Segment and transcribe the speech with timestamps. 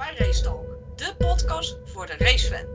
[0.00, 0.66] bij Race Talk,
[0.96, 2.66] de podcast voor de racefan.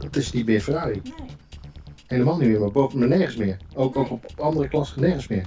[0.00, 1.00] Het is niet meer Ferrari.
[1.04, 1.28] Nee.
[2.06, 3.56] Helemaal niet meer, maar boven maar nergens meer.
[3.74, 5.46] Ook, ook op andere klassen nergens meer.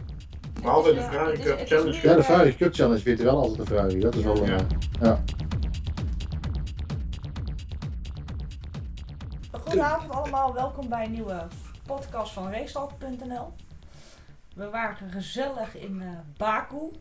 [0.62, 2.00] Behalve de Ferrari Cup Challenge.
[2.08, 4.00] Ja, de Ferrari Cup Challenge wint wel altijd de Ferrari.
[4.00, 4.46] Dat is wel...
[4.46, 4.66] Ja.
[5.02, 5.24] ja.
[9.70, 11.48] Goedenavond allemaal, welkom bij een nieuwe
[11.86, 13.54] podcast van Racetalk.nl.
[14.56, 16.92] We waren gezellig in eh Baku.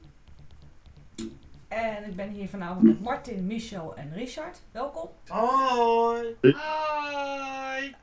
[1.68, 4.60] En ik ben hier vanavond met Martin, Michel en Richard.
[4.72, 5.08] Welkom.
[5.27, 6.36] Hoi.
[6.41, 7.94] Hi!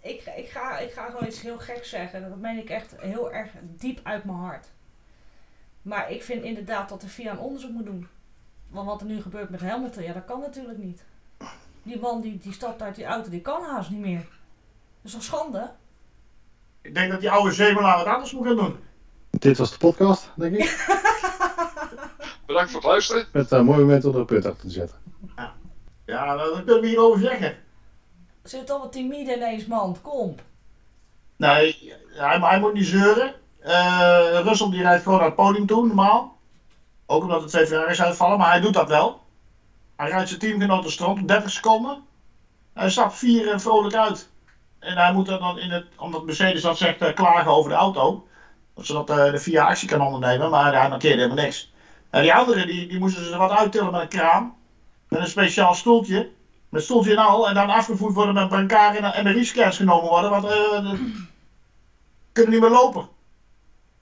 [0.00, 2.28] Ik, ik, ga, ik ga gewoon iets heel geks zeggen.
[2.28, 4.66] Dat meen ik echt heel erg diep uit mijn hart.
[5.82, 8.08] Maar ik vind inderdaad dat de FIA een onderzoek moet doen.
[8.68, 11.04] Want wat er nu gebeurt met Hamilton, ja dat kan natuurlijk niet.
[11.88, 14.18] Die man die, die stapt uit die auto, die kan haast niet meer.
[14.18, 14.28] Dat
[15.02, 15.70] is toch schande?
[16.82, 18.76] Ik denk dat die oude Zemelaar wat anders moet gaan doen.
[19.30, 20.86] Dit was de podcast, denk ik.
[22.46, 23.26] Bedankt voor het luisteren.
[23.32, 24.96] Met een mooi moment om er een punt achter te zetten.
[26.04, 27.56] Ja, dat kunnen we hierover zeggen.
[28.42, 29.96] Zit al wat timide ineens, man.
[30.02, 30.34] Kom.
[31.36, 33.34] Nee, hij, hij moet niet zeuren.
[33.60, 36.38] Eh Russell die rijdt gewoon naar het podium toe, normaal.
[37.06, 39.26] Ook omdat het twee Ferraris uitvallen, maar hij doet dat wel.
[39.98, 42.02] Hij rijdt zijn teamgenoten strand op 30 seconden.
[42.72, 44.28] Hij stapt vier eh, vrolijk uit.
[44.78, 47.76] En hij moet er dan in het, omdat Mercedes dat zegt, eh, klagen over de
[47.76, 48.26] auto.
[48.74, 51.72] Zodat eh, de VIA actie kan ondernemen, maar hij markeerde helemaal niks.
[52.10, 54.54] En die anderen, die, die moesten ze wat uittillen met een kraan.
[55.08, 56.30] Met een speciaal stoeltje.
[56.68, 57.48] Met stoeltje en al.
[57.48, 60.30] En dan afgevoerd worden met brancard en MRI-scans genomen worden.
[60.30, 61.22] Want de-
[62.32, 63.08] kunnen niet meer lopen.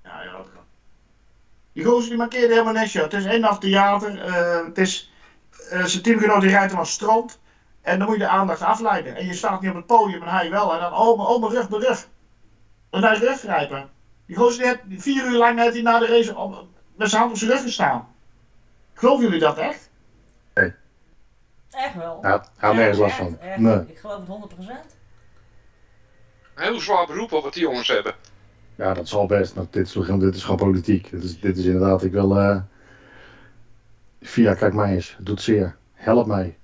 [0.05, 0.63] Ja, ja, dat kan.
[1.73, 3.03] Die gozer die markeerde helemaal niks, joh.
[3.03, 4.23] Het is één af theater.
[4.65, 5.11] het is...
[5.71, 7.39] eh, zijn teamgenoot die rijdt hem aan strand.
[7.83, 9.17] En dan moet je de aandacht afleiden.
[9.17, 10.75] En je staat niet op het podium en hij wel.
[10.75, 12.09] En dan, oh, mijn, oh, mijn rug, mijn rug.
[12.91, 13.89] En hij rug grijpen.
[14.27, 17.33] Die gozer die vier uur lang heeft hij na de race op, met zijn hand
[17.33, 18.09] op zijn rug gestaan.
[18.95, 19.91] Geloven jullie dat echt?
[21.71, 22.19] Echt wel.
[22.23, 23.39] Ja, hij had nergens last van.
[23.41, 23.59] echt.
[23.59, 23.79] Nee.
[23.87, 24.97] Ik geloof het 100%.
[26.55, 28.15] Een heel zwaar beroep op wat die jongens hebben.
[28.75, 29.55] Ja, dat zal best.
[29.55, 31.11] Maar dit is, gewoon- dit is gewoon politiek.
[31.11, 32.39] Dit is, dit is inderdaad, ik wil...
[32.39, 32.57] eh
[34.27, 35.15] Via, kijk mij eens.
[35.17, 35.77] Het doet zeer.
[35.93, 36.59] Help mij.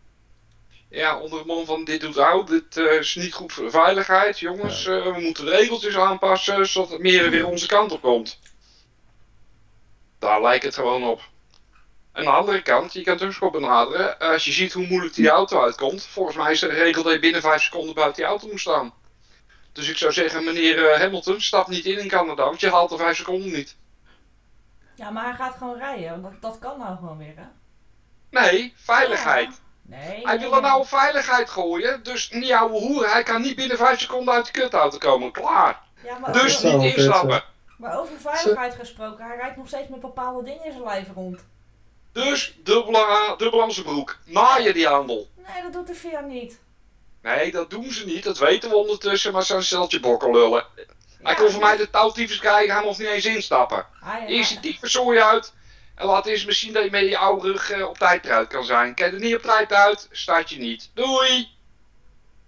[0.88, 3.70] Ja, onder de man van dit doet oud, dit eh, is niet goed voor de
[3.70, 4.38] veiligheid.
[4.38, 8.38] Jongens, eh, we moeten de regeltjes aanpassen zodat het meer weer onze kant op komt.
[10.18, 11.20] Daar lijkt het gewoon op.
[12.12, 15.14] Aan de andere kant, je kan het ook benaderen, eh, als je ziet hoe moeilijk
[15.14, 16.06] die auto uitkomt.
[16.06, 18.94] Volgens mij is de regel dat je binnen 5 seconden buiten die auto moet staan.
[19.72, 22.96] Dus ik zou zeggen, meneer Hamilton, stap niet in in Canada, want je haalt de
[22.96, 23.76] 5 seconden niet.
[24.94, 26.20] Ja, maar hij gaat gewoon rijden.
[26.22, 27.44] want Dat, dat kan nou gewoon weer, hè?
[28.40, 29.48] Nee, veiligheid.
[29.48, 29.96] Ja.
[29.96, 30.20] Nee.
[30.26, 33.10] Hij nee, wil er nou op veiligheid gooien, dus niet ouwe hoeren.
[33.10, 35.32] Hij kan niet binnen 5 seconden uit de kutauto komen.
[35.32, 35.80] Klaar.
[36.04, 37.44] Ja, maar, Dus niet instappen.
[37.78, 41.44] maar over veiligheid gesproken, hij rijdt nog steeds met bepaalde dingen in zijn lijf rond.
[42.12, 44.18] Dus dubbele, a- dubbel aan zijn broek.
[44.24, 45.28] Naaien die handel.
[45.36, 46.60] Nee, dat doet de VIA niet.
[47.22, 48.24] Nee, dat doen ze niet.
[48.24, 50.64] Dat weten we ondertussen, maar zo'n steltje bokken lullen.
[51.22, 53.86] Hij Ja, kon voor mij de touwtyfus krijgen, hij mocht niet eens instappen.
[54.04, 55.52] Hij, Eerst die tyfuszooi uit.
[55.94, 58.64] En laat eens misschien dat je met je oude rug eh, op tijd eruit kan
[58.64, 58.94] zijn.
[58.94, 60.90] Kijk er niet op tijd uit, start je niet.
[60.94, 61.50] Doei!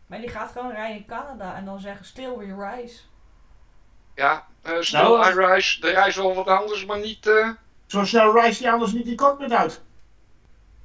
[0.07, 2.99] maar die gaat gewoon rijden in Canada en dan zeggen still we rise.
[4.15, 5.81] Ja, eh snel Nou, I rise.
[5.81, 7.27] De reis wel wat anders, maar niet...
[7.27, 7.49] eh,
[7.87, 9.81] Zo snel rijdt hij anders niet die cockpit uit.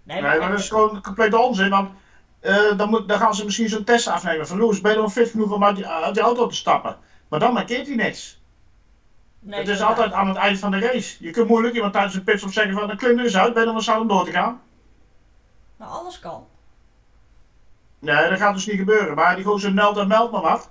[0.03, 1.69] Nee, Nee, maar dat is gewoon complete onzin.
[1.69, 1.89] Want
[2.39, 4.47] eh, dan, moet, dan gaan ze misschien zo'n test afnemen.
[4.47, 6.97] Van Loes, ben je dan fit genoeg om uit die, uit die auto te stappen?
[7.29, 8.41] Maar dan markeert hij niks.
[9.39, 11.23] nee, het is altijd aan het eind van de race.
[11.23, 13.59] Je kunt moeilijk iemand tijdens een pitstop zeggen van, dan klim er eens uit, ben
[13.59, 14.61] je dan wel zout om door te gaan?
[15.77, 16.47] Nou, alles kan.
[17.99, 19.15] Nee, dat gaat dus niet gebeuren.
[19.15, 20.69] Maar die gozer meldt en meldt maar wat.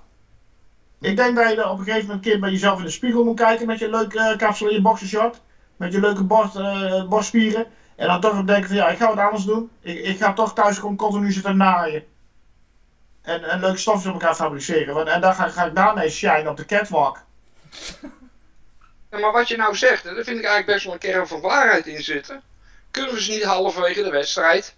[0.99, 3.23] Ik denk dat je op een gegeven moment een keer bij jezelf in de spiegel
[3.23, 5.41] moet kijken met je leuke eh, kapsel in je boxershort.
[5.77, 7.65] Met je leuke borst, eh, borstspieren.
[7.95, 9.69] En dan toch denken van ja, ik ga wat anders doen.
[9.79, 12.03] Ik, ik ga toch thuis gewoon continu zitten naaien.
[13.21, 14.93] En, en leuke stofjes op elkaar fabriceren.
[14.93, 17.17] Want, en dan ga, ga ik daarmee shine op de catwalk.
[19.11, 21.27] Ja, maar wat je nou zegt, hè, daar vind ik eigenlijk best wel een kern
[21.27, 22.41] van waarheid in zitten.
[22.91, 24.75] Kunnen we ze niet halverwege de wedstrijd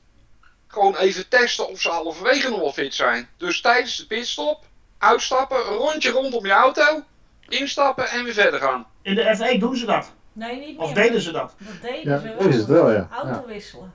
[0.67, 3.29] gewoon even testen of ze halverwege nog wel fit zijn?
[3.37, 4.63] Dus tijdens de pitstop,
[4.97, 7.03] uitstappen, een rondje rondom je auto,
[7.47, 8.85] instappen en weer verder gaan.
[9.01, 10.11] In de F1 doen ze dat.
[10.33, 10.85] Nee, niet meer.
[10.87, 11.53] Of deden ze dat?
[11.57, 12.51] Dat deden Ja, ze wel.
[12.51, 13.07] ze het wel, ja.
[13.11, 13.43] Auto Ja.
[13.45, 13.93] wisselen.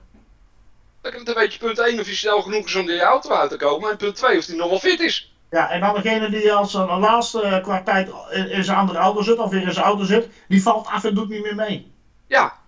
[1.01, 3.55] Dan weet je punt 1 of je snel genoeg is om die auto uit te
[3.57, 3.91] komen.
[3.91, 5.31] En punt 2 of die nog wel fit is.
[5.49, 9.21] Ja, en dan degene die als een laatste eh, qua tijd in, zijn andere auto
[9.21, 11.91] zit, of weer in zijn auto zit, die valt af en doet niet meer mee.
[12.27, 12.59] Ja.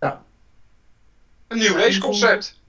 [0.00, 0.22] Ja.
[1.48, 2.60] Een nieuw raceconcept.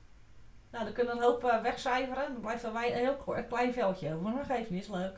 [0.71, 2.23] Nou, dan kunnen we een hoop eh, wegcijferen.
[2.33, 4.21] Dan blijft er wij- een heel klein veldje over.
[4.21, 5.15] Maar dat geeft niet, is leuk.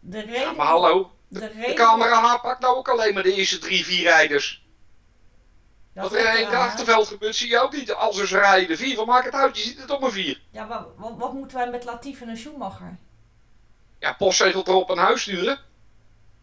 [0.00, 0.56] De Ja, reden...
[0.56, 4.02] maar hallo, de de reden camera pakt nou ook alleen maar de eerste drie, vier
[4.02, 4.65] rijders.
[6.02, 7.92] Dat er in het achterveld gebeurt, zie je ook niet.
[7.92, 9.56] Als ze rijden, vier, wat maakt het uit?
[9.56, 10.40] Je ziet het op maar vier.
[10.50, 12.96] Ja, maar wat, wat moeten wij met Latifi en Schumacher?
[13.98, 15.58] Ja, postzegel erop een huis sturen?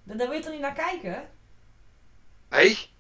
[0.04, 1.30] Daar, daar wil je toch niet naar kijken?
[2.50, 2.92] Nee.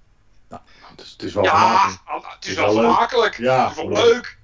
[0.49, 2.33] Het is, het is wel Ja, gemakkelijk.
[2.35, 2.83] het is Is wel wel leuk.
[2.83, 3.37] vermakelijk.
[3.37, 4.03] Ja, Het is wel leuk.
[4.13, 4.37] leuk.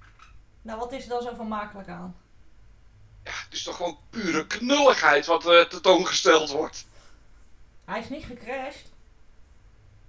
[0.62, 2.16] Nou, wat is er dan zo vermakelijk aan?
[3.24, 6.86] Ja, het is toch gewoon pure knulligheid wat eh, tentoongesteld wordt.
[7.86, 8.89] Hij is niet gecrashed.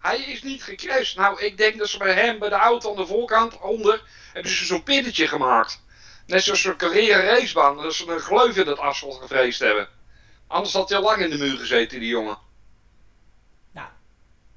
[0.01, 1.17] Hij is niet gecrashed.
[1.17, 4.03] Nou, ik denk dat ze bij hem, bij de auto aan de voorkant, onder,
[4.33, 5.83] hebben ze zo'n pinnetje gemaakt.
[6.27, 9.89] Net zoals een carrière racebaan, dat ze een gleuf in het asfalt gevreesd hebben.
[10.47, 12.39] Anders had hij al lang in de muur gezeten, die jongen.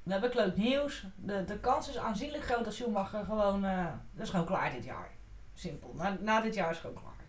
[0.04, 1.02] Dan heb ik leuk nieuws.
[1.16, 3.64] De, de kans is aanzienlijk groot dat Schumacher gewoon...
[3.64, 5.10] eh dat is gewoon klaar dit jaar.
[5.54, 5.92] Simpel.
[5.94, 7.26] Na, na dit jaar is het gewoon klaar.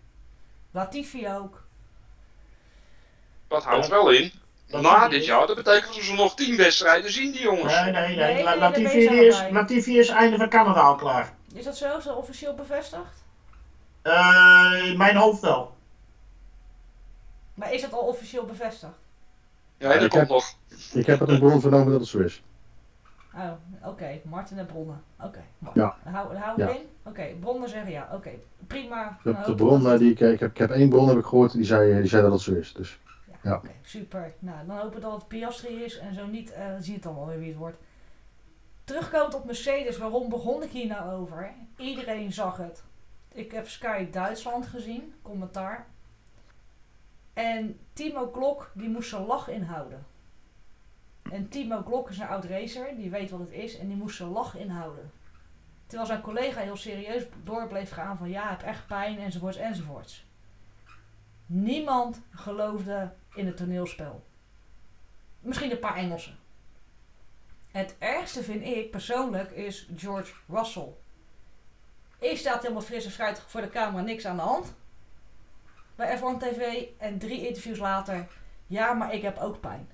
[0.71, 1.63] Latifi ook.
[3.47, 4.31] Dat houdt wel in.
[4.67, 7.73] Na zie dit jaar, dat betekent dat ze nog tien wedstrijden zien, die jongens.
[7.73, 8.44] Nee, nee, Nee, nee.
[8.44, 9.44] nee, Latifi is.
[9.51, 11.33] Latifi is einde van Canada al klaar.
[11.53, 11.97] Is dat zo?
[11.97, 13.23] Is dat officieel bevestigd?
[14.01, 15.75] Eh, in mijn hoofd wel.
[17.53, 18.94] Maar is dat al officieel bevestigd?
[19.77, 20.53] Ja, dat ik komt heb- nog.
[20.94, 22.44] Ik heb het een bron vernomen dat het zo is.
[23.35, 23.51] Oh,
[23.83, 24.19] oké.
[24.23, 25.01] Martin en Bronnen.
[25.21, 25.44] Oké.
[25.73, 25.95] Ja.
[26.03, 26.67] Hou, hou Ja.
[26.69, 26.81] ik in.
[27.03, 28.09] Oké, Bronnen zeggen ja.
[28.13, 28.29] Oké,
[28.67, 29.17] prima.
[29.23, 31.51] De, de bron eh, die ik, ik, heb, ik heb één bron heb ik gehoord,
[31.51, 32.73] die zei, die zei dat het zo is.
[32.73, 33.00] Dus
[33.45, 34.33] Ja, super.
[34.39, 36.94] Nou, dan hopen we dat het Piastri is en zo niet, eh, dan zie je
[36.94, 37.77] het dan wel weer wie het wordt.
[38.83, 41.53] Terugkomend op Mercedes, waarom begon ik hier nou over?
[41.77, 42.83] Iedereen zag het.
[43.31, 45.88] Ik heb Sky Duitsland gezien, commentaar.
[47.33, 50.06] En Timo Glock, die moest zijn lach inhouden.
[51.31, 54.18] En Timo Glock is een oud racer, die weet wat het is en die moest
[54.18, 55.12] zijn lach inhouden.
[55.86, 59.57] Terwijl zijn collega heel serieus door bleef gaan van ja, ik heb echt pijn enzovoorts
[59.57, 60.25] enzovoorts.
[61.45, 64.24] Niemand geloofde in het toneelspel.
[65.40, 66.38] Misschien een paar Engelsen.
[67.72, 70.94] Het ergste vind ik persoonlijk is George Russell.
[72.20, 74.74] Eerst staat helemaal fris en fruitig voor de camera, niks aan de hand.
[75.96, 78.28] Bij F1 TV en drie interviews later,
[78.68, 79.90] ja, maar ik heb ook pijn.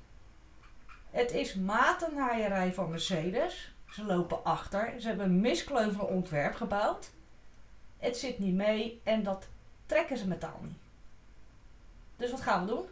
[1.10, 3.74] Het is matennaaierij van Mercedes.
[3.90, 4.94] Ze lopen achter.
[4.98, 7.10] Ze hebben een miskleuvelig ontwerp gebouwd.
[7.98, 9.48] Het zit niet mee en dat
[9.86, 10.78] trekken ze metaal niet.
[12.18, 12.86] Dus wat gaan we doen?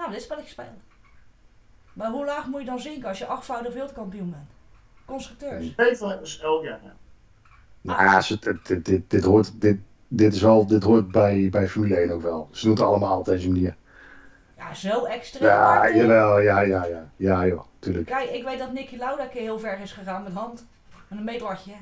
[0.00, 0.80] Gaan we dit spelletje spelen.
[1.92, 4.50] Maar hoe laag moet je dan zinken als je achtvoudig wereldkampioen bent?
[5.04, 5.74] Constructeurs.
[5.74, 6.80] Peter, oh ja.
[6.82, 6.94] ja.
[7.80, 11.96] Nou dit, dit, dit, dit hoort, dit, dit, is wel, dit hoort bij, bij Formule
[11.96, 12.48] 1 ook wel.
[12.52, 13.76] Ze doen het allemaal op deze manier.
[14.56, 15.48] Ja, zo extreem.
[15.48, 17.10] Ja, jawel, ja, ja, ja.
[17.16, 18.06] Ja, joh, tuurlijk.
[18.06, 20.66] Kijk, ik weet dat Nicky Lauda een keer heel ver is gegaan met hand.
[21.08, 21.74] Met een meetlatje.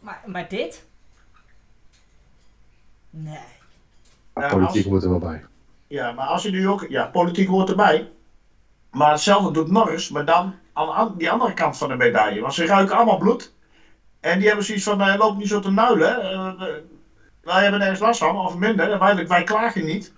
[0.00, 0.84] Maar, maar dit?
[3.10, 3.44] Nee.
[4.32, 5.44] Politiek als- hoort er wel bij.
[5.90, 8.10] Ja, maar als je nu ook, ja, politiek hoort erbij.
[8.90, 12.40] Maar hetzelfde doet Norris, maar dan aan, die andere kant van de medaille.
[12.40, 13.50] Want ze ruiken allemaal bloed.
[14.20, 16.22] En die hebben zoiets van, uh, loop niet zo te nuilen.
[16.22, 16.66] Eh,
[17.42, 18.98] wij hebben nergens last van, of minder.
[18.98, 20.12] Wij, wij klagen niet.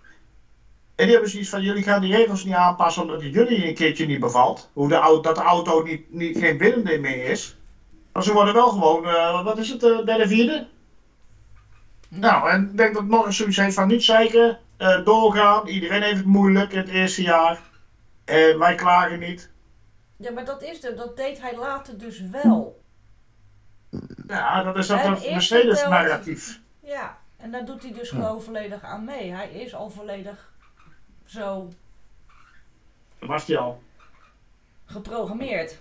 [0.94, 3.74] En die hebben zoiets van, jullie gaan die regels niet aanpassen omdat het jullie een
[3.74, 4.70] keertje niet bevalt.
[4.72, 7.56] Hoe de, au- dat de auto niet, niet, geen bindende meer is.
[8.12, 10.66] Maar ze worden wel gewoon, eh, wat is het, de derde, vierde?
[12.08, 15.66] Nou, en ik denk dat Norris zoiets heeft van niet zeiken, eh, doorgaan.
[15.66, 17.60] Iedereen heeft het moeilijk in het eerste jaar.
[18.24, 19.50] En wij klagen niet.
[20.16, 22.80] Ja, maar dat is de, dat deed hij later dus wel.
[24.26, 26.60] Ja, dat is dat En het eerst Mercedes-narratief.
[26.80, 28.16] Ja, en daar doet hij dus Ja.
[28.16, 29.32] gewoon volledig aan mee.
[29.32, 30.52] Hij is al volledig
[31.24, 31.68] zo
[33.18, 33.82] Dat was hij al.
[34.84, 35.80] geprogrammeerd.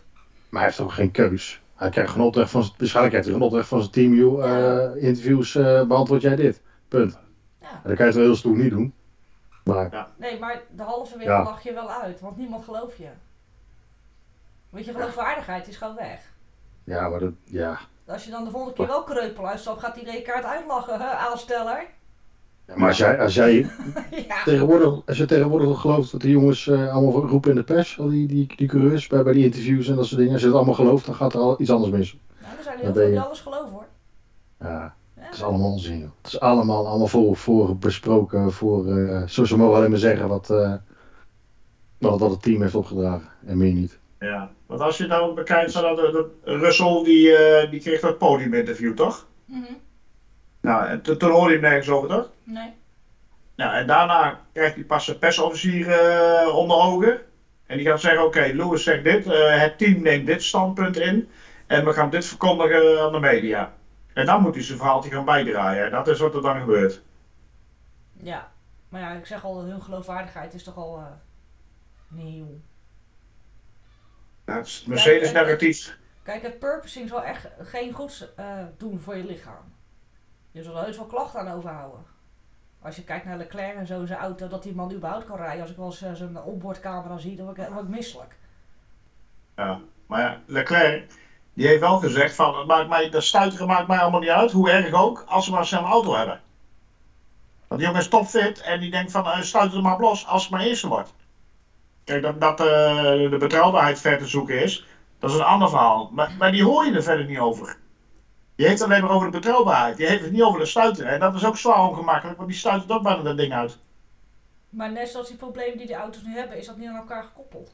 [0.49, 1.61] Maar hij heeft ook geen keus.
[1.75, 4.41] Hij krijgt genot weg van zijn, waarschijnlijk heeft hij genot weg van zijn team.
[4.41, 6.61] Eh, interviews eh, beantwoord jij dit.
[6.87, 7.19] Punt.
[7.83, 7.89] Ja.
[7.89, 8.93] En dan kan je het wel heel stoer niet doen.
[9.63, 11.43] Maar Nee, maar de halve wereld Ja.
[11.43, 13.07] lach je wel uit, want niemand gelooft je.
[14.69, 16.33] Want je geloofwaardigheid is gewoon weg.
[16.83, 17.79] ja, maar dat, ja.
[18.05, 21.05] Als je dan de volgende keer wel kreupel uitstapt, gaat iedereen je kaart uitlachen, hè,
[21.09, 21.85] aansteller.
[22.67, 23.53] Ja, Maar als jij, als jij
[24.27, 24.43] ja.
[24.43, 28.09] tegenwoordig, als je tegenwoordig gelooft dat de jongens eh, allemaal roepen in de pers, al
[28.09, 30.55] die, die, die coureurs bij, bij die interviews en dat soort dingen, als je het
[30.55, 32.17] allemaal gelooft, dan gaat er al iets anders mis.
[32.41, 33.85] Nou, er zijn er heel veel die alles geloven hoor.
[34.59, 34.95] Ja, Ja.
[35.31, 35.99] Het is allemaal onzin.
[35.99, 36.09] joh.
[36.21, 40.27] Het is allemaal, allemaal voor, voor besproken, voor, eh zo ze mogen alleen maar zeggen
[40.27, 40.73] wat, eh,
[41.97, 43.99] wat, wat het team heeft opgedragen en meer niet.
[44.19, 44.51] Ja.
[44.65, 49.25] Want als je nou bekijkt dat, dat Russell, die, eh, die kreeg dat podiuminterview, toch?
[49.45, 49.73] Mhm.
[50.61, 52.29] Nou, en toen hoorde je hem nergens over, toch?
[52.43, 52.73] Nee.
[53.55, 57.19] Nou, en daarna krijgt hij pas zijn persofficier eh, onder ogen.
[57.65, 61.29] En die gaat zeggen, oké, Lewis zegt dit, eh, het team neemt dit standpunt in.
[61.67, 63.73] En we gaan dit verkondigen aan de media.
[64.13, 65.85] En dan moet hij zijn verhaaltje gaan bijdraaien.
[65.85, 67.01] En dat is wat er dan gebeurt.
[68.13, 68.51] Ja.
[68.89, 71.05] Maar ja, ik zeg al, hun geloofwaardigheid is toch al eh
[72.07, 72.59] nieuw.
[74.45, 75.97] Ja, het is Mercedes-narratief.
[76.23, 79.73] Kijk, het purposing zal echt geen goeds eh, doen voor je lichaam.
[80.51, 82.05] Je zal er heus wel klachten aan overhouden.
[82.81, 85.61] Als je kijkt naar Leclerc en zo, zijn auto, dat die man überhaupt kan rijden.
[85.61, 88.35] Als ik wel eens eh, zijn onboardcamera zie, dan word ik, word ik misselijk.
[89.55, 89.81] Ja.
[90.05, 91.11] Maar ja, Leclerc,
[91.53, 94.51] die heeft wel gezegd van, het maakt mij, dat stuiteren maakt mij allemaal niet uit,
[94.51, 96.41] hoe erg ook, als ze maar snel een auto hebben.
[97.67, 100.27] Want die jongen is topfit en die denkt van, uh, stuit er maar op los
[100.27, 101.13] als het maar eerste wordt.
[102.03, 102.65] Kijk, dat, dat eh,
[103.29, 104.85] de betrouwbaarheid ver te zoeken is,
[105.19, 106.09] dat is een ander verhaal.
[106.13, 107.77] Maar, maar die hoor je er verder niet over.
[108.55, 109.97] Die heeft het alleen maar over de betrouwbaarheid.
[109.97, 111.11] Die heeft het niet over de stuiteren.
[111.11, 113.77] En dat is ook zwaar ongemakkelijk, want die stuitert ook bijna dat ding uit.
[114.69, 117.23] Maar net zoals die problemen die die auto's nu hebben, is dat niet aan elkaar
[117.23, 117.73] gekoppeld.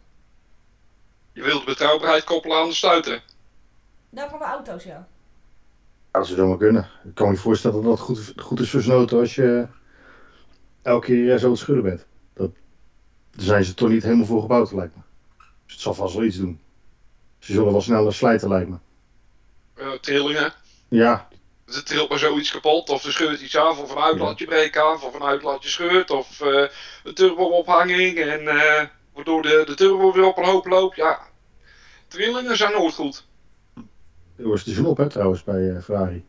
[1.34, 3.22] Je wilt de betrouwbaarheid koppelen aan de stuiteren.
[4.10, 5.08] Daar van de auto's, ja.
[6.12, 6.90] Ja, dat zou zomaar kunnen.
[7.04, 9.68] Ik kan me niet voorstellen dat dat goed, goed is auto als je
[10.82, 12.06] elke keer zo het schudden bent.
[12.34, 12.52] Dat,
[13.32, 15.02] daar zijn ze toch niet helemaal voor gebouwd, lijkt me.
[15.38, 16.60] Dus het zal vast wel iets doen.
[17.40, 18.78] Ze zullen wel sneller slijten, lijkt me.
[19.74, 20.54] Eh, trillingen.
[20.88, 21.28] Ja,
[21.66, 25.04] Er trilt maar zoiets kapot, of er scheurt iets af, of een uitlaatje breekt af,
[25.04, 26.68] of een uitlaatje scheurt, of eh,
[27.04, 30.96] een turbo-ophanging, en eh, waardoor de, de turbo weer op een hoop loopt.
[30.96, 31.20] Ja,
[32.08, 33.26] trillingen zijn nooit goed.
[34.38, 36.26] Er was dus op, hè, trouwens, bij eh, Ferrari.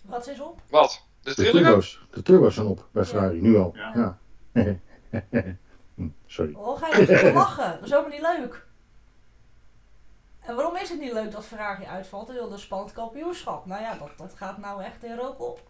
[0.00, 0.60] Wat is op?
[0.70, 1.06] Wat?
[1.22, 3.72] De De turbo's, de turbo's zijn op bij Ferrari, nu al.
[3.74, 4.18] Ja.
[4.52, 4.76] Ja.
[5.94, 6.54] Hm, Sorry.
[6.54, 7.70] Oh, ga je niet te lachen?
[7.72, 8.66] Dat is helemaal niet leuk.
[10.40, 12.28] En waarom is het niet leuk dat Ferrari uitvalt?
[12.28, 13.66] Wilde een spannend kampioenschap.
[13.66, 15.60] Nou ja, dat, dat gaat nou echt in rook op.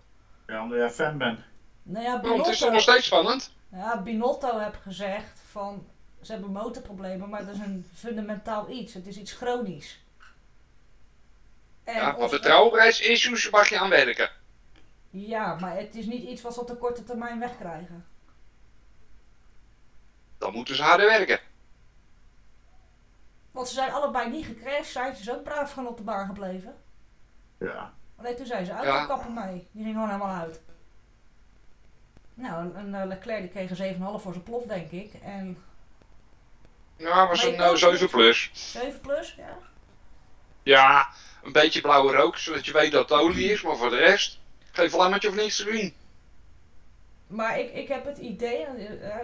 [0.47, 1.41] Ja, omdat jij fan bent.
[1.83, 3.53] Nou ja, Want het is toch nog Binotto, steeds spannend?
[3.73, 5.87] ja, Binotto heeft gezegd van...
[6.21, 8.95] Ze hebben motorproblemen, maar dat is een fundamentaal iets.
[8.95, 10.05] Het is iets chronisch.
[11.89, 14.31] En Ja, maar ons- betrouwbaarheidsissues mag je aan werken.
[15.11, 18.07] Ja, maar het is niet iets wat ze op de korte termijn wegkrijgen.
[20.39, 21.41] Dan moeten ze harder werken.
[23.51, 24.87] Want ze zijn allebei niet gecrashed.
[24.87, 26.77] Sainz is ook braaf gewoon op de baan gebleven.
[27.59, 27.93] Ja.
[28.17, 29.07] Alleen toen zei ze uit, Ja.
[29.07, 29.69] kappen mee.
[29.73, 30.61] Die ging gewoon helemaal uit.
[32.35, 35.15] Nou, en, en, eh, Leclerc die kreeg een 7,5 voor zijn plof, denk ik.
[35.15, 35.63] En
[36.97, 38.51] Ja, was Maar een je eh, kan 7 plus.
[38.53, 39.57] 7 plus, ja.
[40.63, 41.09] Ja,
[41.49, 44.39] een beetje blauwe rook, zodat je weet dat het olie is, maar voor de rest,
[44.73, 45.93] geen vlammetje of niks te zien.
[47.27, 49.17] Maar ik, ik heb het idee, eh,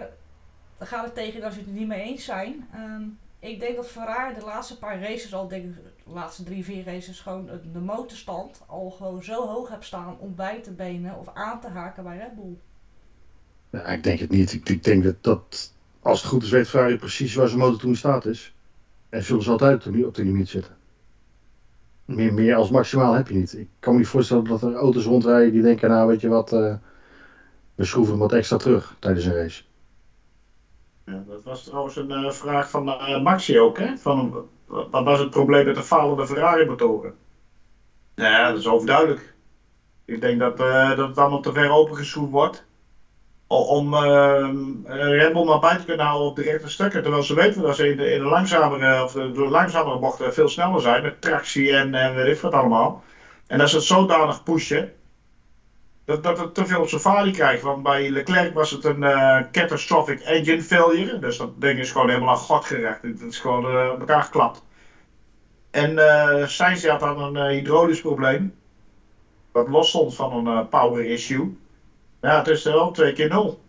[0.77, 2.67] daar gaan we tegen als je het er niet mee eens zijn.
[2.73, 3.01] Ehm,
[3.39, 6.83] ik denk dat Ferrari de laatste paar races al, denk ik, de laatste drie, vier
[6.85, 11.27] races, gewoon de- motorstand al gewoon zo hoog hebt staan om bij te benen of
[11.33, 12.57] aan te haken bij Red Bull.
[13.69, 14.53] Ja, ik denk het niet.
[14.53, 17.79] Ik, ik denk dat, dat als het goed is weet Ferrari precies waar zijn motor
[17.79, 18.53] toen in staat is.
[19.09, 20.77] En zullen ze altijd op de, li- op de limiet zitten.
[22.05, 23.57] Meer, meer als maximaal heb je niet.
[23.57, 26.53] Ik kan me niet voorstellen dat er auto's rondrijden die denken, nou weet je wat,
[26.53, 26.73] eh,
[27.75, 29.63] we schroeven wat extra terug tijdens een race.
[31.05, 33.97] Ja, dat was trouwens een eh, vraag van eh, Maxi ook, hè?
[33.97, 37.13] Van, wat was het probleem met de falende Ferrari-motoren?
[38.15, 39.33] Ja, dat is overduidelijk.
[40.05, 42.64] Ik denk dat, dat het allemaal te ver opengeschroefd wordt.
[43.47, 44.49] Om eh,
[44.85, 47.01] Red Bull maar bij te kunnen houden op de stukken.
[47.01, 50.81] Terwijl ze weten dat ze in de, langzamere, of de, de langzamere bochten veel sneller
[50.81, 51.01] zijn.
[51.01, 53.03] Met tractie en, en weet ik wat allemaal.
[53.47, 54.93] En als ze het zodanig pushen.
[56.05, 57.61] Dat, dat het te veel safari krijgt.
[57.61, 61.19] Want bij Leclerc was het een eh, catastrophic engine failure.
[61.19, 63.01] Dus dat ding is gewoon helemaal aan god gerecht.
[63.01, 64.63] Het is gewoon eh, op elkaar geklapt.
[65.71, 68.53] En eh Sainz had dan een hydraulisch probleem.
[69.51, 71.57] Wat los stond van een power issue.
[72.25, 73.63] Ja, het is er wel twee keer nul.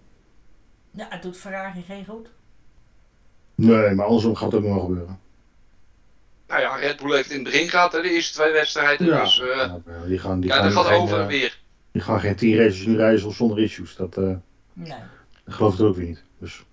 [0.90, 2.28] Ja, het doet Ferrari geen goed.
[3.54, 5.20] Nee, maar andersom gaat het ook nog wel gebeuren.
[6.46, 9.06] Nou ja, Red Bull heeft in het begin gehad, hè, de eerste twee wedstrijden.
[9.06, 11.26] Ja, Dus eh, ja, die gaan, die ja, gaan dat gaat geen, over en eh,
[11.28, 11.58] weer.
[11.92, 13.96] Die gaan geen 10 races nu rijden zonder issues.
[13.96, 14.34] Dat, eh,
[14.72, 14.98] Nee.
[15.44, 16.25] dat geloof ik ook weer niet.
[16.38, 16.64] Dus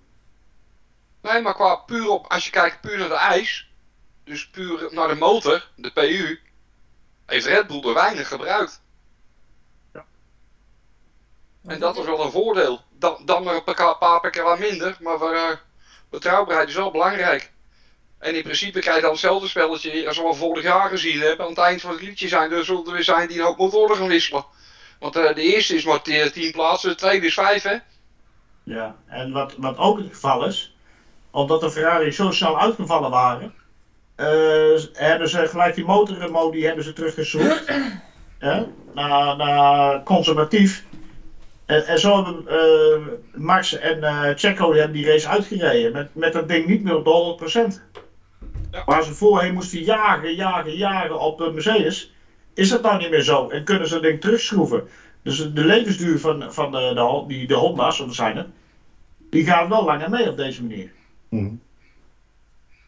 [1.22, 3.70] Nee, maar qua puur op, als je kijkt puur naar de ijs,
[4.24, 6.38] dus puur naar de motor, de PU,
[7.26, 8.82] heeft Red Bull er weinig gebruikt.
[11.66, 12.80] En dat is wel een voordeel.
[12.98, 15.56] Dan, dan maar een paar, paar per keer wat minder, maar eh,
[16.10, 17.52] betrouwbaarheid is wel belangrijk.
[18.18, 21.44] En in principe krijg je dan hetzelfde spelletje als we al vorig jaar gezien hebben.
[21.44, 23.58] Aan het eind van het liedje zijn er zullen er weer zijn die een hoop
[23.58, 24.44] motoren gaan wisselen.
[24.98, 27.76] Want eh, de eerste is maar 10 plaatsen, de tweede is 5 hè.
[28.62, 30.74] Ja, en wat, wat ook het geval is,
[31.30, 33.54] omdat de Ferrari zo snel uitgevallen waren,
[34.14, 37.64] eh, hebben ze gelijk die motormodi hebben ze teruggeschroefd.
[38.40, 40.84] ja, naar, naar conservatief.
[41.66, 46.14] En, en zo hebben eh, Max en eh Checo die hebben die race uitgereden met,
[46.14, 47.82] met dat ding niet meer op de 100%.
[48.70, 48.82] Ja.
[48.84, 52.14] Waar ze voorheen moesten jagen, jagen, jagen op de Mercedes,
[52.54, 53.48] is dat nou niet meer zo.
[53.48, 54.88] En kunnen ze dat ding terugschroeven.
[55.22, 58.46] Dus de levensduur van, van de, de, die, de Honda's, want dat zijn het,
[59.30, 60.90] die gaat wel langer mee op deze manier.
[61.28, 61.54] Mhm.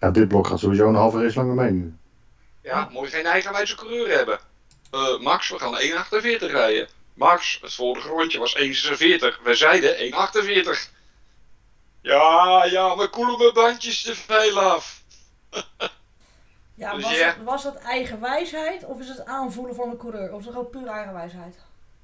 [0.01, 1.95] Ja, dit blok gaat sowieso een halve race langer mee nu.
[2.63, 4.39] Ja, moet je geen eigenwijze coureur hebben.
[4.91, 6.89] Eh, Max, we gaan 1,48 rijden.
[7.17, 8.63] Max, het vorige rondje was 1,46.
[9.43, 10.95] We zeiden 1,48.
[12.01, 15.03] Ja, ja, we koelen mijn bandjes te veel af.
[16.75, 17.27] Ja, Dus was, ja.
[17.35, 20.33] dat, was dat eigen wijsheid of is het aanvoelen van de coureur?
[20.33, 21.57] Of is het gewoon puur eigen wijsheid?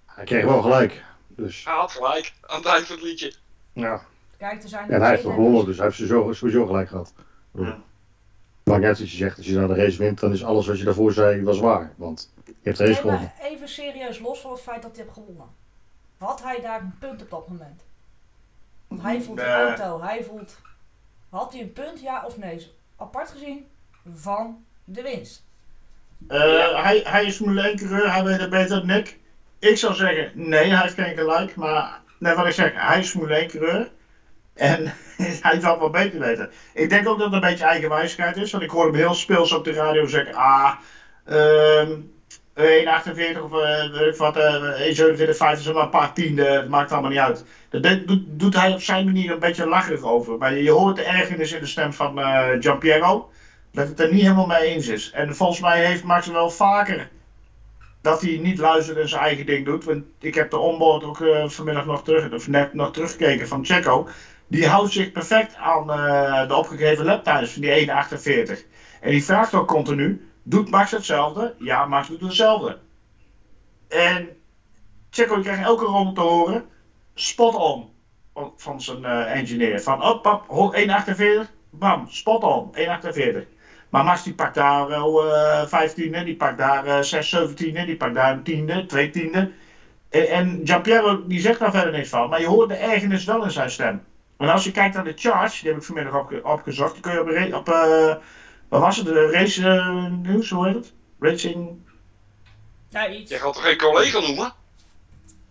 [0.07, 1.02] Hij kreeg wel gelijk.
[1.28, 3.33] Dus Hij had gelijk aan het eind van het liedje.
[3.73, 4.02] ja.
[4.38, 7.12] Kijk, er zijn En hij heeft gewonnen, dus hij heeft sowieso, sowieso gelijk gehad.
[7.54, 7.78] Ja.
[8.64, 9.37] Maakt niet uit wat je zegt.
[9.37, 11.92] Als je nou de race wint, dan is alles wat je daarvoor zei, was waar.
[11.97, 13.33] Want je hebt gewonnen.
[13.40, 15.47] even serieus, los van het feit dat hij heeft gewonnen.
[16.19, 17.85] Had hij daar een punt op dat moment?
[18.88, 20.61] Want hij voelt de auto, hij voelt...
[21.28, 22.73] Had hij een punt, ja of nee?
[22.97, 23.66] Apart gezien
[24.14, 25.45] van de winst.
[26.28, 29.19] Eh, hij, hij is Formule 1 coureur, hij weet het beter dan ik.
[29.59, 31.57] Ik zou zeggen, nee, hij heeft geen gelijk.
[31.57, 33.90] Maar net wat ik zeg, hij is Formule 1 coureur.
[34.54, 34.85] En
[35.42, 36.50] hij zal het wel beter weten.
[36.75, 38.50] Ik denk ook dat het een beetje eigenwijsheid is.
[38.52, 40.75] Want ik hoorde hem heel speels op de radio zeggen, ah,
[41.25, 42.00] ehm
[42.54, 47.11] 1,48 of eh, wat, eh 1,47, 5 is maar een paar tiende, het maakt allemaal
[47.11, 47.44] niet uit.
[47.68, 50.38] Dat doet, hij op zijn manier een beetje lacherig over.
[50.38, 53.30] Maar je, hoort de ergernis in de stem van eh Giampiero
[53.73, 55.11] dat het er niet helemaal mee eens is.
[55.11, 57.09] En volgens mij heeft Max wel vaker
[58.00, 59.85] dat hij niet luistert en zijn eigen ding doet.
[59.85, 63.64] Want ik heb de onboard ook eh, vanmiddag nog terug, of net nog teruggekeken van
[63.64, 64.09] Checo.
[64.47, 68.59] Die houdt zich perfect aan eh, de opgegeven laptimes van die 1,48.
[69.00, 71.54] En die vraagt ook continu, doet Max hetzelfde?
[71.58, 72.78] Ja, Max doet hetzelfde.
[73.88, 74.28] En
[75.11, 76.64] Checo krijgt elke ronde te horen,
[77.14, 77.90] spot on
[78.56, 79.80] van zijn eh, engineer.
[79.80, 83.49] Van, op, op, 1,48, bam, spot on, 1,48.
[83.90, 87.96] Maar Max die pakt daar wel eh 15, die pakt daar eh 6, 17, die
[87.96, 89.52] pakt daar een tiende, twee tiende.
[90.11, 93.44] En, en Giampiero die zegt daar verder niks van, maar je hoort de ergernis wel
[93.44, 94.04] in zijn stem.
[94.37, 97.12] En als je kijkt naar de charts, die heb ik vanmiddag opge- opgezocht, die kun
[97.12, 98.14] je op, op eh,
[98.72, 100.92] wat was het, de race eh, nieuws, hoe heet het?
[101.20, 101.78] Racing,
[102.88, 103.30] Ja, iets.
[103.30, 104.52] Je gaat toch geen collega noemen?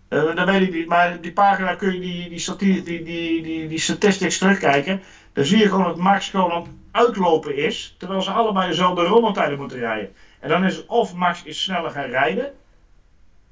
[0.07, 3.41] eh, dat weet ik niet, maar die pagina kun je die, die, stati- die, die,
[3.43, 5.01] die, die statistics terugkijken.
[5.34, 9.03] Dan zie je gewoon dat Max gewoon aan het uitlopen is, terwijl ze allebei dezelfde
[9.03, 10.15] rondetijden moeten rijden.
[10.39, 12.53] En dan is het of Max is sneller gaan rijden,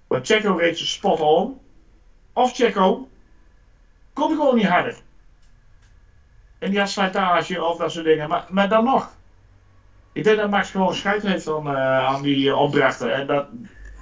[0.07, 1.59] maar Checo reed ze spot on,
[2.33, 3.09] of Checo
[4.13, 4.95] komt gewoon niet harder.
[6.59, 9.17] En die had slijtage of dat soort dingen, maar, maar dan nog.
[10.13, 13.47] Ik denk dat Max gewoon scheid heeft aan, eh, aan die eh, opdrachten en dat,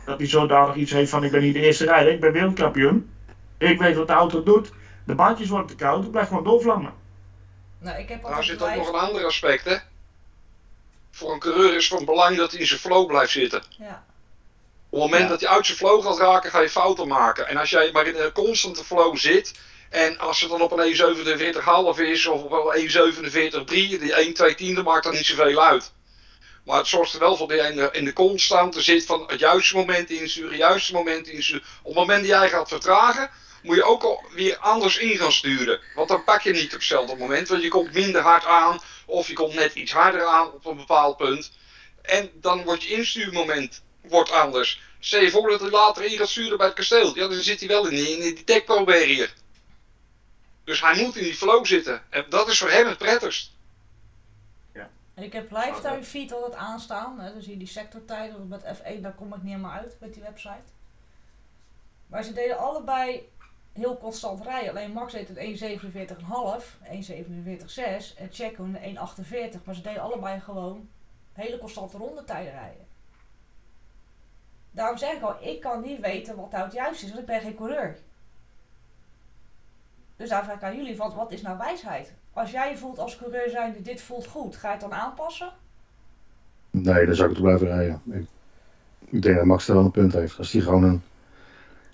[0.05, 3.09] dat hij zodanig iets heeft van ik ben niet de eerste rijder, ik ben wereldkampioen.
[3.57, 4.71] Ik weet wat de auto doet,
[5.05, 6.93] de bandjes worden te koud, ik blijf gewoon doorvlammen.
[7.79, 9.75] Nou, ik heb Daar altijd zit ook nog een ander aspect, hè?
[11.11, 13.63] Voor een coureur is het van belang dat hij in zijn flow blijft zitten.
[13.69, 14.03] Ja.
[14.89, 15.27] Op het moment Ja.
[15.27, 17.47] dat hij uit zijn flow gaat raken, ga je fouten maken.
[17.47, 20.79] En als jij maar in een constante flow zit, en als het dan op een
[21.95, 23.65] 1,47,5 is, of op een 1,47,3,
[23.99, 25.91] die 1, 2 tiende maakt dan niet zoveel uit.
[26.67, 29.39] Maar het zorgt er wel voor dat je in de, in de zit van het
[29.39, 31.63] juiste moment insturen, het juiste moment insturen.
[31.81, 33.29] Op het moment dat jij gaat vertragen,
[33.61, 35.79] moet je ook al weer anders in gaan sturen.
[35.95, 39.27] Want dan pak je niet op hetzelfde moment, want je komt minder hard aan, of
[39.27, 41.51] je komt net iets harder aan op een bepaald punt.
[42.01, 44.81] En dan wordt je instuurmoment wordt anders.
[44.99, 47.15] Stel je voor dat hij later in gaat sturen bij het kasteel.
[47.15, 49.33] Ja, dan zit hij wel in die, in die barrier.
[50.63, 52.03] Dus hij moet in die flow zitten.
[52.09, 53.55] En dat is voor hem het prettigst.
[55.17, 57.19] En ik heb lifetime feed altijd aanstaan.
[57.19, 58.47] Hè, dan zie je die sectortijden.
[58.47, 60.65] Met F1 daar kom ik niet helemaal uit met die website.
[62.07, 63.29] Maar ze deden allebei
[63.73, 64.69] heel constant rijden.
[64.69, 68.97] Alleen Max deed het 1,47,5, 1,47,6 en Checo een
[69.55, 69.63] 1,48.
[69.63, 70.89] Maar ze deden allebei gewoon
[71.33, 72.87] hele constante rondetijden rijden.
[74.71, 77.27] Daarom zeg ik al, ik kan niet weten wat nou het juiste is, want ik
[77.27, 77.99] ben geen coureur.
[80.17, 82.13] Dus daar vraag ik aan jullie, van, wat is nou wijsheid?
[82.33, 85.49] Als jij voelt als coureur zijn, dit voelt goed, ga je het dan aanpassen?
[86.69, 88.01] Nee, dan zou ik er blijven rijden.
[88.05, 88.27] Ik,
[89.09, 90.37] ik denk dat Max er wel een punt heeft.
[90.37, 91.01] Als hij gewoon een,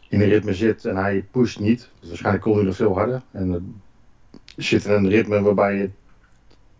[0.09, 3.21] in een ritme zit en hij pusht niet, dus waarschijnlijk kon hij nog veel harder.
[3.31, 3.61] En eh,
[4.55, 5.91] zit in een ritme waarbij het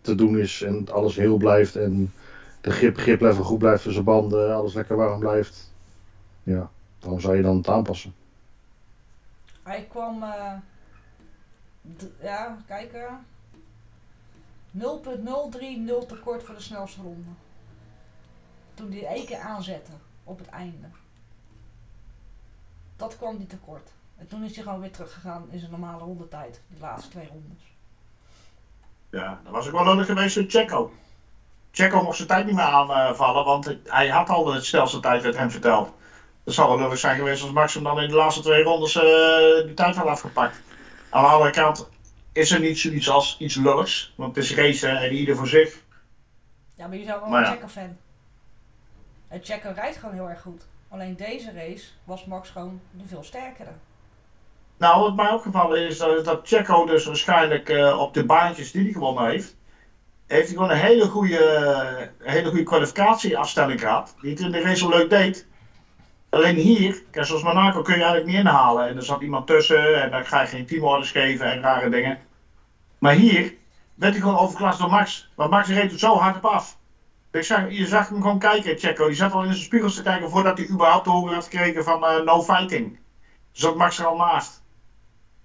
[0.00, 2.12] te doen is en alles heel blijft en
[2.60, 5.72] de grip, griplevel goed blijft voor zijn banden, alles lekker warm blijft.
[6.42, 8.14] Ja, waarom zou je dan het aanpassen?
[9.62, 10.52] Hij kwam, eh,
[12.20, 13.26] ja, kijken.
[14.78, 14.80] 0.030
[16.06, 17.30] tekort voor de snelste ronde.
[18.74, 19.92] Toen hij één keer aanzette
[20.24, 20.86] op het einde.
[22.96, 23.90] Dat kwam die tekort.
[24.18, 26.60] En toen is hij gewoon weer teruggegaan in zijn normale rondetijd.
[26.68, 27.62] De laatste twee rondes.
[29.10, 30.92] Ja, dat was ook wel nodig geweest voor Checo.
[31.70, 35.36] Checo mocht zijn tijd niet meer aanvallen, want hij had al de snelste tijd werd
[35.36, 35.92] hem verteld.
[36.44, 39.64] Dat zou wel nodig zijn geweest als Max dan in de laatste twee rondes eh
[39.66, 40.60] die tijd had afgepakt.
[41.14, 41.88] Aan de andere kant,
[42.32, 44.12] is er niet zoiets als iets lulligs.
[44.16, 45.82] Want het is racen en ieder voor zich.
[46.74, 47.54] Ja, maar je zou wel Maar een ja.
[47.54, 47.96] Checo-fan.
[49.28, 50.62] En Checo rijdt gewoon heel erg goed.
[50.88, 53.70] Alleen deze race was Max gewoon de veel sterkere.
[54.76, 58.82] Nou, wat mij opgevallen is dat, dat Checo dus waarschijnlijk eh, op de baantjes die
[58.82, 59.56] hij gewonnen heeft,
[60.26, 64.14] heeft hij gewoon een hele goede, een hele goede kwalificatieafstelling gehad.
[64.20, 65.46] Die het in de race wel leuk deed.
[66.34, 68.86] Alleen hier, kijk, zoals Monaco kun je eigenlijk niet inhalen.
[68.86, 72.18] En er zat iemand tussen en dan ga je geen teamorders geven en rare dingen.
[72.98, 73.54] Maar hier
[73.94, 75.30] werd hij gewoon overklast door Max.
[75.34, 76.76] Want Max reed er zo hard op af.
[77.30, 79.06] Ik zag, je zag hem gewoon kijken, Checo.
[79.06, 81.84] Die zat al in zijn spiegels te kijken voordat hij überhaupt te horen had gekregen
[81.84, 82.98] van eh, no fighting.
[83.52, 84.62] Zat Max er al naast.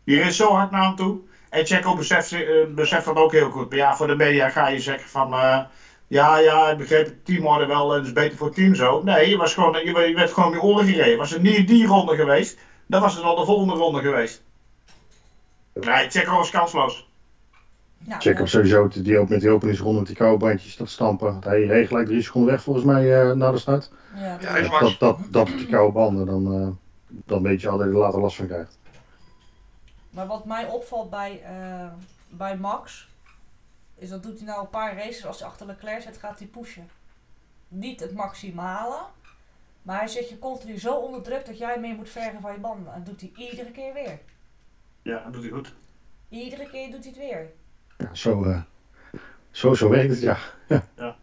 [0.04, 1.20] Die reed zo hard naar hem toe.
[1.50, 3.70] En Checo beseft, eh, beseft dat ook heel goed.
[3.70, 5.34] Maar ja, voor de media ga je zeggen van...
[5.34, 5.60] eh,
[6.10, 7.92] ja, ja, ik begreep het teamorde wel.
[7.92, 9.02] en Het is beter voor het team zo.
[9.04, 11.18] Nee, je, was gewoon, je, je werd gewoon op je oren gereden.
[11.18, 12.58] Was het niet die ronde geweest...
[12.86, 14.42] dan was het al de volgende ronde geweest.
[15.74, 17.08] Nee, Checo was kansloos.
[17.98, 20.90] Nou, Check eh, hem sowieso die ook met die openingsronde met die koude bandjes dat
[20.90, 21.38] stampen.
[21.44, 23.92] Hij reed gelijk drie seconden weg volgens mij eh, na de start.
[24.16, 26.68] ja, Ja, dat- hij Dat, dat, dat, die koude banden, dan, eh,
[27.26, 28.78] dan weet je al dat je er later last van krijgt.
[30.10, 31.86] Maar wat mij opvalt bij, eh,
[32.30, 33.09] bij Max,
[34.00, 36.48] is dat doet hij nou een paar races als hij achter Leclerc zit, gaat hij
[36.48, 36.90] pushen.
[37.68, 39.00] Niet het maximale,
[39.82, 42.60] maar hij zet je continu zo onder druk dat jij mee moet vergen van je
[42.60, 42.94] banden.
[42.94, 44.20] En dat doet hij iedere keer weer.
[45.02, 45.74] Ja, dat doet hij goed.
[46.30, 47.52] Iedere keer doet hij het weer.
[47.98, 48.62] Ja, zo, eh,
[49.52, 50.38] zo, zo werkt het, ja.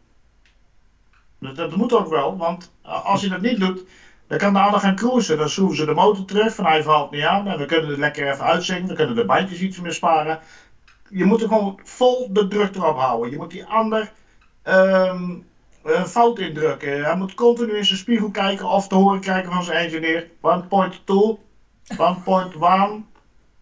[1.38, 3.84] Dat, dat moet ook wel, want als je dat niet doet,
[4.26, 5.38] dan kan de ander gaan cruisen.
[5.38, 7.48] Dan schroeven ze de motor terug, van hij valt niet aan.
[7.48, 10.40] En we kunnen het lekker even uitzingen, we kunnen de bandjes iets meer sparen.
[11.08, 13.30] Je moet er gewoon vol de druk erop houden.
[13.30, 14.12] Je moet die ander
[14.62, 15.30] ehm,
[15.82, 17.04] een fout indrukken.
[17.04, 20.26] Hij moet continu in zijn spiegel kijken of te horen krijgen van zijn engineer.
[20.26, 20.30] 1.2,
[21.88, 23.04] 1.1,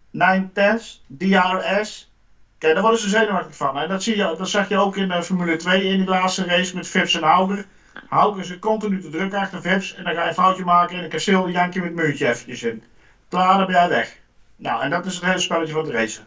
[0.09, 2.11] 9 tenths, DRS.
[2.57, 3.77] Kijk, daar worden ze zenuwachtig van.
[3.77, 6.45] En dat, zie je, dat zag je ook in de Formule 2 in die laatste
[6.45, 7.65] race met Vips en Hauger.
[8.07, 11.01] Hauger zit continu te druk achter Vips en dan ga je een foutje maken en
[11.01, 12.83] dan kasteel jank je met het muurtje eventjes in.
[13.29, 14.17] Klaar, dan ben jij weg.
[14.55, 16.25] Nou, en dat is het hele spelletje van het racen.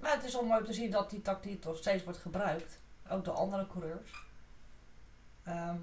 [0.00, 2.78] Maar het is wel mooi om te zien dat die tactiek nog steeds wordt gebruikt.
[3.10, 4.10] Ook door andere coureurs.
[5.44, 5.76] Ehm,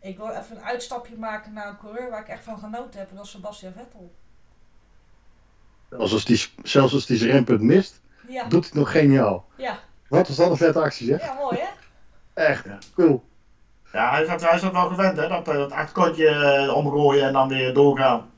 [0.00, 3.10] ik wil even een uitstapje maken naar een coureur waar ik echt van genoten heb.
[3.10, 4.14] En dat is Sebastian Vettel.
[5.90, 9.46] Zelfs als die, zelfs als die zijn rempunt mist, Ja, doet hij het nog geniaal.
[9.56, 9.78] ja,
[10.08, 11.20] Wat was dat een vette actie, zeg.
[11.20, 11.68] ja mooi hè?
[12.34, 13.24] Echt, cool.
[13.92, 15.28] Ja, hij is dat, hij is dat wel gewend, hè?
[15.28, 18.30] Dat, eh, dat eh, omgooien en dan weer doorgaan.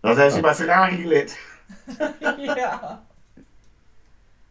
[0.00, 1.38] Dat heeft hij bij Ferrari geleerd.
[2.56, 3.02] ja.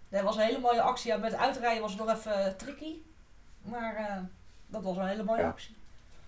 [0.09, 1.11] Dat was een hele mooie actie.
[1.11, 2.93] Ja, met het uitrijden was het nog even eh, tricky.
[3.61, 4.15] Maar eh,
[4.67, 5.47] dat was een hele mooie Ja.
[5.47, 5.75] actie.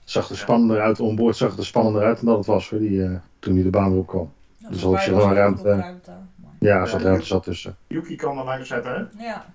[0.02, 2.70] Het zag er spannender uit, onboord zag het er spannender uit dan dat het was
[2.70, 4.34] hoor, die, eh, toen hij de baan weer opkwam.
[4.58, 5.76] Ja, Dus zich was wel er ruimte.
[5.76, 6.12] ruimte.
[6.60, 7.78] Ja, er zat Ja, ruimte zat tussen.
[7.88, 9.24] Yuki kan er langs zetten, hè?
[9.26, 9.54] Ja.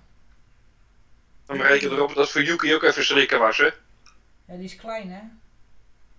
[1.45, 3.65] Dan reken erop dat voor Yuki ook even schrikken was, hè?
[4.45, 5.19] ja, die is klein hè?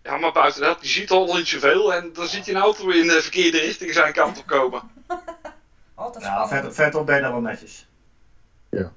[0.03, 2.88] Ja, maar buiten dat, die ziet al niet zoveel en dan ziet hij een auto
[2.88, 4.83] in de verkeerde richting zijn kant op komen.
[5.95, 6.49] Altijd Ja, spannend.
[6.51, 7.86] Vettel, Vettel deed dat wel netjes.
[8.81, 8.91] Ja.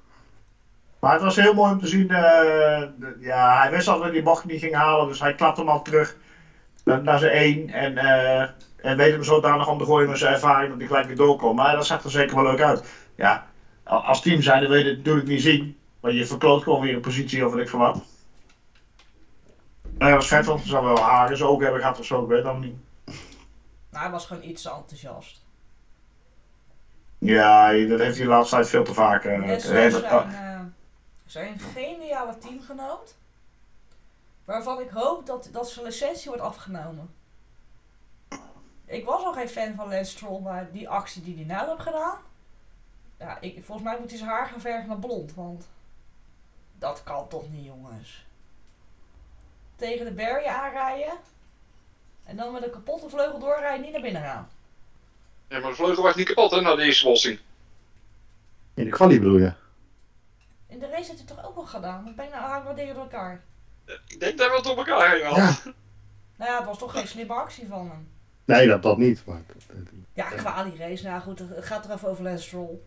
[0.98, 2.10] Maar het was heel mooi om te zien.
[2.10, 5.34] eh, de- ja, hij wist al dat hij die bocht niet ging halen, dus hij
[5.34, 6.16] klapte hem al terug
[6.84, 7.68] naar, naar zijn één.
[7.70, 11.06] En, eh, en weet hem zodanig om te gooien met zijn ervaring dat hij gelijk
[11.06, 11.56] weer doorkomt.
[11.56, 12.82] Maar dat zag er zeker wel leuk uit.
[13.14, 13.46] Ja,
[13.84, 15.78] als team zijn, dan wil je het natuurlijk niet zien.
[16.00, 18.02] Maar je verkloot gewoon weer een positie of weet ik veel wat.
[19.98, 20.96] Nou ja, als Vettel zou wel
[21.36, 22.74] zijn ogen hebben gehad of zo, ik weet dan niet.
[23.90, 25.39] Nou, hij was gewoon iets te enthousiast.
[27.20, 29.24] Ja, dat heeft hij de laatste tijd veel te vaak.
[29.24, 30.60] dat- zijn, eh,
[31.26, 33.14] zijn geniale teamgenoot.
[34.44, 37.14] Waarvan ik hoop dat, dat zijn licentie wordt afgenomen.
[38.84, 41.82] Ik was al geen fan van Lance Stroll, maar die actie die hij nou heeft
[41.82, 42.18] gedaan.
[43.18, 45.68] Ja, ik, volgens mij moet hij zijn haar gaan verven naar blond, want
[46.78, 48.26] dat kan toch niet, jongens.
[49.76, 51.12] Tegen de barrier aanrijden
[52.24, 54.48] en dan met een kapotte vleugel doorrijden, niet naar binnen gaan.
[55.50, 57.38] Ja, maar de vleugel was niet kapot, hè, na de eerste botsing.
[58.74, 59.52] In de kwalie bedoel je?
[60.68, 62.04] In de race heeft hij toch ook wel gedaan?
[62.04, 63.40] Dan ben je nou haak wat dingen door elkaar.
[64.06, 65.26] Ik denk dat we het op elkaar heen Ja.
[65.28, 65.74] hadden.
[66.36, 68.08] Nou ja, het was toch geen slimme actie van hem.
[68.44, 69.22] Nee, dat, dat niet.
[69.26, 69.40] Maar,
[70.12, 71.04] Ja, kwalie race.
[71.04, 72.78] Nou goed, het gaat er even over Lance Stroll.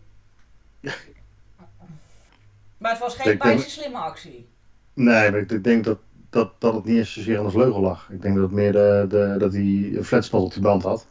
[2.78, 4.48] Maar het was geen bijzonder slimme actie.
[4.94, 5.98] nee, maar ik, ik denk dat,
[6.30, 8.08] dat, dat het niet eens zozeer aan de vleugel lag.
[8.10, 9.62] Ik denk dat het meer de, de, dat hij
[9.94, 11.06] een flatspot op die band had.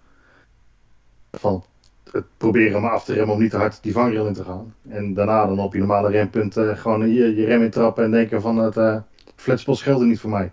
[1.40, 1.64] Van
[2.12, 4.76] het proberen hem af te remmen om niet te hard die vangrail in te gaan.
[4.90, 8.42] En daarna dan op je normale rempunt eh, gewoon je, je rem intrappen en denken
[8.42, 8.98] van het eh
[9.36, 10.52] flatspot geldt niet voor mij.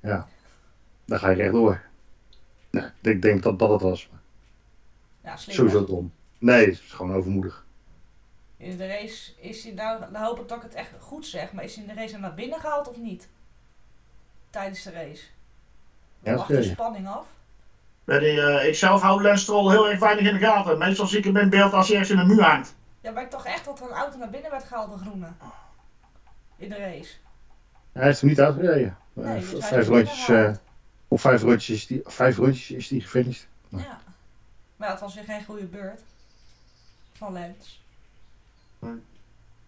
[0.00, 0.28] Ja,
[1.04, 1.82] dan ga je rechtdoor.
[2.70, 4.10] Nee, ik denk dat dat het was.
[5.24, 5.54] Ja, slim.
[5.54, 6.12] Sowieso dom.
[6.38, 7.64] Nee, het is gewoon overmoedig.
[8.56, 11.52] In de race is hij nou, dan hoop ik dat ik het echt goed zeg,
[11.52, 13.28] maar is hij in de race naar binnen gehaald of niet?
[14.50, 15.24] Tijdens de race.
[16.22, 17.26] Ja, Wacht de spanning af.
[18.04, 20.78] Eh, ik zelf hou Lance Stroll heel erg weinig in de gaten.
[20.78, 22.74] Meestal zie ik hem in beeld als hij ergens in de muur hangt.
[23.00, 25.26] Ja, maar ik dacht echt dat er een auto naar binnen werd gehaald, de groene.
[26.56, 27.12] In de race.
[27.92, 28.96] Hij heeft hem niet uitgereden.
[29.12, 30.50] Nee, Eh, dus v- hij is vijf rondjes, eh,
[31.08, 33.46] op vijf rondjes is die, vijf rondjes is die gefinished.
[33.68, 33.98] Ja.
[34.76, 36.00] Maar ja, het was weer geen goede beurt.
[37.12, 37.82] Van Lens.
[38.78, 38.92] Nee.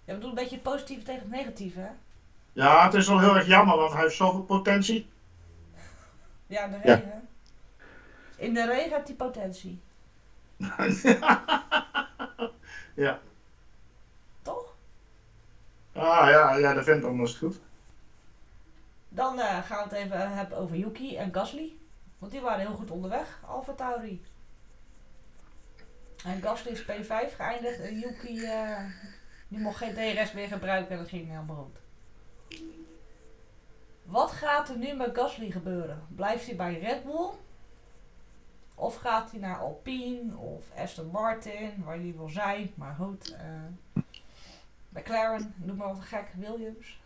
[0.04, 1.88] Ja, we doen een beetje het positieve tegen het negatieve, hè?
[2.52, 5.10] Ja, het is wel heel erg jammer, want hij heeft zoveel potentie.
[6.46, 7.02] Ja, de Ja.
[8.42, 9.80] In de regen heeft hij potentie.
[13.04, 13.20] ja.
[14.42, 14.74] Toch?
[15.92, 17.60] Ah ja, ja, dat vindt anders goed.
[19.08, 21.72] Dan eh, gaan we het even hebben over Yuki en Gasly.
[22.18, 24.22] Want die waren heel goed onderweg, Alfa Tauri.
[26.24, 28.84] En Gasly is P5 geëindigd en Yuki eh,
[29.48, 31.78] die mocht geen DRS meer gebruiken en dat ging helemaal rond.
[34.02, 36.06] Wat gaat er nu met Gasly gebeuren?
[36.08, 37.30] Blijft hij bij Red Bull?
[38.82, 43.34] Of gaat hij naar Alpine of Aston Martin, waar hij wil zijn, maar goed.
[43.34, 44.02] eh
[44.88, 47.00] McLaren, noem maar wat gek, Williams.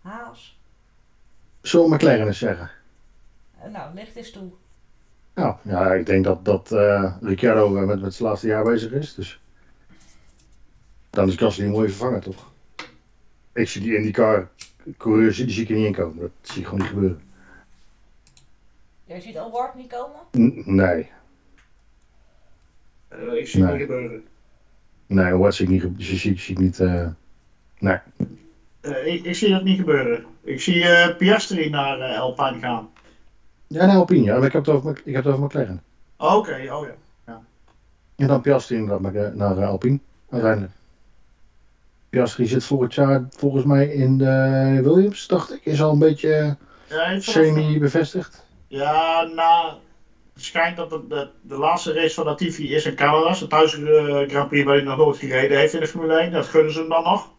[0.00, 0.58] Haas.
[1.60, 2.70] Zullen we McLaren eens zeggen?
[3.60, 4.50] Eh, nou, licht is toe.
[5.34, 9.14] Nou, ja, ik denk dat, dat eh, Ricciardo met, met zijn laatste jaar bezig is.
[9.14, 9.40] Dus
[11.10, 12.52] dan is Gasly een mooie vervanger, toch?
[13.52, 14.48] Ik zie die IndyCar
[14.96, 16.20] coureurs, die zie ik er niet in komen.
[16.20, 17.31] Dat zie ik gewoon niet gebeuren.
[19.12, 20.20] Jij ziet Award niet komen?
[20.38, 21.10] N- nee,
[23.08, 23.70] Eh, ik zie Nee.
[23.70, 24.24] het niet gebeuren.
[25.06, 27.06] nee, wat zie ik niet, ge- zie, zie, zie ik niet, eh,
[27.78, 27.96] nee.
[28.80, 30.24] Eh, ik, ik zie dat niet gebeuren.
[30.42, 32.90] Ik zie eh Piastri naar eh Alpine gaan.
[33.66, 35.82] Ja, nee, Alpine, ja, maar ik heb het over, ik heb het over McLaren.
[36.16, 37.40] Oké, oh ja.
[38.16, 39.98] En dan Piastri inderdaad naar, naar Alpine,
[40.30, 40.72] uiteindelijk.
[42.10, 45.64] Piastri zit volgend jaar volgens mij in de Williams, dacht ik.
[45.64, 46.56] Is al een beetje
[46.88, 48.44] Ja, semi-bevestigd.
[48.72, 49.72] Ja, nou,
[50.34, 53.32] het schijnt dat de, de, de laatste race van Latifi is in Canada.
[53.32, 56.30] Zijn thuis eh, Grand Prix waar hij nog nooit gereden heeft in de Formule 1.
[56.30, 57.30] Dat gunnen ze hem dan nog.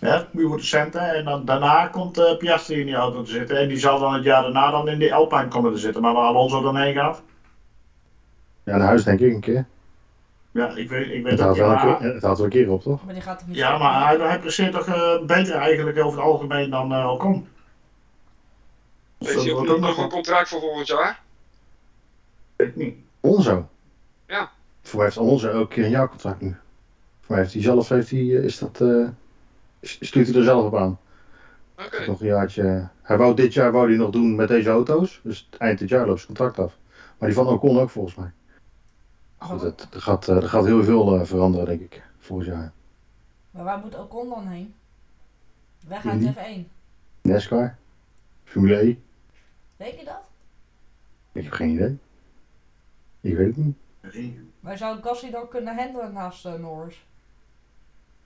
[0.00, 1.14] Ja, puur voor de centen.
[1.14, 3.56] En dan, daarna komt eh, Piastri in die auto te zitten.
[3.58, 6.02] En die zal dan het jaar daarna dan in die Alpine komen te zitten.
[6.02, 7.22] Maar waar Alonso dan heen gaat,
[8.64, 9.66] Ja, naar huis denk ik een keer.
[10.50, 12.46] ja, ik weet, ik weet Het het houdt wel een Maar, keer, het houdt wel
[12.46, 13.04] een keer op, toch?
[13.04, 16.18] Maar die gaat toch niet ja, maar hij, hij presteert toch eh, beter eigenlijk over
[16.18, 17.48] het algemeen dan eh Ocon.
[19.24, 21.22] Dus dat hij wordt ook nog een contract voor volgend jaar?
[22.56, 22.96] weet ik niet.
[23.20, 23.68] Alonso.
[24.26, 24.50] Ja.
[24.82, 26.56] Voor mij heeft Alonso ook een keer een jaarcontract nu.
[27.20, 29.08] Voor mij heeft hij zelf, heeft hij, eh, is dat, eh,
[29.82, 30.98] s- stuurt hij er zelf op aan.
[31.78, 32.06] Oké.
[32.06, 32.88] Nog een jaartje.
[33.02, 35.20] Hij wou dit jaar wou hij nog doen met deze auto's.
[35.22, 36.76] Dus eind dit jaar loopt zijn contract af.
[37.18, 38.30] Maar die van Ocon ook volgens mij.
[39.38, 42.02] Goed, het, er, gaat, eh, er gaat heel veel eh, veranderen denk ik.
[42.18, 42.72] Volgend jaar.
[43.50, 44.74] Maar waar moet Ocon dan heen?
[45.88, 46.32] Weg uit Indy.
[46.32, 46.68] F1.
[47.22, 47.76] NASCAR.
[48.44, 48.96] Formule.
[49.76, 50.28] Weet je dat?
[51.32, 51.98] Ik heb geen idee.
[53.20, 53.76] Ik weet het niet.
[54.60, 57.04] Maar zou Gasly dan kunnen handelen naast eh, Norris?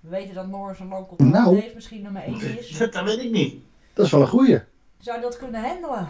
[0.00, 1.61] We weten dat Norris een lang contract Nou.
[1.61, 2.78] heeft, misschien nummer 1 is.
[2.78, 3.62] Dat weet ik niet.
[3.92, 4.61] Dat is wel een goeie.
[4.98, 6.08] Zou hij dat kunnen handelen?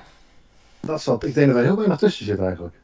[0.81, 2.75] Dat zat, ik denk dat er heel weinig tussen zit eigenlijk.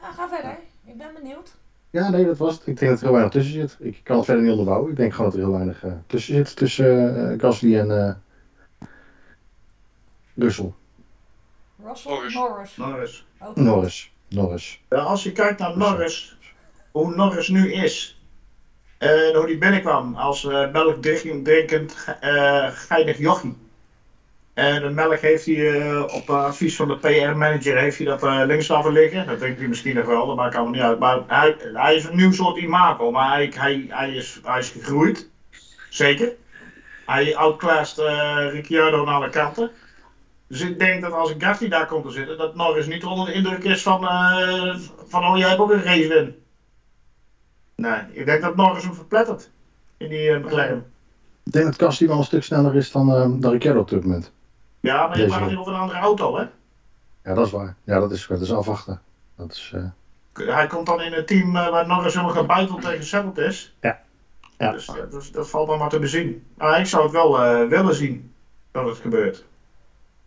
[0.00, 0.58] Ah, ga verder.
[0.84, 1.56] Ik ben benieuwd.
[1.90, 2.66] Ja, nee, dat was het.
[2.66, 3.76] Ik denk dat er heel weinig tussen zit.
[3.78, 4.90] Ik kan het verder niet onderbouwen.
[4.90, 6.56] Ik denk gewoon dat er heel weinig eh, tussen zit.
[6.56, 8.14] Tussen eh, Gasly en eh
[10.34, 10.72] Russell.
[11.88, 12.12] Russell?
[12.12, 12.34] Norris.
[12.34, 12.76] Norris.
[12.76, 13.24] Norris.
[13.54, 14.12] Norris.
[14.28, 14.80] Norris.
[14.88, 16.36] Ja, als je kijkt naar Norris,
[16.90, 18.20] hoe Norris nu is,
[18.98, 23.56] en hoe die binnenkwam als eh melkdrinkend eh geinig jochie.
[24.54, 28.22] En de melk heeft hij eh, op eh, advies van de PR-manager heeft hij dat
[28.22, 29.26] eh, links laten liggen.
[29.26, 30.98] Dat denkt hij misschien nog wel, dat maakt allemaal niet uit.
[30.98, 34.70] Maar hij, hij is een nieuw soort imago, maar hij, hij, hij, is, hij is
[34.70, 35.28] gegroeid.
[35.88, 36.32] Zeker.
[37.06, 39.70] Hij outclassed eh Ricciardo aan alle kanten.
[40.48, 43.32] Dus ik denk dat als Gasly daar komt te zitten, dat Norris niet onder de
[43.32, 46.42] indruk is van, eh, van oh jij hebt ook een race win.
[47.74, 49.50] Nee, ik denk dat Norris hem verplettert
[49.96, 50.92] in die uh, McLaren.
[51.44, 54.04] Ik denk dat Gasly wel een stuk sneller is dan, eh dan Ricciardo op dit
[54.04, 54.32] moment.
[54.80, 56.44] Ja, maar je praat hier over een andere auto, hè?
[57.24, 57.74] Ja, dat is waar.
[57.84, 59.00] Ja, dat is, dat is afwachten.
[59.36, 63.38] Dat is, eh, Hij komt dan in een team waar Norris helemaal gebuiteld tegen gezetteld
[63.38, 63.76] is.
[63.80, 64.00] Ja.
[64.58, 64.72] Ja.
[64.72, 66.46] Dus dat, dat, valt dan maar te bezien.
[66.56, 68.32] Maar ik zou het wel eh, willen zien
[68.70, 69.44] dat het gebeurt.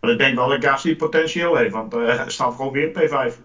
[0.02, 3.40] Maar ik denk wel dat Gasly potentieel heeft, want eh, hij staat gewoon weer P5.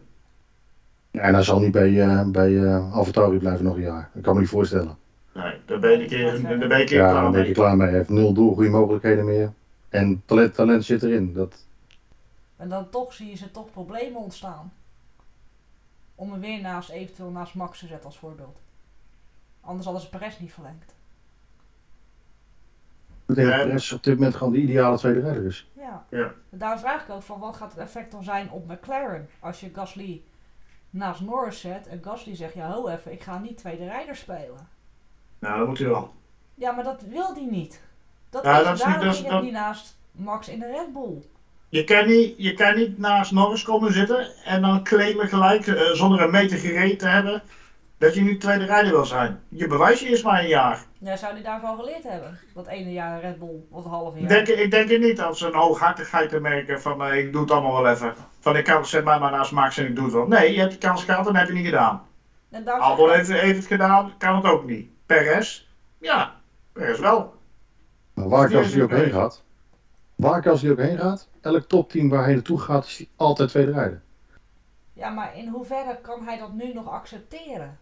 [1.10, 4.10] ja, en hij zal niet bij, eh bij eh AlphaTauri blijven nog een jaar.
[4.14, 4.98] Dat kan me niet voorstellen.
[5.34, 7.48] Nee, daar ben een keer, daar ben keer Ja, klaar daar ben mee.
[7.48, 7.86] ik klaar mee.
[7.88, 9.52] Hij heeft nul doelgroeimogelijkheden meer.
[9.88, 11.32] En talent, talent zit erin.
[11.32, 11.64] Dat,
[12.56, 14.72] En dan toch zie je ze toch problemen ontstaan.
[16.14, 18.58] Om hem weer naast, eventueel naast Max te zetten als voorbeeld.
[19.60, 20.94] Anders hadden ze Perez niet verlengd.
[23.26, 23.34] Ja.
[23.34, 25.70] Perez op dit moment gewoon de ideale tweede rijder is.
[25.76, 26.06] Ja.
[26.10, 26.32] Ja.
[26.50, 29.28] Daar vraag ik ook van, wat gaat het effect dan zijn op McLaren?
[29.40, 30.22] Als je Gasly
[30.90, 34.68] naast Norris zet en Gasly zegt, ja ho even, ik ga niet tweede rijder spelen.
[35.38, 36.14] Nou, dat moet hij wel.
[36.54, 37.80] Ja, maar dat wil hij niet.
[38.30, 40.58] Dat Ja, is, dat is daarom niet- dat is- ging dat- niet naast Max in
[40.58, 41.22] de Red Bull.
[41.68, 45.82] Je kan, niet, je kan niet naast Norris komen zitten en dan claimen gelijk, eh,
[45.92, 47.42] zonder een meter gereden te hebben,
[47.98, 49.40] dat je nu tweede rijder wil zijn.
[49.48, 50.84] Je bewijst je eerst maar een jaar.
[50.98, 52.38] Ja, zou hij daarvan geleerd hebben?
[52.54, 54.44] Dat ene jaar Red Bull, of halve Ik jaar.
[54.44, 57.50] denk, ik denk het niet als een hooghartigheid te merken van eh, ik doe het
[57.50, 58.14] allemaal wel even.
[58.40, 60.26] Van ik kan, zet mij maar naast Max en ik doe het wel.
[60.26, 62.02] Nee, je hebt de kans gehad en dat heb je niet gedaan.
[62.66, 64.88] Albon ik- heeft, heeft het gedaan, kan het ook niet.
[65.06, 65.66] Perez?
[65.98, 66.34] Ja,
[66.72, 67.34] Perez wel.
[68.14, 69.42] Maar waar Die Gasly is ook heen gaat,
[70.14, 73.72] waar Gasly ook heen gaat, elk topteam waar hij naartoe gaat, is hij altijd tweede
[73.72, 74.02] rijder.
[74.92, 77.78] Ja, maar in hoeverre kan hij dat nu nog accepteren?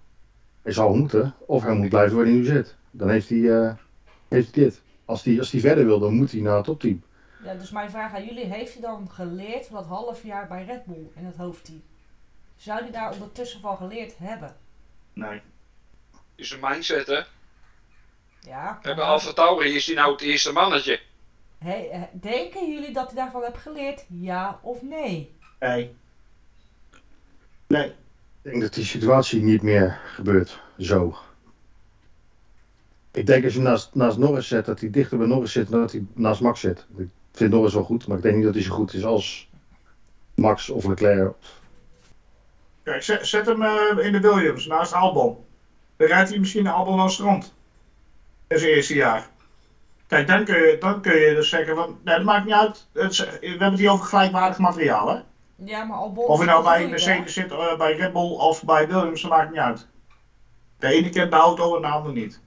[0.65, 2.75] Hij zal moeten, of hij moet blijven waar hij nu zit.
[2.91, 3.75] Dan heeft hij, eh,
[4.29, 4.83] heeft hij dit.
[5.05, 7.03] Als hij, als hij verder wil, dan moet hij naar het topteam.
[7.45, 10.65] Ja, dus mijn vraag aan jullie, heeft hij dan geleerd van dat half jaar bij
[10.65, 11.83] Red Bull in het hoofdteam?
[12.57, 14.57] Zou hij daar ondertussen van geleerd hebben?
[15.13, 15.41] Nee.
[16.35, 17.21] Is een mindset, hè?
[18.41, 18.79] Ja.
[18.83, 21.01] Maar- Alfa Tauri is die nou het eerste mannetje.
[21.59, 24.05] Hey, eh, denken jullie dat hij daarvan heeft geleerd?
[24.09, 25.35] Ja of nee?
[25.61, 25.95] Nee.
[27.67, 27.93] Nee.
[28.45, 31.17] Ik denk dat die situatie niet meer gebeurt zo.
[33.11, 35.81] Ik denk als je naast, naast Norris zet, dat hij dichter bij Norris zit dan
[35.81, 36.87] dat hij naast Max zit.
[36.97, 39.49] Ik vind Norris wel goed, maar ik denk niet dat hij zo goed is als
[40.35, 41.35] Max of Leclerc.
[42.83, 45.37] Kijk, zet, hem eh, in de Williams naast Albon.
[45.97, 47.55] Dan rijdt hij misschien Albon het strand.
[48.47, 49.29] In zijn eerste jaar.
[50.07, 52.87] Kijk, dan kun je, dan kun je dus zeggen van, nee, dat maakt niet uit.
[52.93, 53.01] We
[53.41, 55.21] hebben het hier over gelijkwaardig materiaal, hè?
[55.65, 56.89] Ja, maar Albon Of je nou bij?
[56.89, 59.87] Mercedes zit, eh, bij Red Bull of bij Williams, dat maakt niet uit.
[60.79, 62.41] De ene kent de auto en de ander niet.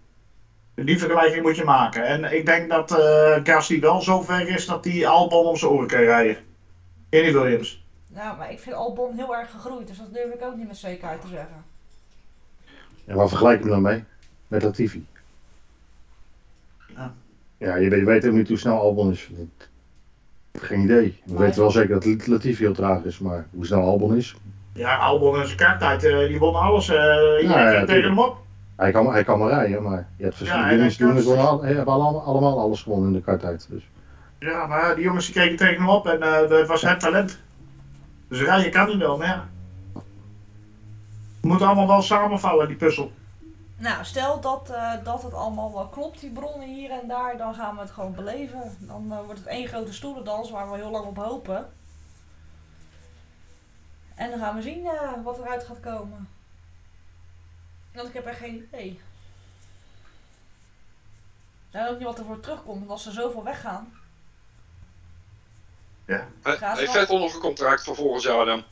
[0.76, 2.04] Die vergelijking moet je maken.
[2.06, 5.72] En ik denk dat eh Gasly wel zo ver is dat hij Albon om zijn
[5.72, 6.38] oren kan rijden.
[7.10, 7.86] In die Williams.
[8.08, 10.78] Nou, maar ik vind Albon heel erg gegroeid, dus dat durf ik ook niet met
[10.78, 11.64] zekerheid te zeggen.
[13.06, 14.04] En waar vergelijk je hem dan mee?
[14.48, 15.06] Met Latifi.
[16.96, 17.14] Ja.
[17.58, 19.30] Ja, je weet, je weet helemaal niet hoe snel Albon is.
[20.62, 21.22] Geen idee.
[21.26, 24.36] We Maar- weten wel zeker dat Latifi heel traag is, maar hoe snel Albon is,
[24.74, 26.89] Ja, Albon en zijn karttijd, eh, die won alles.
[26.89, 28.06] iedereen ja, tegen tuurlijk.
[28.08, 28.38] hem op.
[28.76, 31.86] Hij kan, hij kan maar rijden, maar je hebt Ja, verschillende en jongens al- hebben
[31.93, 33.67] allemaal, allemaal alles gewonnen in de karttijd.
[33.70, 33.89] Dus.
[34.39, 37.39] Ja, maar die jongens die kregen tegen hem op en eh dat was het talent.
[38.30, 39.48] Dus rijden kan niet wel, maar ja.
[41.41, 43.12] Het moet allemaal wel samenvallen, die puzzel.
[43.78, 47.56] Nou, stel dat, eh, dat het allemaal wel klopt, die bronnen hier en daar, dan
[47.56, 48.78] gaan we het gewoon beleven.
[48.80, 51.74] Dan eh, wordt het één grote stoelendans waar we heel lang op hopen.
[54.16, 56.30] En dan gaan we zien eh, wat eruit gaat komen.
[57.94, 59.02] Want ik heb echt geen idee.
[61.72, 63.94] En ook niet wat er voor terugkomt, want als er zoveel weggaan.
[66.42, 66.92] Gaat Heeft.
[66.92, 68.63] Vettel nog een contract voor volgend jaar dan?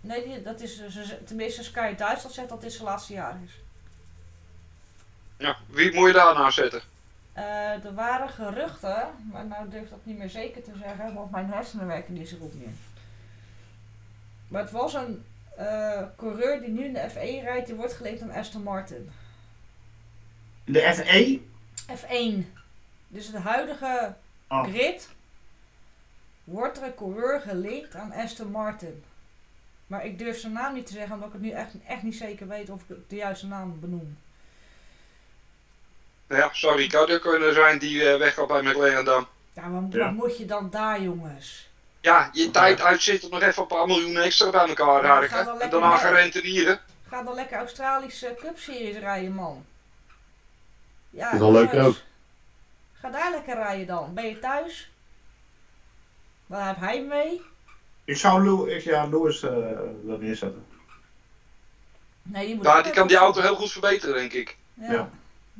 [0.00, 0.82] Nee, dat is,
[1.24, 3.63] tenminste Sky Duitsland zegt dat dit zijn laatste jaar is.
[5.36, 6.80] Ja, wie moet je daarna zetten?
[7.32, 11.30] Eh, er waren geruchten, maar nou durf ik dat niet meer zeker te zeggen, want
[11.30, 12.72] mijn hersenen werken niet zo goed meer.
[14.48, 15.24] Maar het was een
[15.56, 19.10] eh, coureur die nu in de F1 rijdt, die wordt geleend aan Aston Martin.
[20.64, 20.94] De E?
[20.94, 21.40] FE?
[21.96, 22.52] F1.
[23.08, 24.14] Dus de huidige
[24.48, 24.62] Oh.
[24.62, 25.08] grid
[26.44, 29.04] wordt er een coureur gelinkt aan Aston Martin.
[29.86, 32.16] Maar ik durf zijn naam niet te zeggen, omdat ik het nu echt, echt niet
[32.16, 34.16] zeker weet of ik de juiste naam benoem.
[36.28, 39.26] Ja, zou Ricardo kunnen zijn die eh, weg gaat bij McLaren dan.
[39.52, 40.04] Ja, maar Ja.
[40.04, 41.68] wat moet je dan daar, jongens?
[42.00, 45.28] Ja, je tijd uitzitten nog even een paar miljoen extra bij elkaar Ja, raken.
[45.28, 46.80] ga dan en lekker daarna gaan rentenieren.
[47.08, 49.64] Ga dan lekker Australische Cup Series rijden, man.
[51.10, 51.96] Ja, Is wel leuk ook.
[52.92, 54.14] Ga daar lekker rijden dan.
[54.14, 54.90] Ben je thuis?
[56.46, 57.42] Waar heb hij mee?
[58.04, 59.50] Ik zou Lou, ik, ja, Lewis eh
[60.04, 60.66] wel neerzetten.
[62.22, 64.56] Nee, die moet Ja, die kan die auto heel goed verbeteren, denk ik.
[64.74, 64.92] Ja.
[64.92, 65.10] Ja.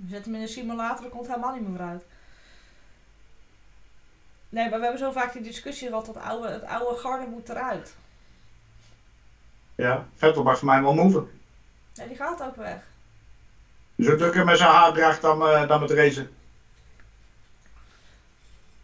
[0.09, 2.05] Zet hem in een simulator, dat komt helemaal niet meer vooruit.
[4.49, 7.49] Nee, maar we hebben zo vaak die discussie gehad dat oude, het oude garde moet
[7.49, 7.95] eruit.
[9.74, 11.40] Ja, Vettel mag voor mij wel moven.
[11.95, 12.82] Nee, die gaat ook weg.
[13.95, 16.30] Dus ook drukker met zijn haardracht dan, eh, dan met racen.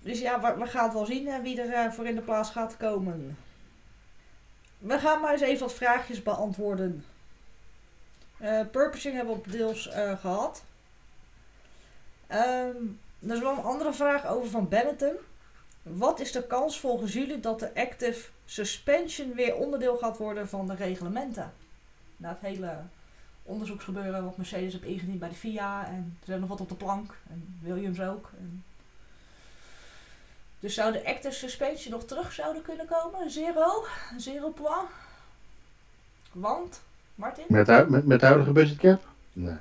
[0.03, 2.51] Dus ja, we, gaan het wel zien eh, wie er eh, voor in de plaats
[2.51, 3.37] gaat komen.
[4.79, 7.05] We gaan maar eens even wat vraagjes beantwoorden.
[8.71, 10.63] Purposing hebben we op deels eh, gehad.
[12.31, 12.77] Ehm,
[13.19, 15.15] er is wel een andere vraag over van Benetton.
[15.83, 20.67] Wat is de kans volgens jullie dat de active suspension weer onderdeel gaat worden van
[20.67, 21.53] de reglementen?
[22.17, 22.77] Na het hele
[23.43, 25.87] onderzoeksgebeuren wat Mercedes heeft ingediend bij de FIA.
[25.87, 27.15] En er zijn nog wat op de plank.
[27.31, 28.31] En Williams ook.
[30.61, 33.31] Dus zou de active suspension nog terug zouden kunnen komen?
[33.31, 33.85] Zero?
[34.17, 34.89] Zero point?
[36.33, 36.81] Want,
[37.15, 37.45] Martin?
[37.49, 39.03] Met, met, met huidige budgetcap?
[39.33, 39.57] Nee.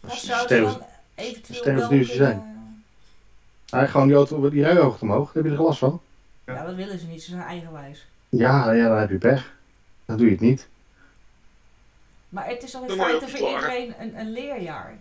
[0.00, 0.82] Wat zou dan
[1.14, 2.56] eventueel wel nu ze kunnen- zijn.
[3.70, 5.32] Hij gewoon die auto, die rijhoogte omhoog.
[5.32, 6.00] Daar heb je er last van.
[6.46, 7.22] Ja, dat willen ze niet.
[7.22, 8.06] Ze zijn eigenwijs.
[8.28, 9.52] Ja, ja, dan heb je pech.
[10.04, 10.68] Dan doe je het niet.
[12.28, 14.94] Maar het is al in feite voor iedereen een, een leerjaar.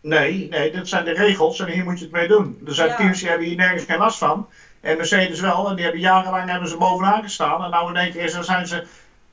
[0.00, 2.60] Nee, nee, dit zijn de regels en hier moet je het mee doen.
[2.66, 2.96] Er zijn Ja.
[2.96, 4.48] teams die hebben hier nergens geen last van.
[4.80, 5.68] En Mercedes wel.
[5.68, 7.64] En die hebben jarenlang hebben ze bovenaan gestaan.
[7.64, 8.86] En nou in één keer is- dan zijn ze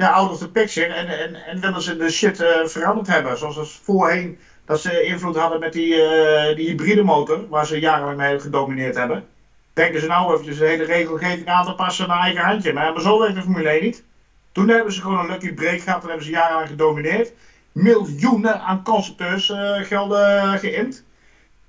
[0.03, 0.93] ja, out of the picture.
[0.93, 3.37] En, en, en willen ze de shit eh, veranderd hebben.
[3.37, 7.49] Zoals ze voorheen dat ze invloed hadden met die, eh, die hybride motor.
[7.49, 9.25] Waar ze jarenlang mee gedomineerd hebben.
[9.73, 12.73] Denken ze nou eventjes de hele regelgeving aan te passen naar eigen handje.
[12.73, 14.03] Maar, maar zo werkt de Formule 1 niet.
[14.51, 16.01] Toen hebben ze gewoon een lucky break gehad.
[16.01, 17.33] En hebben ze jarenlang gedomineerd
[17.73, 21.03] miljoenen aan constructeurs eh, gelden geïnd.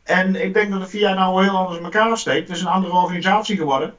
[0.02, 2.48] En ik denk dat de FIA nou heel anders in elkaar steekt.
[2.48, 3.94] Het is een andere organisatie geworden.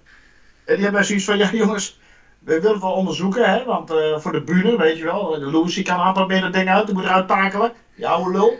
[0.65, 1.99] En die hebben zoiets van, ja jongens,
[2.45, 5.73] we willen wel onderzoeken, hè, want eh, voor de bühne, weet je wel, de Lewis
[5.73, 7.71] die kan een aantal dat ding uit, die moet eruit takelen.
[8.01, 8.57] Oude lul.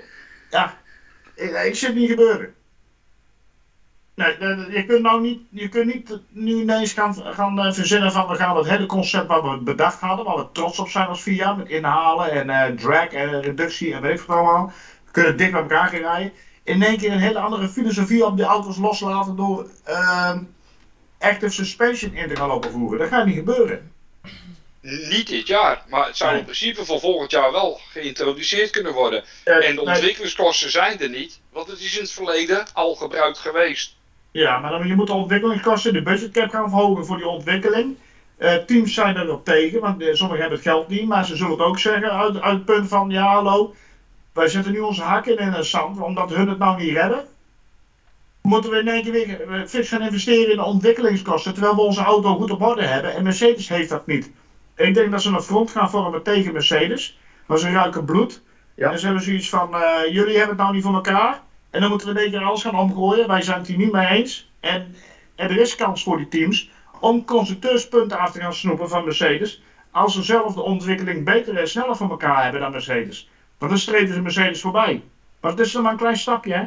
[0.50, 0.74] Ja,
[1.36, 2.54] ik, ik zie het niet gebeuren.
[4.16, 7.72] Nee, de- de- je kunt nou niet, je kunt niet nu ineens gaan, gaan eh,
[7.72, 10.88] verzinnen van we gaan het hele concept wat we bedacht hadden, waar we trots op
[10.88, 14.72] zijn als VIA, met inhalen en eh, drag en reductie en weet ik wat allemaal.
[15.06, 16.32] We kunnen dik bij elkaar gaan rijden.
[16.64, 20.44] In één keer een hele andere filosofie op die auto's loslaten door ehm,
[21.20, 22.99] active suspension in te gaan lopen voeren.
[22.99, 23.91] Dat gaat niet gebeuren.
[25.09, 26.39] Niet dit jaar, maar het zou Nee.
[26.39, 29.24] in principe voor volgend jaar wel geïntroduceerd kunnen worden.
[29.43, 33.38] En de nee, ontwikkelingskosten zijn er niet, want het is in het verleden al gebruikt
[33.38, 33.95] geweest.
[34.32, 37.97] Ja, maar dan, je moet de ontwikkelingskosten, de budgetcap gaan verhogen voor die ontwikkeling.
[38.38, 41.36] Eh, teams zijn er op tegen, want eh, sommigen hebben het geld niet, maar ze
[41.36, 43.76] zullen het ook zeggen uit, uit het punt van, ja hallo,
[44.34, 47.28] wij zetten nu onze hakken in het zand, omdat hun het nou niet redden.
[48.46, 51.82] Moeten we in één keer weer eh, fix gaan investeren in de ontwikkelingskosten, terwijl we
[51.82, 53.14] onze auto goed op orde hebben.
[53.14, 54.32] En Mercedes heeft dat niet.
[54.76, 58.41] Ik denk dat ze een front gaan vormen tegen Mercedes, maar ze ruiken bloed.
[58.76, 58.91] Ja.
[58.91, 61.41] En ze hebben zoiets van, eh, jullie hebben het nou niet voor elkaar.
[61.70, 63.28] En dan moeten we in één keer alles gaan omgooien.
[63.28, 64.52] Wij zijn het hier niet mee eens.
[64.60, 64.96] En,
[65.36, 66.70] en er is kans voor die teams
[67.00, 69.62] om constructeurspunten af te gaan snoepen van Mercedes.
[69.91, 73.30] Als ze zelf de ontwikkeling beter en sneller voor elkaar hebben dan Mercedes.
[73.58, 75.04] Want dan streven ze Mercedes voorbij.
[75.41, 76.66] Maar het is nog maar een klein stapje, hè?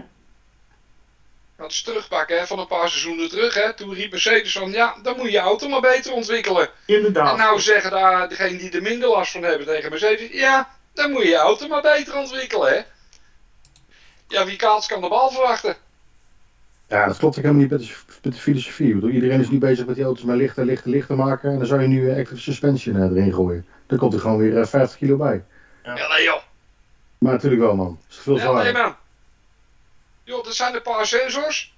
[1.59, 3.55] Dat is terugpakken hè, van een paar seizoenen terug.
[3.55, 3.75] Hè.
[3.75, 6.69] Toen riep Mercedes van, ja, dan moet je je auto maar beter ontwikkelen.
[6.85, 7.33] Inderdaad.
[7.33, 11.11] En nou zeggen daar degenen die er minder last van hebben tegen Mercedes, ja, dan
[11.11, 12.69] moet je je auto maar beter ontwikkelen.
[12.73, 12.81] Hè.
[14.29, 15.77] Ja, wie kaats kan de bal verwachten.
[16.89, 18.89] Ja, dat klopt ook helemaal niet met de, met de filosofie.
[18.89, 21.51] Ik bedoel, iedereen is nu bezig met die auto's maar lichter, lichter, lichter maken.
[21.51, 23.67] En dan zou je nu eh, active suspension eh, erin gooien.
[23.87, 25.45] Dan komt er gewoon weer eh, 50 kilo bij.
[25.85, 26.41] Ja, nee joh.
[27.19, 27.99] Maar natuurlijk wel, man.
[28.07, 28.83] Het is veel Ja, nee zwaarder.
[28.83, 28.97] man.
[30.29, 31.75] Joh, er zijn een paar sensors.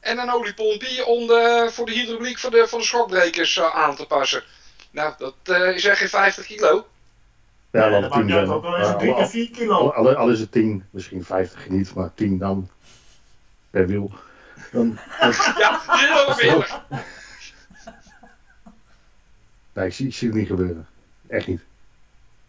[0.00, 3.96] En een oliepompje om de, voor de hydrauliek voor de, voor de schokbrekers eh, aan
[3.96, 4.42] te passen.
[4.90, 6.86] Nou, dat eh, is echt geen 50 kilo.
[7.70, 8.58] Ja, wel dat de 10 maakt niet uit, zijn.
[8.58, 9.74] ook al is het Ja, 3 al- of 4 kilo.
[9.90, 12.70] al, al, al is het 10, misschien 50 niet, maar 10 dan.
[13.70, 14.10] Per wiel.
[14.72, 16.70] Dan, dat- Ja, heel eerlijk.
[19.72, 20.86] nee, ik zie, ik zie het niet gebeuren.
[21.28, 21.60] Echt niet.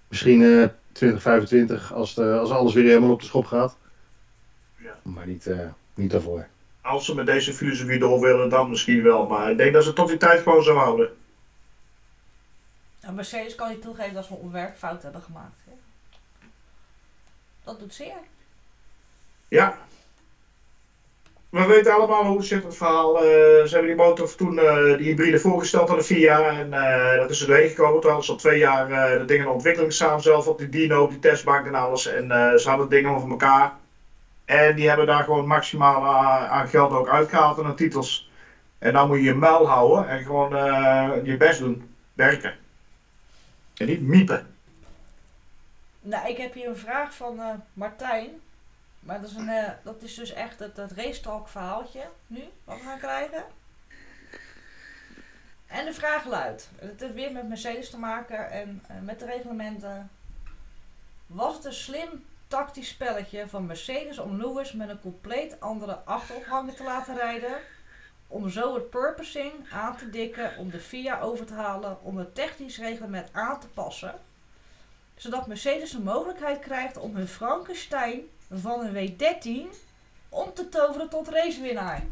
[0.07, 3.75] Misschien eh 2025 als, de, als alles weer helemaal op de schop gaat.
[4.87, 5.11] Ja.
[5.11, 5.59] Maar niet, eh,
[5.93, 6.47] niet daarvoor.
[6.81, 9.27] Als ze met deze filosofie door willen, dan misschien wel.
[9.27, 11.17] Maar ik denk dat ze tot die tijd gewoon zo houden.
[12.99, 15.61] En Mercedes kan niet toegeven dat ze een ontwerpfout hebben gemaakt.
[15.65, 15.71] Hè?
[17.63, 18.17] Dat doet zeer.
[19.47, 19.77] Ja.
[21.49, 23.15] We weten allemaal hoe het zit, het verhaal.
[23.15, 23.21] Eh,
[23.65, 26.49] ze hebben die motor toen, eh, die hybride voorgesteld aan de FIA.
[26.49, 28.01] En eh, dat is er doorheen gekomen.
[28.01, 30.21] Toen hadden ze al twee jaar eh, de dingen in ontwikkeling staan.
[30.21, 32.07] Zelf op die dyno, op die testbank en alles.
[32.07, 33.77] En eh, ze hadden dingen over elkaar.
[34.47, 38.31] En die hebben daar gewoon maximaal aan, aan geld ook uitgehaald en aan titels.
[38.77, 41.95] En dan moet je je muil houden en gewoon eh, je best doen.
[42.13, 42.55] Werken.
[43.75, 44.55] En niet miepen.
[46.01, 48.29] Nou, ik heb hier een vraag van eh, Martijn.
[48.99, 52.77] Maar dat is, een, eh, dat is dus echt het, het racetalk verhaaltje nu, wat
[52.77, 53.43] we gaan krijgen.
[55.67, 59.25] En de vraag luidt, het heeft weer met Mercedes te maken en eh, met de
[59.25, 60.09] reglementen.
[61.25, 66.75] Was het een slim tactisch spelletje van Mercedes om Lewis met een compleet andere achterophanger
[66.75, 67.57] te laten rijden?
[68.27, 72.35] Om zo het purposing aan te dikken om de FIA over te halen om het
[72.35, 74.19] technisch reglement aan te passen
[75.17, 78.21] zodat Mercedes de mogelijkheid krijgt om hun Frankenstein
[78.51, 79.75] van een W13
[80.29, 82.03] om te toveren tot racewinnaar.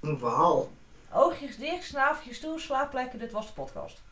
[0.00, 0.68] Een verhaal.
[1.12, 4.02] Oogjes dicht, snaveltjes toe, slaapplekken, dit was de podcast.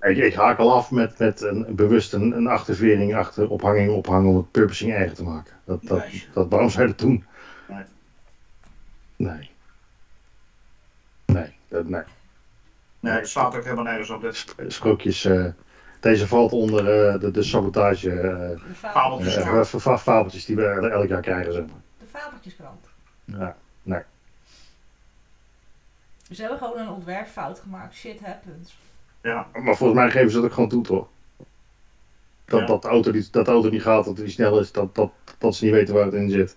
[0.00, 4.30] Ik, ik haak al af met, met een, bewust een, een achtervering achter ophanging ophangen
[4.30, 5.54] om het purposing erger te maken.
[5.64, 6.26] Dat, dat, Nee.
[6.32, 7.24] dat, waarom zou je dat doen?
[7.68, 7.84] Nee.
[9.16, 9.50] Nee.
[11.26, 12.02] Nee, dat, nee.
[13.00, 14.20] Nee, het slaat ook helemaal nergens op.
[14.20, 14.54] Dit.
[14.68, 15.46] Sprookjes, eh,
[16.00, 16.78] deze valt onder
[17.08, 19.34] eh, de, de sabotage eh, De, Fabeltjes.
[19.34, 21.80] fabeltjes, fa- fa- fabeltjes die we elk jaar krijgen, zeg maar.
[21.98, 22.86] de fabeltjeskrant.
[23.24, 23.56] Ja.
[26.30, 27.94] Ze hebben gewoon een ontwerpfout gemaakt.
[27.94, 28.76] Shit happens.
[29.22, 29.46] Ja.
[29.52, 31.06] Maar volgens mij geven ze dat ook gewoon toe, toch?
[32.44, 32.66] Dat, Ja.
[32.66, 35.10] dat, de auto die, dat de auto niet gaat, dat die snel is, dat, dat,
[35.38, 36.56] dat ze niet weten waar het in zit.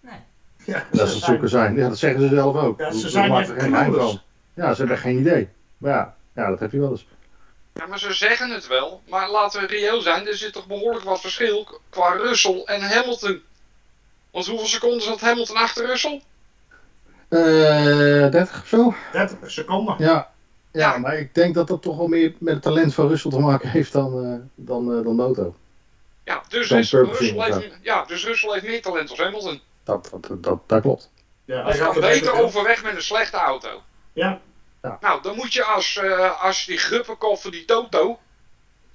[0.00, 0.18] Nee.
[0.64, 1.76] Ja, Dat ze het zoeken zijn.
[1.76, 2.78] Ja, dat zeggen ze zelf ook.
[2.78, 4.20] Ja, ze zijn echt er geen van.
[4.54, 5.48] Ja, ze hebben geen idee.
[5.78, 7.06] Maar ja, ja, dat heb je wel eens.
[7.72, 9.00] Ja, maar ze zeggen het wel.
[9.08, 13.40] Maar laten we reëel zijn, er zit toch behoorlijk wat verschil qua Russell en Hamilton.
[14.30, 16.22] Want hoeveel seconden zat Hamilton achter Russell?
[17.28, 18.94] Eh 30 of zo?
[19.12, 19.94] 30 seconden.
[19.98, 20.30] Ja.
[20.76, 20.98] Ja, Ja.
[20.98, 23.68] maar ik denk dat dat toch wel meer met het talent van Russell te maken
[23.68, 25.56] heeft dan, eh, dan, eh, dan auto.
[26.24, 29.60] Ja, dus, Dan is, Russell heeft, ja, dus Russell heeft meer talent als Hamilton.
[29.84, 31.10] Dat, dat, dat, dat klopt.
[31.44, 32.44] Ja, Hij gaat er beter over.
[32.44, 33.82] overweg met een slechte auto.
[34.12, 34.40] Ja.
[35.00, 38.18] Nou, dan moet je als, eh, als die gruppenkop van die Toto.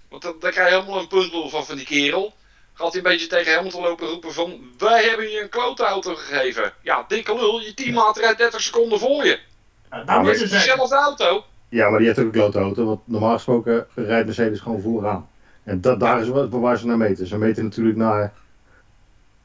[0.10, 2.34] Want dan, dan krijg je helemaal een puntel van van die kerel.
[2.74, 4.60] Gaat hij een beetje tegen Hamilton lopen roepen van...
[4.78, 6.74] Wij hebben je een klote auto gegeven.
[6.82, 9.40] Ja, dikke lul, je teammaat rijdt 30 seconden voor je.
[9.92, 11.46] Ja, Ja, dat is dezelfde auto.
[11.72, 12.86] Ja, maar die heeft ook een klote auto.
[12.86, 15.30] Want normaal gesproken rijdt Mercedes gewoon vooraan.
[15.64, 17.28] En dat, daar is wat waar ze naar meten.
[17.28, 18.34] Ze meten natuurlijk naar,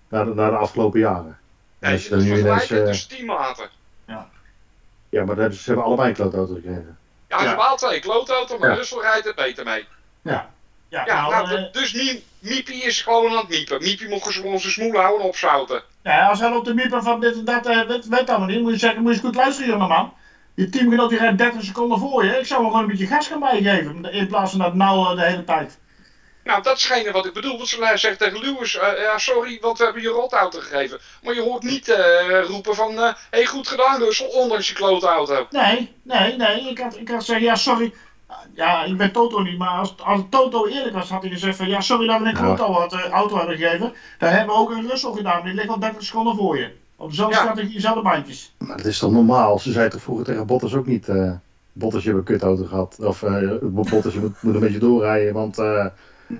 [0.08, 1.38] naar, de, naar de afgelopen jaren.
[1.82, 2.70] Als je dat dan nu ineens...
[2.70, 3.68] eh, tussen teammaten.
[4.06, 6.96] ja, maar dat hebben ze, ze hebben allebei een klote auto gekregen.
[7.28, 7.48] Ja, ze Ja.
[7.48, 8.74] hebben al twee klote auto, maar Ja.
[8.76, 9.86] Russell rijdt er beter mee.
[10.22, 10.50] Ja,
[10.88, 13.82] Ja, nou, nou, eh, dus Mie- Miepie is gewoon aan het miepen.
[13.82, 15.82] Miepie moet gewoon zijn smoel houden en opzouten.
[16.02, 18.60] ja, als hij op de miepen van dit en dat, eh, weet, weet allemaal niet,
[18.62, 20.12] moet je zeggen, moet je eens goed luisteren jongeman.
[20.56, 22.38] Je teamgenoot die rijdt 30 seconden voor je.
[22.38, 24.12] Ik zou hem gewoon een beetje gas gaan bijgeven.
[24.12, 25.78] In plaats van dat nou de hele tijd.
[26.44, 27.56] Nou, dat is hetgene wat ik bedoel.
[27.56, 30.98] Want ze zegt tegen Lewis, eh, ja sorry, want we hebben je rotauto gegeven.
[31.22, 35.06] Maar je hoort niet eh, roepen van, hé hey, goed gedaan Russell, ondanks je klote
[35.06, 35.46] auto.
[35.50, 36.68] Nee, nee, nee.
[36.68, 37.92] Ik had, ik had zeggen, ja sorry.
[38.54, 41.68] Ja, ik ben Toto niet, maar als, als Toto eerlijk was, had hij gezegd van
[41.68, 42.36] ja, sorry dat we een Ja.
[42.36, 43.94] grote auto, auto hebben gegeven.
[44.18, 46.70] Daar hebben we ook een Russell gedaan, maar die ligt al 30 seconden voor je.
[46.96, 47.42] Op dezelfde Ja.
[47.42, 48.54] strategie, dezelfde bandjes.
[48.58, 49.58] Maar dat is toch normaal?
[49.58, 51.08] Ze zei toch vroeger tegen Bottas ook niet...
[51.08, 51.32] eh
[51.72, 52.96] Bottas, je hebt een kutauto gehad.
[53.00, 55.34] Of eh Bottas, je moet, moet een beetje doorrijden.
[55.34, 55.86] Want eh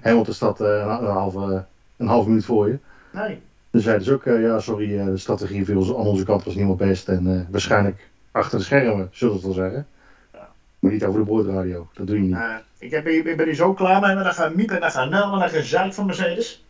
[0.03, 1.65] Hamilton staat eh, een, een, halve,
[1.97, 2.79] een halve minuut voor je.
[3.13, 3.41] Nee.
[3.71, 6.55] Dan zeiden ze ook, ja sorry, eh, de strategie viel ons- aan onze kant was
[6.55, 7.09] niet helemaal best.
[7.09, 9.87] En eh, waarschijnlijk achter de schermen, zullen ze het wel zeggen.
[10.33, 10.49] Ja.
[10.79, 12.35] Maar niet over de boordradio, dat doe je niet.
[12.35, 14.93] Eh, ik, heb, ik ben hier zo klaar mee met dat gaan miepen en dat
[14.93, 16.65] gaan nullen en dat gezeik van Mercedes.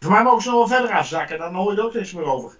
[0.00, 2.24] Voor mij mogen ze nog wel verder afzakken, dan hoor je er ook niks meer
[2.24, 2.52] over.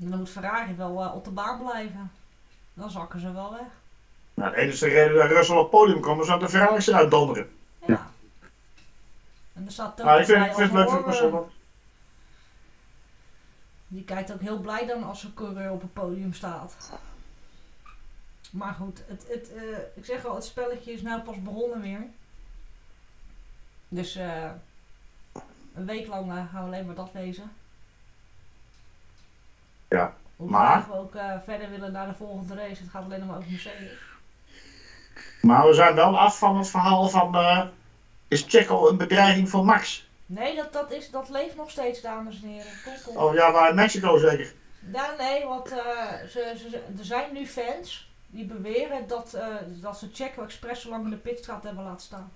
[0.00, 2.10] En dan moet Ferrari wel eh, op de baan blijven.
[2.74, 3.68] Dan zakken ze wel weg.
[4.34, 7.10] Nou, de enige reden dat Russell op het podium komt, is dat de Ferraris eruit
[7.10, 7.50] donderen.
[7.86, 7.86] Ja.
[7.86, 8.10] Ja.
[9.52, 11.40] En er staat Maar ik vind, bij ik vind het leuk voor Russell.
[13.88, 16.76] Die kijkt ook heel blij dan als een coureur op het podium staat.
[18.50, 22.06] Maar goed, het, het, eh, ik zeg al, het spelletje is nou pas begonnen weer.
[23.88, 24.50] Dus eh,
[25.74, 27.52] een week lang eh, gaan we alleen maar dat lezen.
[29.88, 32.82] Ja, Hoe maar- we ook eh, verder willen naar de volgende race.
[32.82, 33.92] Het gaat alleen nog maar over Mercedes.
[35.42, 37.66] Maar we zijn wel af van het verhaal van, eh,
[38.28, 40.08] is Checo een bedreiging voor Max?
[40.26, 42.72] Nee, dat, dat, is, dat leeft nog steeds, dames en heren.
[42.84, 43.16] Kom, kom.
[43.22, 44.52] Oh ja, maar in Mexico zeker.
[44.92, 45.78] Ja, nee, want eh,
[46.28, 50.88] ze, ze, ze- er zijn nu fans die beweren dat, dat ze Checo Express zo
[50.88, 52.32] lang in de pitstraat hebben laten staan.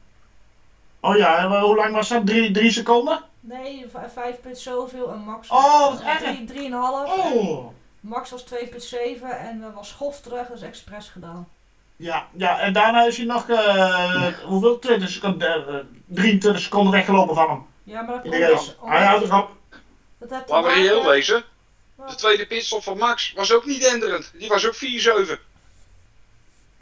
[1.04, 2.26] Oh ja, hoe lang was dat?
[2.26, 3.20] Drie, drie seconden?
[3.40, 6.20] Nee, v- 5 punt zoveel en Max Oh, was wat eh, erg.
[6.22, 6.74] drie- 3,5.
[6.74, 7.66] Oh!
[8.00, 11.48] Max was 2,7 en was Schof terug, is expres gedaan.
[11.96, 14.78] Ja, ja, en daarna is hij nog, eh, hoeveel?
[14.78, 15.74] 20 seconden, eh,
[16.06, 17.66] 23 seconden weggelopen van hem.
[17.82, 18.76] Ja, maar dat komt dus.
[18.84, 19.56] Hij houdt omdat- het op.
[20.18, 21.44] dat heeft te Laten we reëel wezen.
[22.06, 24.32] De tweede pitstop van Max was ook niet denderend.
[24.34, 25.38] Die was ook 4-7.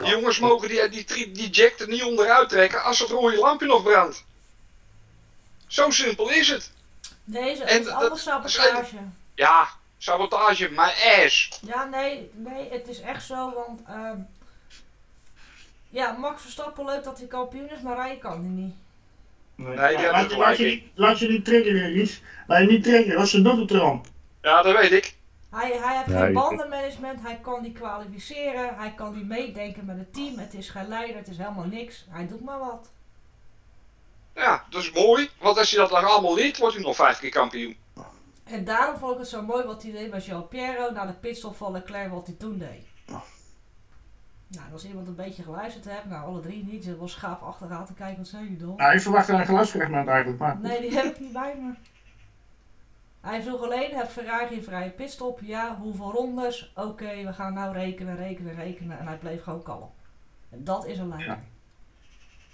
[0.01, 3.37] Die jongens mogen die, die, die, die jack er niet onderuit trekken als het rode
[3.37, 4.23] lampje nog brandt.
[5.67, 6.71] Zo simpel is het.
[7.23, 8.95] Deze, En is allemaal dat- sabotage.
[9.35, 11.49] Ja, sabotage, maar ass.
[11.65, 14.17] Ja, nee, nee, het is echt zo, want ehm,
[15.89, 18.75] ja, Max Verstappen leuk dat hij kampioen is, maar rijden kan hij niet.
[19.55, 22.21] Nee, ja, laat, je, laat, je laat je niet triggeren, Ries.
[22.47, 24.01] Laat je niet triggeren, doet het erom.
[24.41, 25.15] Ja, dat weet ik.
[25.51, 29.97] Hij, hij heeft Ja, geen bandenmanagement, hij kan niet kwalificeren, hij kan niet meedenken met
[29.97, 32.05] het team, het is geen leider, het is helemaal niks.
[32.09, 32.91] Hij doet maar wat.
[34.35, 35.29] Ja, dat is mooi.
[35.39, 37.77] Want als je dat nog allemaal leert, wordt hij nog vijf keer kampioen.
[38.43, 41.13] En daarom vond ik het zo mooi wat hij deed met Jean Piero na de
[41.13, 42.85] pitstop van Leclerc wat hij toen deed.
[44.47, 47.85] Nou, als iemand een beetje geluisterd heeft, nou alle drie niet, je was schaap achteraan
[47.85, 48.73] te kijken, wat zei je dan?
[48.75, 50.57] Nou, ik verwacht een geluidsfragment eigenlijk, maar...
[50.59, 51.73] Nee, die heb ik niet bij me.
[53.21, 55.39] Hij vroeg alleen, heb Ferrari een vrije pitstop?
[55.41, 56.71] Ja, hoeveel rondes?
[56.75, 58.99] Oké, we gaan nou rekenen, rekenen, rekenen.
[58.99, 59.91] En hij bleef gewoon kalm.
[60.49, 61.27] En dat is een leider.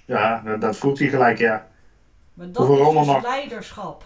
[0.05, 0.41] Ja.
[0.43, 1.67] Ja, dat, voelt hij gelijk, ja.
[2.33, 4.03] Maar dat Hoeveel is ronden dus leiderschap.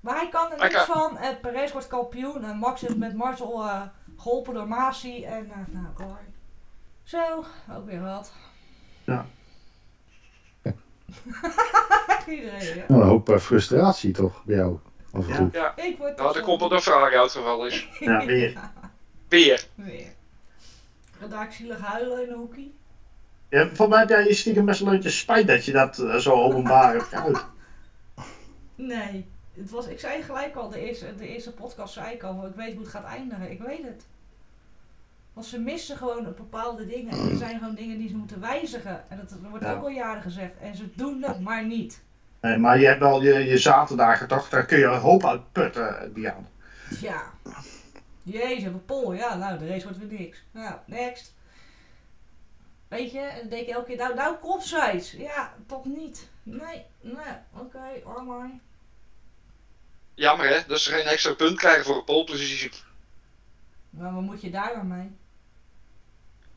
[0.00, 1.18] Maar hij kan er niks van.
[1.18, 2.44] En Perez wordt kampioen.
[2.44, 3.82] En Max is met Marcel eh,
[4.16, 5.24] geholpen door Masi.
[5.24, 6.24] En eh, nou, klaar.
[7.02, 7.44] Zo,
[7.76, 8.32] ook weer wat.
[9.04, 9.26] Ja.
[12.28, 12.84] Iedereen, ja.
[12.88, 14.78] Nou, een hoop eh, frustratie toch bij jou
[15.52, 15.76] Ja.
[15.76, 17.88] Ik word nou, er komt dat een vraag uitgevallen is.
[18.00, 18.58] Ja, weer.
[19.28, 19.66] Weer.
[19.74, 20.06] Weer.
[21.18, 22.74] Vandaag zielig huilen in een hoekie.
[23.48, 26.14] Ja, volgens mij heb jij je stiekem best een beetje spijt dat je dat eh,
[26.16, 27.44] zo openbaar hebt geuit.
[28.74, 29.26] Nee.
[29.54, 32.54] Het was, ik zei gelijk al, de eerste, de eerste podcast zei ik al, ik
[32.54, 33.50] weet hoe het gaat eindigen.
[33.50, 34.06] Ik weet het.
[35.32, 37.12] Want ze missen gewoon bepaalde dingen.
[37.12, 39.04] En er zijn gewoon dingen die ze moeten wijzigen.
[39.10, 39.72] En dat, dat wordt Ja.
[39.74, 40.52] ook al jaren gezegd.
[40.60, 42.02] En ze doen het maar niet.
[42.44, 45.52] Nee, maar je hebt wel je, je zaterdagen toch, daar kun je een hoop uit
[45.52, 46.46] putten, Diane.
[47.00, 47.32] Ja.
[48.22, 49.12] Jezus, hebben Pol.
[49.12, 50.42] Ja, nou, de race wordt weer niks.
[50.50, 51.34] Nou, next.
[52.88, 55.20] Weet je, en dan denk je elke keer, nou, nou kopsize.
[55.20, 56.28] Ja, toch niet.
[56.42, 58.58] Nee, nee, oké, online.
[60.14, 62.70] Jammer hè, dat ze geen extra punt krijgen voor een polepositie.
[63.90, 65.10] Maar wat moet je daar dan mee?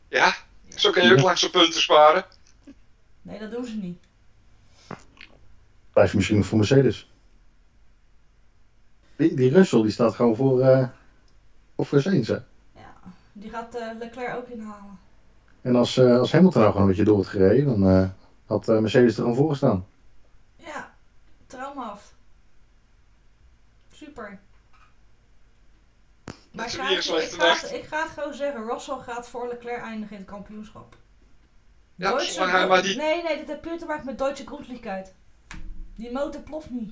[0.07, 0.35] Ja,
[0.75, 2.25] zo kun je ook langs de punten sparen.
[3.21, 4.06] Nee, dat doen ze niet.
[5.97, 7.11] Blijft misschien nog voor Mercedes.
[9.15, 10.87] Die, die Russell die staat gewoon voor, eh
[11.77, 12.43] voor.
[12.75, 12.93] Ja,
[13.33, 14.99] die gaat eh, Leclerc ook inhalen.
[15.61, 18.09] En als, eh, als Hamilton nou gewoon een beetje door had gereden, dan eh,
[18.45, 19.85] had eh, Mercedes er gewoon voor gestaan.
[20.55, 20.93] Ja,
[21.47, 22.13] trauma af.
[23.93, 24.39] Super.
[26.51, 29.47] Maar ik ga, het- ik, ga het, ik ga het gewoon zeggen, Russell gaat voor
[29.47, 30.95] Leclerc eindigen in het kampioenschap.
[31.95, 35.13] Ja, Deutsche Gro- maar die- Nee, nee, dit heeft puur te maken met Deutsche Grundlichkeit.
[35.97, 36.91] Die motor ploft niet.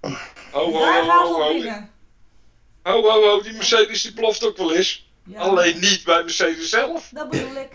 [0.00, 0.10] Oh,
[0.52, 1.52] Daar ho, gaan ho, ze op ho.
[1.52, 1.90] winnen.
[2.82, 5.08] Ho, ho, ho, die Mercedes die ploft ook wel eens.
[5.24, 7.10] Ja, Alleen niet bij Mercedes zelf.
[7.12, 7.72] Dat bedoel ik.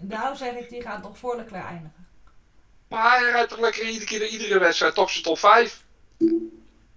[0.00, 2.06] Nou zeg ik, die gaat toch voor Leclerc eindigen.
[2.88, 5.84] Maar hij rijdt toch lekker iedere keer iedere wedstrijd top zijn top 5.
[6.18, 6.26] Ja,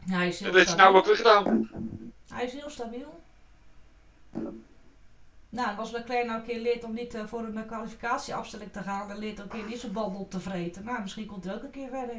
[0.05, 1.69] hij is heel Dat heeft hij nou ook weer gedaan.
[2.29, 3.21] Hij is heel stabiel.
[5.55, 8.83] Nou, en als Leclerc nou een keer leert om niet eh, voor een kwalificatieafstelling te
[8.83, 10.83] gaan, dan leert ook een keer niet zijn banden op te vreten.
[10.83, 12.15] Nou, misschien komt hij ook een keer verder.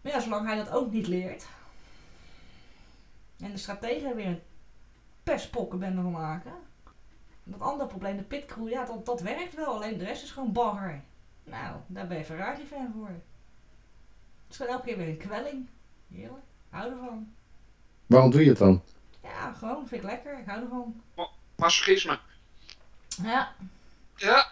[0.00, 1.46] Maar ja, zolang hij dat ook niet leert.
[3.38, 4.42] En de strategen weer een
[5.22, 6.52] pestpokkenbende van maken.
[7.44, 9.74] Dat andere probleem, de pitcrew, ja, dat, dat werkt wel.
[9.74, 11.02] Alleen de rest is gewoon bagger.
[11.44, 13.08] Nou, daar ben je Ferrari-fan voor.
[13.08, 15.68] Het is gewoon elke keer weer een kwelling.
[16.14, 16.44] Heerlijk.
[16.68, 17.32] Hou ervan.
[18.06, 18.82] Waarom doe je het dan?
[19.22, 19.88] Ja, gewoon.
[19.88, 20.38] Vind ik lekker.
[20.38, 21.02] Ik hou ervan.
[21.56, 22.18] Masochisme.
[23.22, 23.52] Ja,
[24.16, 24.46] Ja,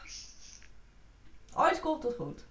[1.57, 2.45] ooit komt het goed.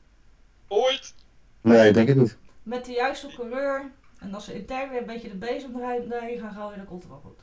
[0.68, 1.14] ooit.
[1.62, 2.38] Nee, ik denk het niet.
[2.64, 3.92] Met de juiste coureur.
[4.20, 7.02] En als ze intern weer een beetje de bezem eruit erheen gaan gooien, dan komt
[7.02, 7.40] het wel goed.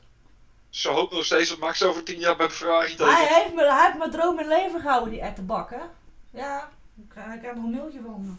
[0.69, 3.17] Ze hoopt nog steeds dat Max over 10 jaar bij Ferrari Hij tekent.
[3.27, 5.81] heeft, me, hij heeft mijn droom in leven gehouden, die ettenbak, hè?
[6.39, 8.31] Ja, ik krijg- hij krijgt nog een mailtje van me.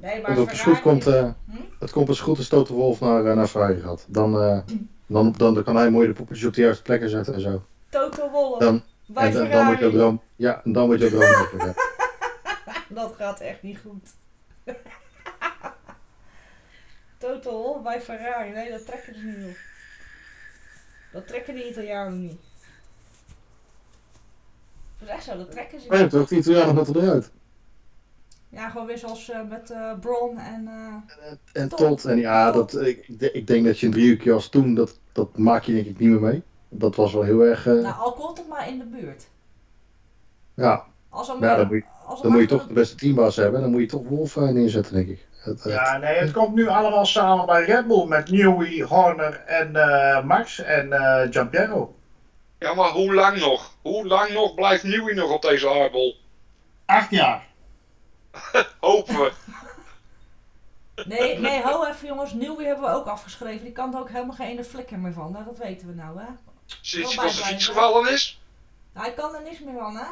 [0.00, 1.56] Nee, maar de Ferrari- goed komt, eh, Hm?
[1.78, 4.04] het komt pas goed als Toto Wolf naar, eh, naar Ferrari gaat.
[4.08, 4.58] Dan, eh,
[5.06, 7.62] dan, dan, dan kan hij mooi de poppetjes op de juiste plekken zetten en zo.
[7.88, 8.58] Toto.
[8.58, 9.92] Dan, bij en dan, dan jouw Ferrari.
[9.92, 11.62] droom, ja, en dan droom mogelijk.
[11.76, 11.90] ja.
[12.88, 14.08] Dat gaat echt niet goed.
[17.44, 18.50] Wolff bij Ferrari.
[18.50, 19.56] Nee, dat trekken ze niet op.
[21.12, 22.40] Dat trekken de Italianen niet.
[24.98, 26.00] Dat is echt zo, dat trekken ze je niet.
[26.00, 27.30] hebt toch die Italianen gaat eruit.
[28.48, 30.68] Ja, gewoon weer zoals eh, met eh Bron en...
[30.68, 31.78] eh, En Tot.
[31.78, 35.36] tot, en ja, dat, ik, ik denk dat je een driehoekje als toen, dat, dat
[35.38, 36.42] maak je denk ik niet meer mee.
[36.74, 39.28] Dat was wel heel erg, eh, nou, al komt het maar in de buurt.
[40.54, 43.36] ja, Als maar ja, dan moet je, als dan moet je toch de beste teambaas
[43.36, 43.60] hebben.
[43.60, 45.26] Dan moet je toch Wolf eh, neerzetten, denk ik.
[45.30, 49.34] Het, het- Ja, nee, het komt nu allemaal samen bij Red Bull met Newey, Horner
[49.46, 51.94] en eh, Max en eh Giampiero.
[52.58, 53.74] Ja, maar hoe lang nog?
[53.82, 56.16] Hoe lang nog blijft Newey nog op deze aardbol?
[56.86, 57.46] Acht jaar.
[58.80, 59.32] Hopen we.
[61.06, 62.32] Nee, nee, ho even jongens.
[62.32, 63.64] Nieuwie hebben we ook afgeschreven.
[63.64, 65.32] Die kan er ook helemaal geen ene flikker meer van.
[65.32, 66.26] Nou, dat weten we nou, hè.
[66.80, 68.40] Sinds hij van zijn fiets gevallen is?
[68.92, 70.06] Hij kan er niks meer van, hè.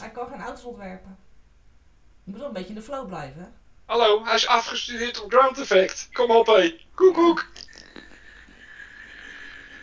[0.00, 1.18] Hij kan geen auto's ontwerpen.
[2.24, 3.48] Je moet wel een beetje in de flow blijven, hè.
[3.84, 6.08] Hallo, hij is afgestudeerd op ground effect.
[6.12, 6.86] Kom op hé.
[6.94, 7.46] Koek koek.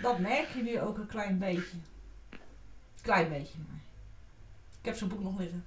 [0.02, 1.78] Dat merk je nu ook een klein beetje.
[3.02, 3.80] Klein beetje, maar.
[4.80, 5.66] Ik heb zijn boek nog liggen.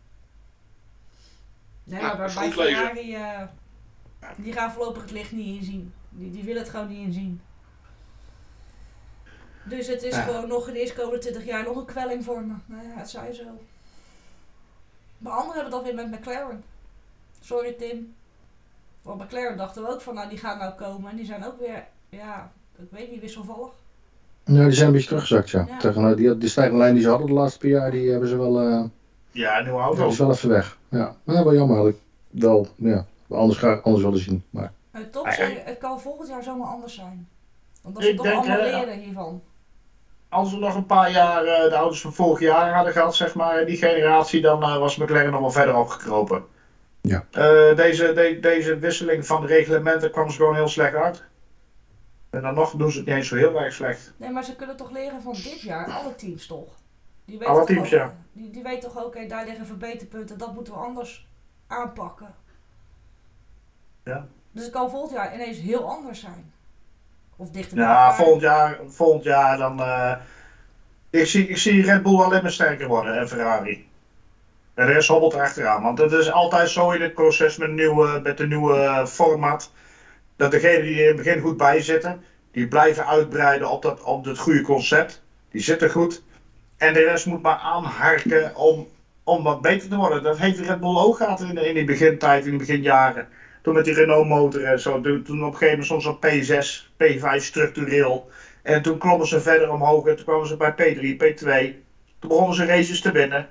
[1.85, 2.53] Nee, Ja, maar bij.
[2.53, 3.43] Ferrari, eh,
[4.37, 5.95] die gaan voorlopig het licht niet inzien.
[6.09, 7.43] Die, die willen het gewoon niet inzien.
[9.65, 10.23] Dus het is Ja.
[10.23, 12.55] gewoon nog in de eerste komende 20 jaar nog een kwelling voor me.
[12.67, 13.45] Nou ja, het zij zo.
[15.19, 16.65] Maar anderen hebben dat weer met McLaren.
[17.41, 18.15] Sorry Tim.
[19.03, 21.11] Want McLaren dachten we ook van, nou die gaan nou komen.
[21.11, 23.71] En die zijn ook weer, ja, ik weet niet, wisselvallig.
[24.45, 25.65] Ja, die zijn een beetje teruggezakt, ja.
[25.69, 25.77] Ja.
[25.79, 28.29] Tegen, eh, die, die stijgende lijn die ze hadden de laatste paar jaar, die hebben
[28.29, 28.85] ze wel, eh,
[29.31, 30.09] Ja, een nieuwe die auto.
[30.09, 30.79] is wel even weg.
[30.89, 31.77] Ja, maar wel jammer.
[31.77, 31.97] Had ik
[32.31, 34.45] wel, ja, anders graag anders willen zien.
[34.51, 35.45] Maar En toch Ah, ja.
[35.65, 37.29] het kan volgend jaar zomaar anders zijn.
[37.83, 39.43] Want dat ze toch denk, allemaal eh, leren hiervan.
[40.31, 43.35] Als we nog een paar jaar eh, de auto's van vorig jaar hadden gehad, zeg
[43.35, 46.45] maar, die generatie, dan eh, was McLaren nog wel verder opgekropen.
[47.01, 47.25] Ja.
[47.31, 51.25] Eh, deze, de- deze wisseling van de reglementen kwam ze gewoon heel slecht uit.
[52.31, 54.13] En dan nog doen ze het niet eens zo heel erg slecht.
[54.17, 56.69] Nee, maar ze kunnen toch leren van dit jaar, alle teams toch?
[57.25, 58.15] Die weten Alle toch teams, ook, ja.
[58.33, 61.29] Die, die weten toch ook, oké, daar liggen verbeterpunten, dat moeten we anders
[61.67, 62.35] aanpakken.
[64.05, 64.27] Ja.
[64.53, 66.53] Dus het kan volgend jaar ineens heel anders zijn.
[67.41, 69.81] Of dichter bij Ja, volgend jaar, volgend jaar dan.
[69.81, 70.13] eh,
[71.11, 73.89] ik, zie, ik zie Red Bull alleen maar sterker worden en Ferrari.
[74.75, 75.83] En de rest hobbelt erachteraan.
[75.83, 79.71] Want het is altijd zo in het proces met, een nieuwe, met de nieuwe format.
[80.37, 82.23] Dat degenen die er in het begin goed bij zitten,
[82.53, 85.23] die blijven uitbreiden op, dat, op het goede concept.
[85.51, 86.23] Die zitten goed.
[86.77, 88.89] En de rest moet maar aanharken om,
[89.25, 90.23] om wat beter te worden.
[90.23, 93.29] Dat heeft Red Bull ook gehad in, de- in die begintijd, in die beginjaren.
[93.63, 95.01] Toen met die Renault motor en zo.
[95.01, 98.31] Toen, toen op een gegeven moment soms op P6, P5 structureel.
[98.63, 101.45] En toen klommen ze verder omhoog en toen kwamen ze bij P3, P2.
[102.19, 103.49] Toen begonnen ze races te winnen.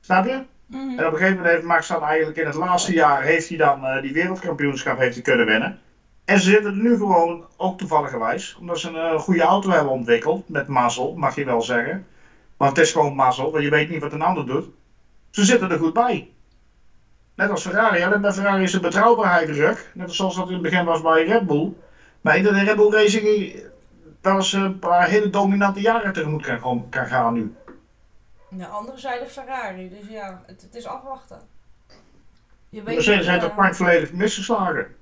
[0.00, 0.42] Snap je?
[0.66, 0.98] Mhm.
[0.98, 3.56] En op een gegeven moment heeft Max dan eigenlijk in het laatste jaar heeft hij
[3.56, 5.78] dan eh, die wereldkampioenschap heeft hij kunnen winnen.
[6.24, 9.92] En ze zitten er nu gewoon, ook toevalligerwijs, omdat ze een eh, goede auto hebben
[9.92, 12.06] ontwikkeld, met mazzel, mag je wel zeggen.
[12.56, 14.68] Want het is gewoon mazzel, want je weet niet wat een ander doet.
[15.30, 16.31] Ze zitten er goed bij.
[17.34, 19.90] Net als Ferrari, alleen bij Ferrari is de betrouwbaarheid ruk.
[19.94, 21.72] Net zoals dat in het begin was bij Red Bull.
[22.20, 23.54] Maar in de Red Bull Racing
[24.20, 27.54] wel eens een paar hele dominante jaren tegemoet kan, kan gaan nu.
[28.48, 31.40] De andere zijde Ferrari, dus ja, het, het is afwachten.
[32.68, 34.94] Je weet Mercedes heeft eh, dat part volledig misgeslagen.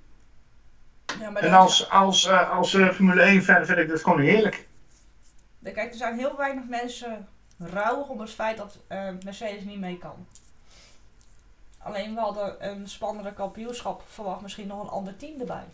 [1.20, 4.02] ja, maar En dat- als, als, eh, als eh, Formule 1 fan vind ik dit
[4.02, 4.66] gewoon heerlijk.
[5.62, 7.28] Kijk, er zijn heel weinig mensen
[7.58, 10.26] rouwig om het feit dat eh, Mercedes niet mee kan.
[11.82, 15.64] Alleen we hadden een spannender kampioenschap verwacht, misschien nog een ander team erbij.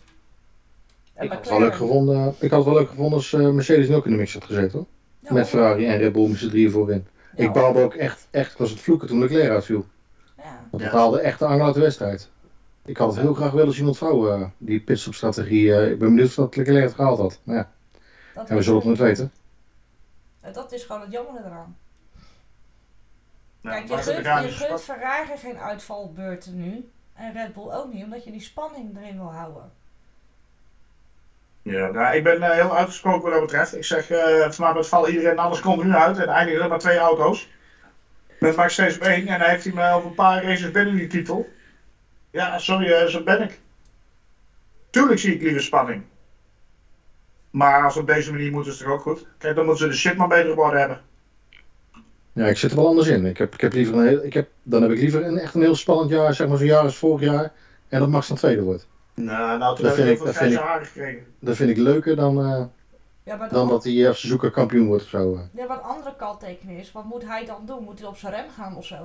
[1.13, 3.49] En ik had het wel leuk gevonden, ik had het wel leuk gevonden als eh,
[3.49, 4.71] Mercedes ook in de mix had gezeten.
[4.77, 4.85] hoor.
[5.19, 7.07] Ja, Met Ferrari en Red Bull met z'n drieën voorin.
[7.35, 9.85] ja, ik baalde ook echt, echt, was het vloeken toen Leclerc uitviel.
[10.37, 10.65] Ja.
[10.71, 12.29] Want het haalde echt de angel uit de wedstrijd.
[12.85, 15.73] Ik had het heel graag willen zien ontvouwen, eh, die pitstopstrategie.
[15.75, 17.39] eh, ik ben benieuwd of dat Leclerc het gehaald had.
[17.43, 17.71] Maar ja,
[18.35, 19.31] Dat, en we zullen het nooit weten.
[20.41, 21.77] En dat is gewoon het jammer eraan.
[23.69, 26.89] Kijk, je gunt, je gunt Ferrari geen uitvalbeurten nu.
[27.13, 29.71] En Red Bull ook niet, omdat je die spanning erin wil houden.
[31.61, 33.75] Ja, nou, ik ben eh, heel uitgesproken wat dat betreft.
[33.75, 36.17] Ik zeg, eh vanaf het val iedereen, alles komt nu uit.
[36.17, 37.49] En eindigen er maar twee auto's.
[38.39, 39.27] Met Max steeds op één.
[39.27, 41.49] En dan heeft hij me op een paar races binnen die titel.
[42.31, 43.59] Ja, sorry, eh, zo ben ik.
[44.89, 46.03] Tuurlijk zie ik liever spanning.
[47.49, 49.27] Maar als we op deze manier moeten, is het toch ook goed.
[49.37, 51.01] Kijk, dan moeten ze de shit maar beter geworden hebben.
[52.37, 53.25] Ja, ik zit er wel anders in.
[53.25, 55.53] Ik heb, ik heb liever een heel, ik heb, dan heb ik liever een, echt
[55.55, 57.51] een heel spannend jaar, zeg maar zo'n jaar als vorig jaar.
[57.89, 58.87] En dat Max dan tweede wordt.
[59.13, 61.25] Nou, nou toen Dat vind heel ik- veel dat vind ik- gekregen.
[61.39, 62.63] Dat vind ik leuker dan, eh,
[63.23, 65.33] Ja, maar, dan dat hij als zoeker kampioen wordt of zo.
[65.35, 65.39] eh.
[65.51, 67.83] ja, maar een andere kanttekening is, wat moet hij dan doen?
[67.83, 68.95] Moet hij op zijn rem gaan of zo?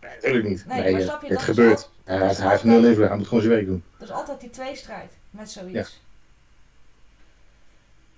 [0.00, 0.64] Nee, natuurlijk niet.
[0.68, 1.90] Nee, Nee, maar eh, snap je, het gebeurt.
[2.06, 3.08] al- Ja, dat is hij heeft nul invloed.
[3.08, 3.82] Hij moet gewoon zijn werk doen.
[3.98, 6.02] Dat is altijd die tweestrijd met zoiets.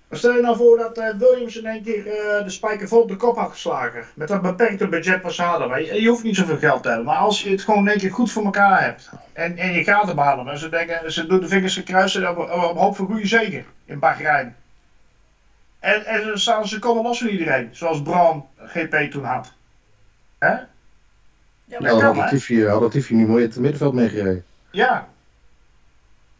[0.07, 3.01] Maar stel je nou voor dat eh, Williams in één keer eh, de spijker vol
[3.01, 4.03] op de kop had geslagen.
[4.15, 5.67] Met dat beperkte budget wat ze hadden.
[5.67, 7.05] Maar je, je hoeft niet zoveel geld te hebben.
[7.05, 9.09] Maar als je het gewoon in één keer goed voor elkaar hebt.
[9.33, 10.47] En, en je gaat hem halen.
[10.47, 13.25] En ze, denken, ze doen de vingers gekruist en op, op, op hoop van goede
[13.25, 13.65] zegen.
[13.85, 14.55] In Bahrein.
[15.79, 17.69] En, en dan staan ze komen los van iedereen.
[17.71, 19.53] Zoals Braun GP toen had.
[20.37, 20.49] Hè?
[20.49, 20.67] Ja,
[21.65, 22.15] Ja, maar had?
[22.15, 24.43] Latifi, had Latifi niet mooi in het middenveld meegereden.
[24.71, 25.07] Ja.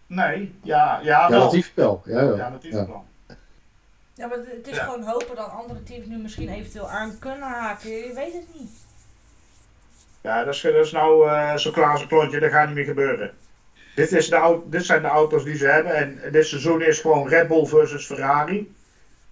[0.07, 0.53] Nee.
[0.63, 1.39] Ja, ja, Ja, wel.
[1.39, 2.01] Latifi wel.
[2.05, 2.35] Ja, ja.
[2.35, 2.77] Ja, dat is Ja.
[2.77, 3.05] het wel.
[4.17, 4.83] Ja, maar het is Ja.
[4.83, 7.89] gewoon hopen dat andere teams nu misschien eventueel aan kunnen haken.
[7.89, 8.71] Je weet het niet.
[10.21, 12.75] Ja, dat is, dat is nou eh, zo klaar als een klontje, dat gaat niet
[12.75, 13.31] meer gebeuren.
[13.95, 17.27] Dit, is de, dit zijn de auto's die ze hebben en dit seizoen is gewoon
[17.27, 18.73] Red Bull versus Ferrari.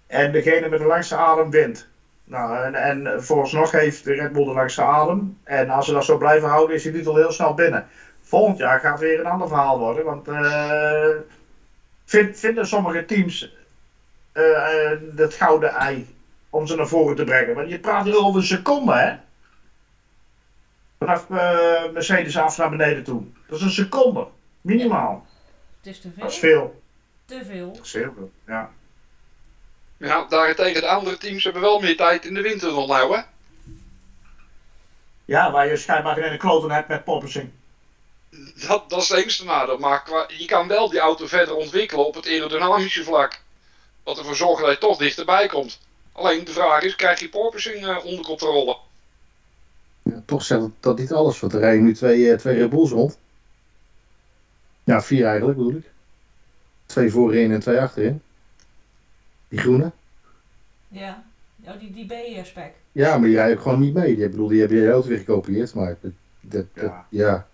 [0.07, 1.87] En degene met de langste adem wint.
[2.23, 5.37] Nou, en, en vooralsnog heeft de Red Bull de langste adem.
[5.43, 7.87] En als ze dat zo blijven houden, is die titel heel snel binnen.
[8.21, 11.09] Volgend jaar gaat weer een ander verhaal worden, want eh,
[12.05, 13.55] vind- vinden sommige teams
[15.15, 16.15] dat gouden ei
[16.49, 17.55] om ze naar voren te brengen.
[17.55, 19.15] Want je praat hier over een seconde, hè?
[20.99, 23.23] Vanaf eh, Mercedes af naar beneden toe.
[23.47, 24.27] Dat is een seconde.
[24.61, 25.27] Minimaal.
[25.77, 26.81] Het is te Dat is veel.
[27.25, 27.39] veel.
[27.39, 27.73] Te veel.
[27.73, 28.31] Dat is heel veel.
[28.47, 28.71] Ja.
[29.97, 33.21] Ja, daarentegen de andere teams hebben wel meer tijd in de winter dan nou, hè?
[35.25, 37.49] Ja, waar je schijnbaar geen kloten hebt met Poppersing.
[38.67, 39.77] Dat, dat is het enige nadeel.
[39.77, 43.43] Maar qua, je kan wel die auto verder ontwikkelen op het aerodynamische vlak.
[44.05, 45.79] Wat ervoor zorgt dat je toch dichterbij komt.
[46.11, 48.77] Alleen de vraag is, krijg je porpoising eh, onder controle?
[50.03, 52.69] Ja, toch zegt dat, dat niet alles, want er rijden nu twee, eh, twee Red
[52.69, 53.17] Bulls rond.
[54.83, 55.91] Ja, vier eigenlijk bedoel ik.
[56.85, 58.21] Twee voorin en twee achterin.
[59.47, 59.91] Die groene.
[60.87, 61.23] Ja.
[61.67, 62.05] Oh, die, die
[62.41, 62.71] B-spec.
[62.91, 64.15] Ja, maar die rijden ook gewoon niet mee.
[64.15, 67.47] Die, bedoel, die heb je heel weer gekopieerd, maar dat, dat, dat- Ja.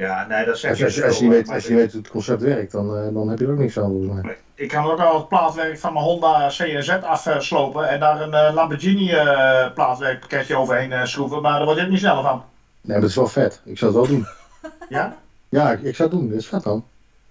[0.00, 0.26] Ja.
[0.26, 2.00] Nee, dat zeg Als, je, als, je- als je niet weet, als je weet hoe
[2.00, 4.36] het concept werkt, dan, eh, dan heb je er ook niks aan volgens mij.
[4.54, 8.54] Ik kan ook al het plaatwerk van mijn Honda CNZ afslopen en daar een eh,
[8.54, 12.36] Lamborghini eh plaatwerkpakketje overheen eh, schroeven, maar daar word ik niet sneller van.
[12.36, 13.60] Nee, maar dat is wel vet.
[13.64, 14.26] Ik zou het wel doen.
[14.88, 15.16] Ja?
[15.48, 16.28] Ja, ik, ik zou het doen.
[16.28, 16.84] Dat is vet dan.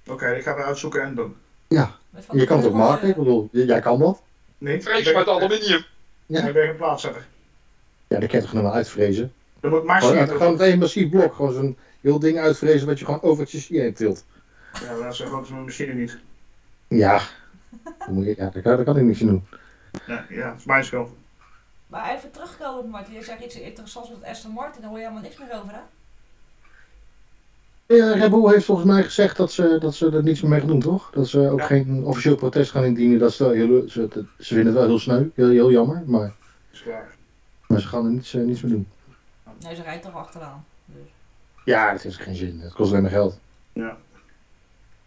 [0.08, 1.36] Oké, ik ga het uitzoeken en doen.
[1.68, 1.92] Ja,
[2.32, 3.08] je kan het ook maken.
[3.10, 4.22] Ik bedoel, jij kan dat.
[4.58, 5.84] Nee, Vrees ik met aluminium.
[6.26, 6.48] Ja.
[6.48, 7.26] ik ben geen plaatszetter.
[8.08, 9.34] Ja, dat kan je toch nog wel uitvrezen.
[9.62, 10.28] Er moet Gewoon, maximaal.
[10.28, 11.34] gewoon het één massief blok.
[11.34, 14.26] Gewoon zo'n heel ding uitvrezen wat je gewoon over het chassis heen tilt.
[14.84, 16.18] Ja, dat is ook mijn machine niet.
[16.88, 17.22] Ja.
[17.84, 19.46] Dan moet je, ja, daar kan, daar kan ik niks aan doen.
[20.08, 21.10] Ja, ja, dat is mijn schuld.
[21.88, 23.14] Maar even terugkomen, Martin.
[23.14, 24.82] Je zegt iets interessants met Aston Martin.
[24.82, 25.80] Daar hoor je helemaal niks meer over, hè?
[27.96, 30.60] Ja, Red Bull heeft volgens mij gezegd dat ze, dat ze er niets meer mee
[30.60, 31.10] gaan doen, toch?
[31.14, 31.66] Dat ze ook Ja.
[31.66, 33.20] geen officieel protest gaan indienen.
[33.20, 34.08] Dat ze, wel heel, ze,
[34.38, 36.04] ze vinden het wel heel sneu, heel, heel jammer.
[36.06, 36.34] Maar,
[36.72, 36.84] Is
[37.68, 38.88] maar ze gaan er niets, eh, niets meer doen.
[39.60, 40.66] Nee, ze rijdt toch achteraan.
[40.86, 41.08] Dus.
[41.66, 42.60] Ja, dat heeft geen zin.
[42.60, 43.40] Het kost alleen maar geld.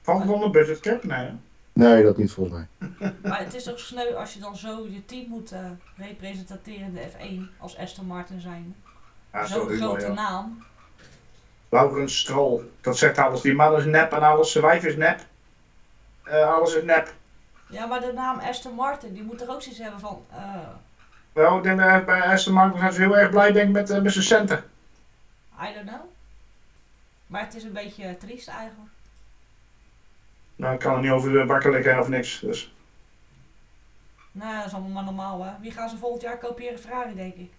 [0.03, 1.05] Van van de budget cap?
[1.05, 1.19] Nee.
[1.19, 1.33] hè?
[1.73, 2.89] Nee, dat niet volgens mij.
[3.23, 6.95] Maar het is toch sneu als je dan zo je team moet eh representeren in
[6.95, 8.77] de F1 als Aston Martin zijn.
[9.33, 10.13] Ja, Zo'n grote ja.
[10.13, 10.65] naam.
[11.69, 13.41] Laurens Stroll, dat zegt alles.
[13.41, 14.53] Die man is nep en alles.
[14.53, 15.21] Zijn wijf is nep.
[16.23, 17.15] Eh, alles is nep.
[17.69, 20.25] Ja, maar de naam Aston Martin, die moet er ook zoiets hebben van...
[20.31, 20.69] eh
[21.33, 23.91] Wel, ik denk dat bij Aston Martin zijn ze heel erg blij denk ik, met,
[23.91, 24.65] eh, met zijn centen.
[25.61, 26.01] I don't know.
[27.27, 28.91] Maar het is een beetje eh, triest eigenlijk.
[30.57, 32.41] Nou, ik kan er niet over de bakken of niks.
[32.41, 32.75] Dus.
[34.33, 35.53] Nou, dat is allemaal maar normaal, hè.
[35.61, 36.79] Wie gaan ze volgend jaar kopiëren?
[36.79, 37.51] Ferrari, denk ik.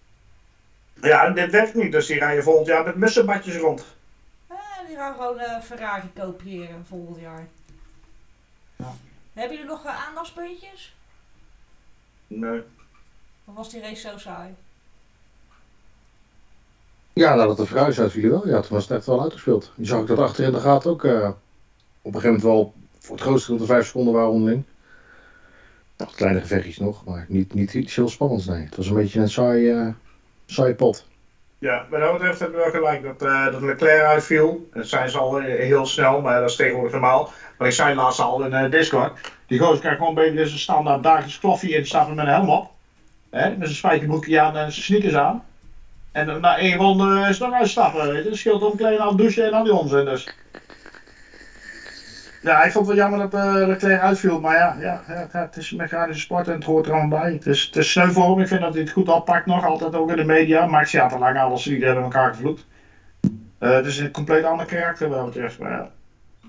[1.01, 1.91] Ja, dit werkt niet.
[1.91, 3.95] Dus die rijden volgend jaar met mussenbadjes rond.
[4.47, 4.57] Eh,
[4.87, 7.47] die gaan gewoon eh, Ferrari kopiëren volgend jaar.
[8.75, 8.93] Ja.
[9.33, 10.95] Hebben jullie nog eh, aandachtspuntjes?
[12.27, 12.61] Nee.
[13.45, 14.55] Of was die race zo saai?
[17.13, 18.47] Ja, nadat de verhuis uitviel wel.
[18.47, 19.71] Ja, toen was het echt wel uitgespeeld.
[19.75, 21.29] Je zag ook dat achter in de gaten ook eh,
[22.01, 24.63] op een gegeven moment wel voor het grootste gedeelte vijf seconden waren onderling.
[25.97, 28.63] Nog kleine gevechtjes nog, maar niet, niet iets heel spannends, nee.
[28.63, 29.87] Het was een beetje een saai, eh
[30.45, 31.05] saai pot.
[31.57, 34.69] Ja, wat dat betreft hebben we wel gelijk dat, eh, dat Leclerc uitviel.
[34.73, 37.31] Dat zijn ze al heel snel, maar dat is tegenwoordig normaal.
[37.57, 39.31] Maar ik zei laatst al in Discord.
[39.47, 42.71] Die gozer krijgt gewoon een beetje zijn standaard dagelijks koffie instappen met een helm op.
[43.33, 45.41] Hè, met zijn spijkerbroekje aan en zijn sneakers aan.
[46.11, 48.07] En dan na één ronde is het nog uitstappen.
[48.07, 48.29] Weet je.
[48.29, 50.27] Het scheelt om klein aan douchen en al die onzin dus.
[52.41, 54.39] Ja, ik vond het wel jammer dat eh Leclerc uitviel.
[54.39, 57.19] Maar ja, ja, ja, ja, het is een mechanische sport en het hoort er allemaal
[57.19, 57.31] bij.
[57.31, 58.39] Het is, het is sneu voor hem.
[58.39, 59.63] Ik vind dat hij het goed oppakt nog.
[59.63, 60.65] Altijd ook in de media.
[60.65, 61.67] Max ja, te lang alles.
[61.67, 62.65] Iedereen hebben elkaar gevloekt.
[63.57, 65.57] Eh, het is een compleet ander karakter wat dat betreft.
[65.59, 65.89] Maar ja,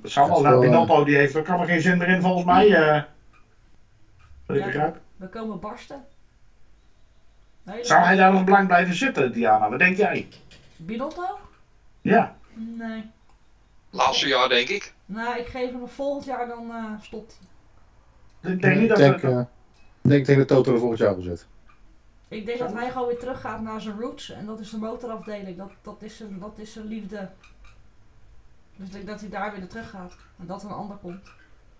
[0.02, 0.40] het zal wel.
[0.40, 2.74] Nou, wel, Binotto die heeft er kan er geen zin meer in volgens mij.
[2.74, 3.00] eh
[4.46, 4.68] wat ik Ja.
[4.68, 4.98] begrijp.
[5.16, 6.04] We komen barsten.
[7.64, 9.70] Nee, Zou hij daar nog lang blijven zitten, Diana?
[9.70, 10.28] Wat denk jij?
[10.76, 11.38] Binotto?
[12.00, 12.36] Ja.
[12.54, 13.10] Nee.
[13.90, 14.94] Laatste jaar, denk ik.
[15.06, 17.38] Nou, ik geef hem nog volgend jaar dan eh stopt.
[18.40, 19.46] Ik denk niet dat denk, we- eh, ik
[20.10, 21.46] denk, ik denk dat Toto er volgend jaar op zit.
[22.28, 24.30] Ik denk dat hij gewoon weer teruggaat naar zijn roots.
[24.30, 25.56] En dat is de motorafdeling.
[25.58, 27.28] Dat, dat, is, zijn, dat is zijn liefde.
[28.76, 30.16] Dus ik denk dat hij daar weer naar terug gaat.
[30.40, 31.30] En dat er een ander komt.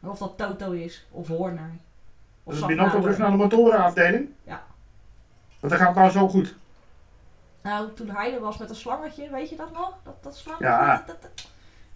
[0.01, 1.07] En of dat Toto is.
[1.11, 1.71] Of Horner.
[2.45, 2.67] Of Dus.
[2.67, 4.29] Binotto terug naar de motorenafdeling?
[4.45, 4.65] Ja.
[5.65, 6.55] Want dat gaat nou zo goed.
[7.63, 9.93] Nou, toen hij er was met een slangetje, weet je dat nog?
[10.05, 10.65] Dat, dat slangetje.
[10.67, 10.97] Ja.
[10.97, 11.47] Dat, dat, dat-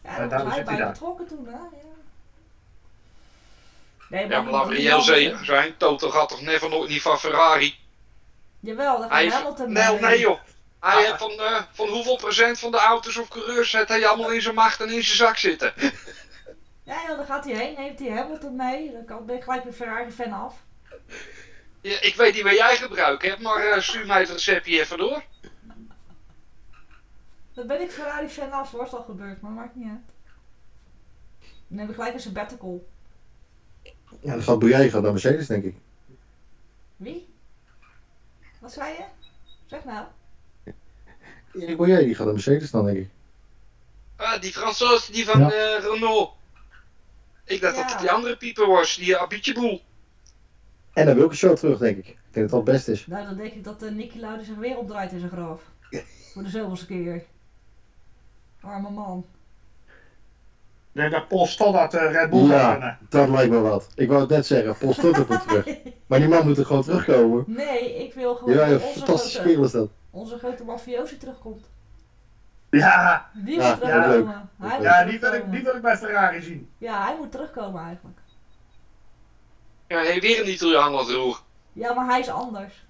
[0.02, 0.90] ja, Ja, daar was hij bij daar.
[0.90, 1.52] betrokken toen, hè?
[1.52, 1.58] Ja.
[4.08, 4.76] Nee, Ja, maar die- laten we
[5.14, 5.76] reëel zijn.
[5.76, 7.78] Toto gaat toch never nooit niet van Ferrari?
[8.60, 10.38] Jawel, dat Hij gaat heeft, Hamilton nee, nee joh.
[10.80, 10.98] Hij Ah.
[11.04, 14.42] heeft van, eh, van hoeveel procent van de auto's of coureurs heeft hij allemaal in
[14.42, 15.72] zijn macht en in zijn zak zitten?
[16.82, 18.92] Ja, joh, dan gaat hij heen, neemt hij Hamilton mee.
[18.92, 20.54] Dan kan- ben ik gelijk weer Ferrari-fan af.
[21.80, 24.98] Ja, ik weet niet wat jij gebruikt hebt, maar eh, stuur mij het receptje even
[24.98, 25.22] door.
[27.54, 30.00] Dan ben ik Ferrari-fan af, zoals al gebeurd, maar maakt niet uit.
[31.68, 32.88] Dan neem ik gelijk een sabbatical.
[34.20, 35.76] Ja, dan gaat Bouyei gaat naar Mercedes, denk ik.
[36.96, 37.28] Wie?
[38.60, 39.04] Wat zei je?
[39.66, 40.06] Zeg nou.
[41.52, 43.08] Erik Bouyei die gaat naar Mercedes dan, denk ik.
[44.16, 45.50] Ah, die Fransoos, die van Ja.
[45.52, 46.30] eh, Renault.
[47.44, 49.82] Ik dacht dat het die andere pieper was, die uh, Abitjeboel.
[50.98, 52.06] En dan wil ik een show terug, denk ik.
[52.08, 53.06] Ik denk dat dat het best is.
[53.06, 55.62] Nou, dan denk ik dat uh, Nicky Lauda zich weer opdraait in zijn graf.
[56.32, 57.24] Voor de zoveelste keer.
[58.60, 59.26] Arme man.
[60.92, 62.70] Ik denk dat Paul Stoddard uh, Red Bull Ja.
[62.70, 62.98] winnen.
[63.08, 63.88] Dat lijkt me wat.
[63.94, 65.66] Ik wou het net zeggen, Paul Stotter moet terug.
[66.06, 67.44] Maar die man moet er gewoon terugkomen.
[67.46, 69.88] Nee, ik wil gewoon Ja, een fantastische grote, is dat.
[70.10, 71.66] onze grote mafiosi terugkomt.
[72.70, 74.48] Ja, Die Ja, moet ja, terugkomen.
[74.56, 76.68] moet ja die, wil ik, die wil ik bij Ferrari zien.
[76.78, 78.17] Ja, hij moet terugkomen eigenlijk.
[79.88, 81.40] Ja, hey, weer een Italiaan wat roer.
[81.72, 82.86] Ja, maar hij is anders.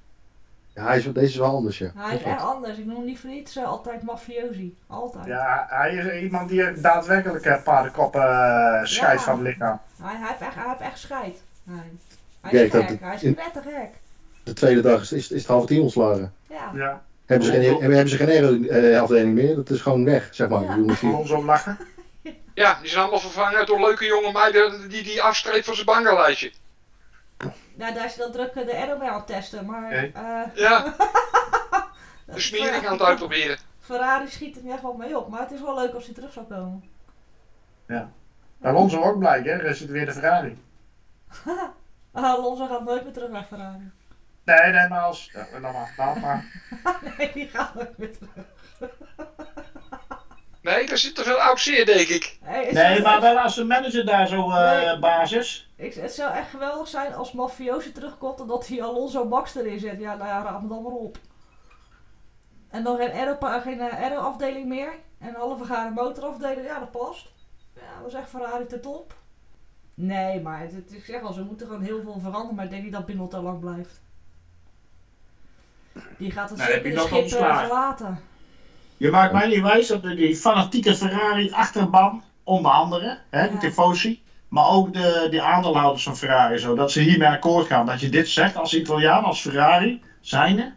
[0.74, 1.90] Ja, hij is, deze is wel anders, ja.
[1.96, 2.78] Hij is echt anders.
[2.78, 4.76] Ik noem hem niet voor iets eh, altijd mafiosi.
[4.86, 5.26] Altijd.
[5.26, 9.26] Ja, hij is iemand die daadwerkelijk een paardenkoppen uh, scheidt Ja.
[9.26, 9.80] van het lichaam.
[10.02, 11.42] Hij, hij, heeft echt, hij heeft echt scheid.
[11.64, 11.76] Hij,
[12.40, 12.88] hij is gek.
[12.88, 13.88] het Hij is in- knettergek.
[14.44, 16.32] De tweede dag is, is, is het halve tien ontslagen.
[16.48, 16.70] Ja.
[16.74, 18.28] Ja, Hebben ze geen, hebben ze geen
[18.70, 19.54] aero-afdeling meer?
[19.54, 20.62] Dat is gewoon weg, zeg maar.
[20.62, 20.74] Ja.
[20.76, 21.78] Die- Alonso lachen.
[22.54, 26.52] Ja, die zijn allemaal vervangen door leuke jonge meiden die die afstreept van zijn bangenlijstje.
[27.74, 29.66] Nou, daar is hij dan druk eh, de aero mee aan het testen.
[29.66, 30.10] Maar Oké.
[30.14, 30.94] eh, Ja,
[32.26, 33.58] de smering aan het uitproberen.
[33.80, 35.28] Ferrari schiet er niet echt wat mee op.
[35.28, 36.84] Maar het is wel leuk als hij terug zou komen.
[38.62, 39.50] Alonso ook blij, hè?
[39.50, 40.62] Er zit weer de Ferrari.
[42.12, 43.90] Alonso gaat nooit meer terug naar Ferrari.
[44.44, 45.30] Nee, nee, maar als...
[45.32, 46.44] Ja, laat maar, laat maar.
[47.18, 48.44] nee, die gaat nooit meer terug.
[50.74, 52.38] Nee, daar zit te veel oud zeer, denk ik.
[52.42, 54.98] Hey, Nee, maar wel als de manager daar zo eh, Nee.
[54.98, 55.70] basis.
[55.76, 59.78] Ik, het zou echt geweldig zijn als Mafiosi terugkomt en dat hij Alonso Max erin
[59.78, 60.00] zet.
[60.00, 61.18] Ja, nou ja, raad me dan maar op.
[62.70, 64.92] En dan geen aero, geen eh, aero-afdeling meer.
[65.18, 66.66] En een halve garen motorafdeling.
[66.66, 67.26] Ja, dat past.
[67.74, 69.14] Ja, dat is echt Ferrari te top.
[69.94, 72.54] Nee, maar het, het- ik zeg al, ze moeten gewoon heel veel veranderen.
[72.54, 74.00] Maar ik denk niet dat Binotto lang blijft.
[76.18, 78.20] Die gaat het Binotto schip is eh, verlaten.
[78.98, 83.48] Je maakt mij niet wijs dat de- die fanatieke Ferrari achterban, onder andere, hè, Ja.
[83.48, 87.86] de tifosi, maar ook de, die aandeelhouders van Ferrari, zo, dat ze hiermee akkoord gaan.
[87.86, 90.72] Dat je dit zegt als Italiaan, als Ferrari, zijnde.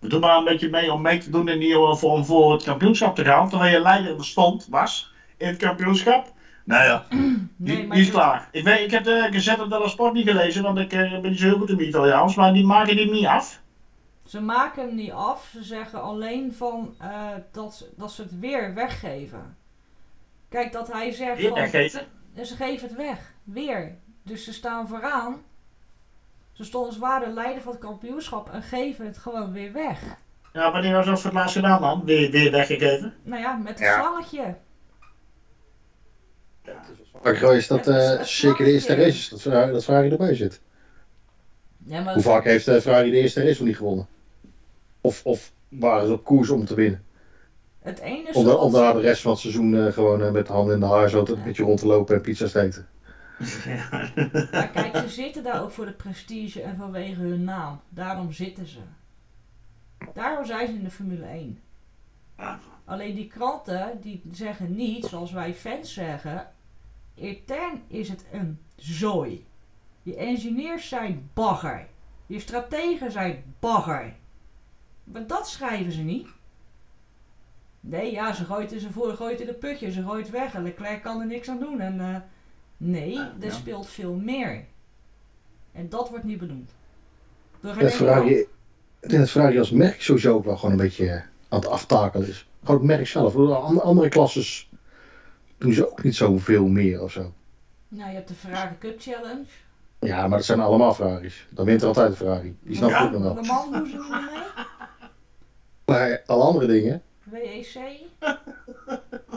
[0.00, 2.52] We doen maar een beetje mee om mee te doen in die, voor, om voor
[2.52, 6.32] het kampioenschap te gaan, terwijl je leider stond, was, in het kampioenschap.
[6.64, 7.18] Nou ja, die,
[7.56, 8.48] Nee, maar die is klaar.
[8.50, 11.38] Ik, weet, ik heb de Gazette dello Sport niet gelezen, want ik eh, ben niet
[11.38, 13.60] zo heel goed in het Italiaans, maar die maken die niet af.
[14.26, 15.48] Ze maken hem niet af.
[15.52, 19.56] Ze zeggen alleen van eh, dat, ze- dat ze het weer weggeven.
[20.48, 21.58] Kijk, dat hij zegt Weer van...
[21.58, 22.06] weggeven.
[22.34, 23.34] En ze geven het weg.
[23.44, 23.94] Weer.
[24.22, 25.42] Dus ze staan vooraan.
[26.52, 30.00] Ze stonden zwaar de leider van het kampioenschap en geven het gewoon weer weg.
[30.52, 32.04] Ja, wanneer was dat voor het laatst gedaan dan?
[32.04, 33.14] Weer, weer weggegeven?
[33.22, 34.00] Nou ja, met een Ja.
[34.00, 34.54] slangetje.
[36.64, 38.98] Ja, dat is- eh, dat is zeker de eerste ik.
[38.98, 40.60] races, dat Ferrari, dat Ferrari erbij zit.
[41.84, 44.06] Ja, maar Hoe vaak heeft eh, Ferrari de eerste race nog niet gewonnen?
[45.06, 47.04] Of, of waren ze op koers om te winnen?
[47.80, 50.22] het ene is Om, de, zoals- om daarna de rest van het seizoen eh, gewoon
[50.22, 52.20] eh, met de handen in de haar zo te- een beetje rond te lopen en
[52.20, 52.86] pizza's te eten.
[54.52, 57.80] Maar kijk, ze zitten daar ook voor de prestige en vanwege hun naam.
[57.88, 58.78] Daarom zitten ze.
[60.14, 61.60] Daarom zijn ze in de Formule 1.
[62.84, 66.46] Alleen die kranten die zeggen niet, zoals wij fans zeggen,
[67.14, 69.44] intern is het een zooi.
[70.02, 71.86] Je engineers zijn bagger.
[72.26, 74.14] Je strategen zijn bagger.
[75.12, 76.28] Maar dat schrijven ze niet.
[77.80, 81.02] Nee, ja, ze gooit voor, gooit in een putje, ze gooit het weg en Leclerc
[81.02, 81.80] kan er niks aan doen.
[81.80, 82.16] En, eh,
[82.76, 83.50] nee, er ja.
[83.50, 84.64] speelt veel meer.
[85.72, 86.70] En dat wordt niet benoemd.
[87.60, 87.78] Dat ik
[89.12, 92.28] denk dat Ferrari als merk sowieso ook wel gewoon een beetje eh, aan het aftakelen
[92.28, 92.48] is.
[92.64, 93.36] Gewoon het merk zelf.
[93.80, 94.70] Andere klasses
[95.58, 97.32] doen ze ook niet zoveel meer of zo.
[97.88, 99.44] Nou, je hebt de Ferrari Cup Challenge.
[100.00, 101.46] Ja, maar dat zijn allemaal Ferraris.
[101.50, 102.56] Dan wint er altijd een Ferrari.
[102.62, 103.04] Die snap ik Ja.
[103.04, 103.34] ook nog wel.
[103.34, 104.64] De man doen ze niet mee.
[105.86, 107.02] Maar alle andere dingen.
[107.22, 107.78] WEC.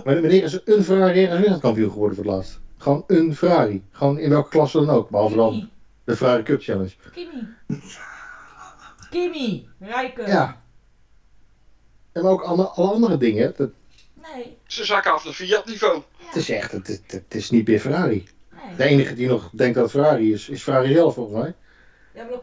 [0.03, 2.59] Maar wanneer is een Ferrari ergens wereldkampioen geworden voor het laatst?
[2.77, 3.83] Gewoon een Ferrari.
[3.91, 5.09] Gewoon in welke klasse dan ook.
[5.09, 5.69] Behalve dan
[6.03, 6.91] de Ferrari Cup Challenge.
[7.11, 7.47] Kimi.
[9.09, 9.69] Kimi.
[9.79, 10.27] Rijken.
[10.27, 10.61] Ja.
[12.11, 13.53] En ook alle, alle andere dingen.
[13.57, 13.69] Dat,
[14.35, 14.57] Nee.
[14.67, 16.01] Ze zakken af naar Fiat niveau.
[16.17, 18.27] het is echt, het, het, het is niet meer Ferrari.
[18.65, 18.75] Nee.
[18.75, 21.53] De enige die nog denkt dat het Ferrari is, is Ferrari zelf volgens mij.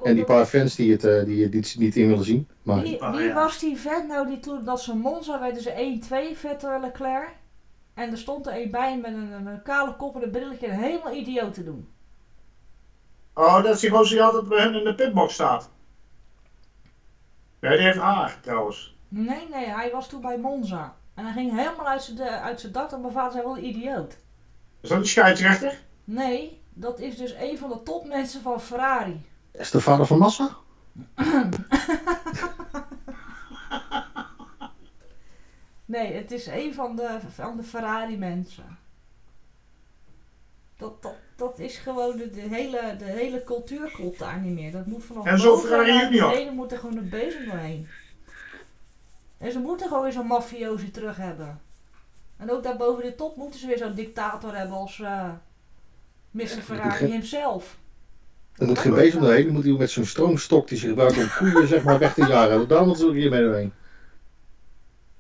[0.02, 2.48] En die paar fans die het, eh, die, die het niet in willen zien.
[2.62, 5.70] Maar Wie, Oh, was die vent nou die toen dat ze Monza werden ze
[6.34, 7.28] 1-2 Vettel Leclerc?
[7.94, 10.66] En er stond er een bij met een, een, een kale kop en een brilletje
[10.66, 11.88] en helemaal idioot te doen.
[13.34, 15.70] Oh, dat is die gozer die altijd bij hun in de pitbox staat.
[17.60, 18.96] Ja, die heeft haar trouwens.
[19.08, 20.96] Nee, nee, hij was toen bij Monza.
[21.14, 23.58] En hij ging helemaal uit zijn, de- uit zijn dak en mijn vader zei wel
[23.58, 24.16] idioot.
[24.80, 25.78] Is dat die scheidsrechter?
[26.04, 29.20] Nee, dat is dus een van de topmensen van Ferrari.
[29.59, 30.57] Is de vader van Massa?
[35.86, 38.78] Nee, het is een van de, van de Ferrari mensen.
[40.76, 44.72] Dat, dat, dat is gewoon de, de, hele, de hele cultuur klopt daar niet meer.
[44.72, 46.52] Dat moet vanaf En zo Ferrari Junior.
[46.52, 47.88] moet er gewoon een bezem doorheen.
[49.38, 51.61] En ze moeten gewoon weer zo'n mafiosi terug hebben.
[52.36, 55.30] En ook daar boven de top moeten ze weer zo'n dictator hebben als eh
[56.30, 56.46] Mr.
[56.46, 57.76] Ferrari himself.
[58.59, 61.28] Er moet geen bezem doorheen, dan moet hij met zo'n stroomstok die ze gebruiken om
[61.38, 62.68] koeien zeg maar, weg te jagen.
[62.68, 63.72] Daar moeten ze hier mee doorheen.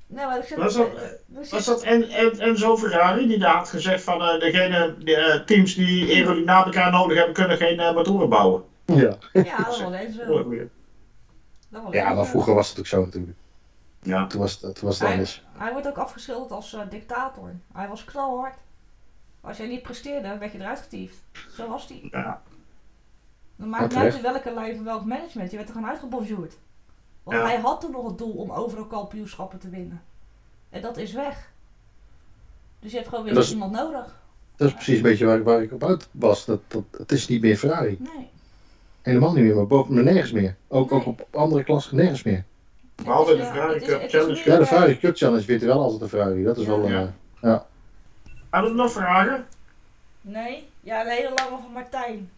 [0.06, 1.20] Nee, maar ik zeg Was dat, dat- er
[1.50, 5.40] Was dat en, en, Enzo Ferrari die daar had gezegd van eh, degene, de eh,
[5.44, 8.64] teams die aerodynamica nodig hebben, kunnen geen eh, motoren bouwen?
[8.84, 8.94] Ja.
[9.32, 10.44] Ja, dat was eens zo.
[11.70, 12.30] was ja, maar zo.
[12.30, 13.36] vroeger was het ook zo natuurlijk.
[14.02, 14.26] Ja.
[14.26, 15.42] Toen was het, toen was het Hij, anders.
[15.52, 17.50] hij wordt ook afgeschilderd als eh, dictator.
[17.72, 18.54] Hij was knalhard.
[19.40, 21.16] Als jij niet presteerde, werd je eruit getiefd.
[21.56, 22.08] Zo was hij.
[22.10, 22.42] Ja.
[23.56, 25.50] Dan maakt niet uit welke lijn van welk management.
[25.50, 26.58] Je werd er gewoon uitgebonjourd.
[27.22, 27.44] Want Ja.
[27.44, 30.02] hij had toen nog het doel om overal kampioenschappen te winnen.
[30.70, 31.50] En dat is weg.
[32.80, 34.20] Dus je hebt gewoon weer is- iemand nodig.
[34.56, 36.44] Dat is precies een beetje waar, waar ik op uit was.
[36.44, 37.96] Dat, dat, het is niet meer Ferrari.
[38.00, 38.28] Nee.
[39.02, 40.56] Helemaal niet meer, maar, boven, maar nergens meer.
[40.68, 42.44] Ook, ook op andere klassen nergens meer.
[43.04, 44.36] Maar altijd de Het Ferrari het Cup het Challenge.
[44.36, 46.42] Ja, de eh, Ferrari Cup Challenge wint wel altijd de Ferrari.
[46.44, 46.68] Dat is Ja.
[46.78, 46.88] wel...
[46.88, 47.12] Ja.
[47.40, 47.58] eh,
[48.50, 49.46] Hadden we nog vragen?
[50.20, 52.30] Nee, ja, een hele lange van Martijn.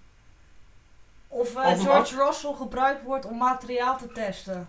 [1.28, 4.68] Of eh, George Russell gebruikt wordt om materiaal te testen.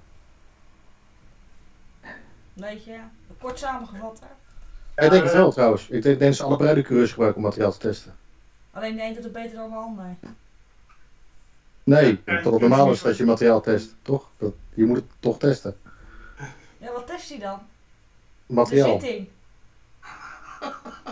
[2.54, 2.98] Weet je,
[3.40, 4.20] kort samengevat.
[4.20, 5.06] Hè?
[5.06, 5.88] ik denk het wel trouwens.
[5.90, 8.16] Ik denk, dat ze allebei de coureurs gebruiken om materiaal te testen.
[8.72, 10.16] Alleen de een doet het beter dan de ander.
[11.84, 13.96] Nee, dat het normaal is dat je materiaal test.
[14.02, 14.30] Toch?
[14.38, 15.78] Dat, je moet het toch testen.
[16.78, 17.60] Ja, wat test hij dan?
[18.46, 19.00] De Materiaal.
[19.00, 19.28] zitting.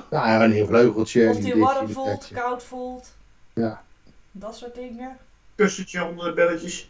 [0.10, 1.30] Nou ja, een heel vleugeltje.
[1.30, 3.16] Of die warm voelt, koud voelt.
[3.54, 3.84] Ja.
[4.32, 5.18] Dat soort dingen.
[5.58, 6.90] Kussentje onder de belletjes.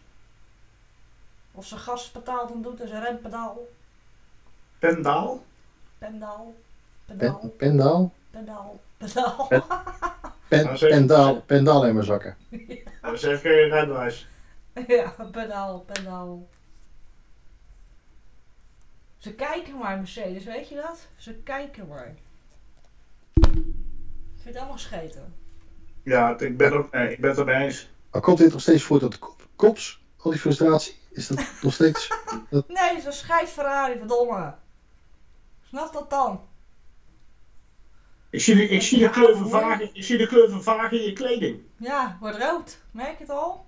[1.51, 3.57] Of zijn gaspedaal dan doet en zijn rempedaal.
[4.79, 5.43] Pendaal.
[5.97, 6.53] Pendaal.
[7.05, 8.13] Pen, pendaal?
[8.31, 8.79] Pedaal.
[8.97, 9.47] Pedaal.
[9.47, 9.63] Pen-
[10.47, 12.37] Pen, Nou, pendaal, pendaal in mijn zakken.
[13.01, 14.27] Dat is even geen rijbewijs.
[14.87, 16.47] Ja, pedaal, pedaal.
[19.17, 21.07] Ze kijken maar, Mercedes, weet je dat?
[21.17, 22.13] Ze kijken maar.
[23.33, 23.43] Ik
[24.35, 25.33] vind het allemaal scheten.
[26.03, 27.89] Ja, ik ben, ook, nee, ik ben het ermee eens.
[28.17, 30.01] Maar komt dit nog steeds voort uit de kop, kops?
[30.17, 30.95] Al die frustratie?
[31.11, 32.07] Is dat nog steeds?
[32.49, 34.53] Nee, zo'n schijt Ferrari, verdomme.
[35.67, 36.41] Snap dat dan?
[38.29, 41.13] Ik zie de, ik zie de kleur vervagen, ik zie de kleur vervagen in je
[41.13, 41.59] kleding.
[41.77, 42.77] Ja, wordt rood.
[42.91, 43.65] Merk je het al?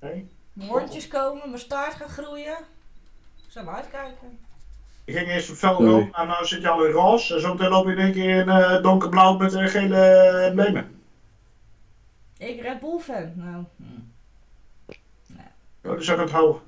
[0.00, 0.28] Nee.
[0.52, 2.56] Mijn hondjes komen, mijn staart gaat groeien.
[3.48, 4.38] Zou maar uitkijken.
[5.04, 5.90] Je ging eerst een fel Nee.
[5.90, 7.34] rood, en nu zit je al in roze.
[7.34, 9.96] En zo meteen loop je in één keer in eh, donkerblauw met een gele
[10.46, 10.96] emblemen.
[12.38, 13.32] Ik Red Bull fan.
[13.34, 13.84] Nou, hm.
[15.88, 16.60] Oh, die zou ik onthouden.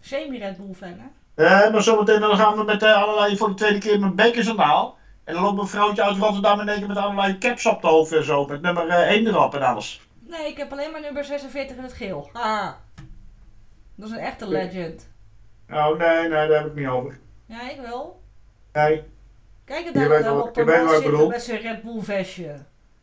[0.00, 1.44] semi-Red Bull fan, hè?
[1.44, 4.48] Eh, maar zometeen dan gaan we met eh, allerlei voor de tweede keer met bekers
[4.48, 4.98] aan de haal.
[5.24, 7.86] En dan loopt een vrouwtje uit Rotterdam in één keer met allerlei caps op de
[7.88, 8.46] hoofd en zo.
[8.46, 10.00] Met nummer eh, 1 erop en alles.
[10.20, 12.30] Nee, ik heb alleen maar nummer 46 in het geel.
[12.32, 12.72] Ah.
[13.94, 15.08] Dat is een echte legend.
[15.70, 17.18] Oh nee, nee, daar heb ik niet over.
[17.46, 18.20] Ja, ik wel.
[18.72, 19.02] Nee.
[19.64, 21.28] Kijk het Je daar weet dan wel- op je weet wat ik zitten bedoel.
[21.28, 22.56] met zijn Red Bull vestje.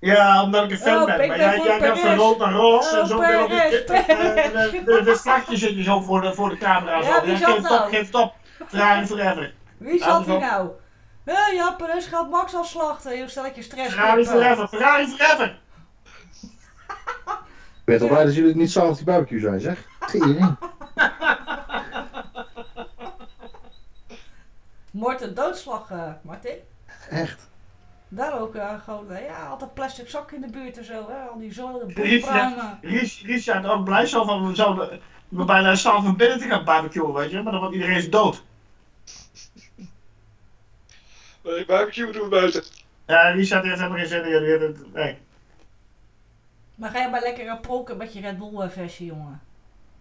[0.06, 1.22] Ja, omdat ik een fan Oh, ben.
[1.22, 3.72] ik Maar jij, jij gaat van rood naar roze en Oh, zo meteen op Perez,
[3.72, 6.98] de, de, de, de, de vlakje zit je zo voor de, voor de camera.
[6.98, 7.22] Ja, zo.
[7.22, 7.90] wie Ja, zat geef het op, nou?
[7.90, 8.34] geef het op.
[8.68, 9.54] Ferrari forever.
[9.78, 10.70] Wie zat hier nou?
[11.26, 13.20] Hé, ja, Perez gaat Max al slachten.
[13.20, 13.94] Ik je stress.
[13.94, 14.68] Ferrari forever.
[14.68, 15.60] Ferrari forever.
[17.86, 19.78] Ik ben toch blij dat jullie niet op die barbecue zijn, zeg.
[20.12, 20.58] Tering.
[24.92, 26.56] Morten doodslag, eh Martin.
[27.10, 27.50] Echt.
[28.16, 31.08] Daar ook eh, gewoon, eh, ja, altijd plastic zak in de buurt en zo.
[31.10, 31.30] Hè?
[31.30, 32.80] Al die zoden, bombruinen.
[32.82, 34.48] Ries, Ries zijn er ook blij zo van.
[34.48, 37.42] We zouden we bijna staan van binnen te gaan barbecuen, weet je.
[37.42, 38.44] Maar dan wordt iedereen is dood.
[41.44, 42.64] Nee, barbecue doen we buiten.
[43.08, 44.78] Ja, Ries had heeft helemaal geen zin in.
[44.94, 45.18] Nee.
[46.76, 49.42] Maar ga je maar lekker aan pronken met je Red Bull eh, vestje, jongen.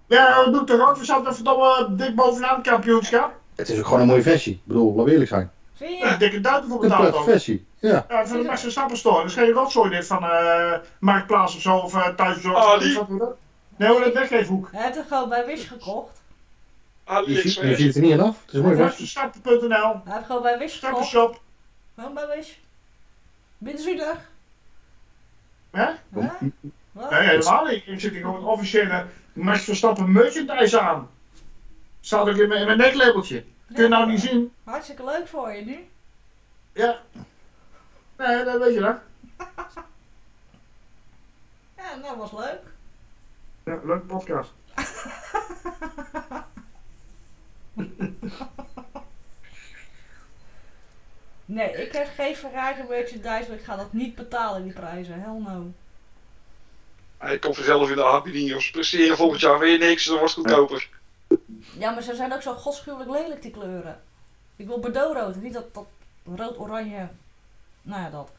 [0.07, 0.97] Ja, dat doe ik toch ook.
[0.97, 3.41] We zaten verdomme dik bovenaan het kampioenschap.
[3.57, 4.53] Het is ook gewoon een mooie versie.
[4.53, 5.51] Ik bedoel, laten we eerlijk zijn.
[5.89, 6.17] Ja, je?
[6.17, 7.25] dikke duiten voor Een betaald ook.
[7.25, 7.67] versie.
[7.79, 8.07] Ja.
[8.09, 9.17] Ja, van de Max Verstappen store.
[9.17, 12.57] Dat is geen rotzooi dit van eh Marktplaats of zo, of uh, thuiszorg.
[12.57, 12.99] Ah, die-?
[13.77, 14.69] Nee hoor, dat weggeefhoek.
[14.73, 16.21] Hij heeft het gewoon bij Wish gekocht.
[17.07, 17.77] Je, ziet, je AliExpress.
[17.79, 18.37] ziet het er niet aan af.
[18.47, 18.77] Het is een.
[18.77, 21.07] Maxverstappen.nl, Hij heeft gewoon bij Wish gekocht.
[21.07, 21.41] Stappenshop.
[21.95, 22.51] Gewoon bij Wish.
[23.59, 24.31] Binnenzuidig.
[25.71, 25.85] Hè?
[26.15, 26.31] Huh?
[27.11, 27.83] Nee, helemaal niet.
[27.87, 31.11] Ik zit hier gewoon een officiële Max Verstappen merchandise aan.
[32.01, 33.45] Staat ook in mijn, in mijn neklabeltje.
[33.75, 34.53] Kun je nou niet zien?
[34.65, 35.89] Hartstikke leuk voor je nu.
[36.73, 37.01] Ja.
[38.17, 38.97] Nee, dat weet je dat.
[41.77, 42.61] Ja, dat was leuk.
[43.65, 44.53] Ja, leuke podcast.
[51.45, 55.21] Nee, ik heb geen Ferrari merchandise, maar ik ga dat niet betalen, die prijzen.
[55.21, 55.73] Hell no.
[57.19, 58.71] Hij komt vanzelf in de aanbieding, jongens.
[58.71, 60.89] Presteren volgend jaar weer niks, dan wordt het goedkoper.
[61.59, 64.01] Ja, maar ze zijn ook zo godschuwelijk lelijk, die kleuren.
[64.57, 65.87] Ik wil bordeauxrood, niet dat, dat
[66.37, 67.09] rood-oranje.
[67.83, 68.31] Nou ja, dat.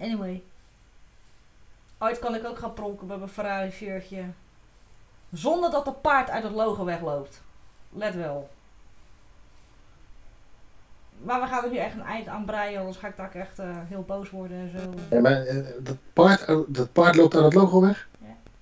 [0.00, 0.42] Anyway.
[1.98, 4.24] Ooit kan ik ook gaan pronken met mijn Ferrari shirtje.
[5.32, 7.42] Zonder dat de paard uit het logo wegloopt.
[7.90, 8.48] Let wel.
[11.22, 13.58] Maar we gaan er nu echt een eind aan breien, anders ga ik daar echt
[13.58, 14.94] eh, heel boos worden en zo.
[15.16, 18.08] Ja, maar eh, dat, paard, oh, dat paard loopt aan het logo weg?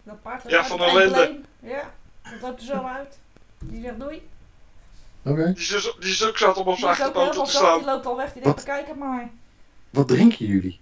[0.02, 1.44] Dat paard Ja, uit van embleem.
[1.60, 1.90] Ja,
[2.40, 3.18] dat loopt er zo uit.
[3.58, 4.28] Die zegt doei.
[5.22, 5.52] Oké.
[5.52, 7.84] Die is, die is ook zat om op zijn achterpoten te zat, die staan.
[7.84, 8.32] loopt al weg.
[8.32, 8.66] Die denkt, Wat?
[8.66, 9.30] kijk het maar.
[9.90, 10.80] Wat drinken jullie?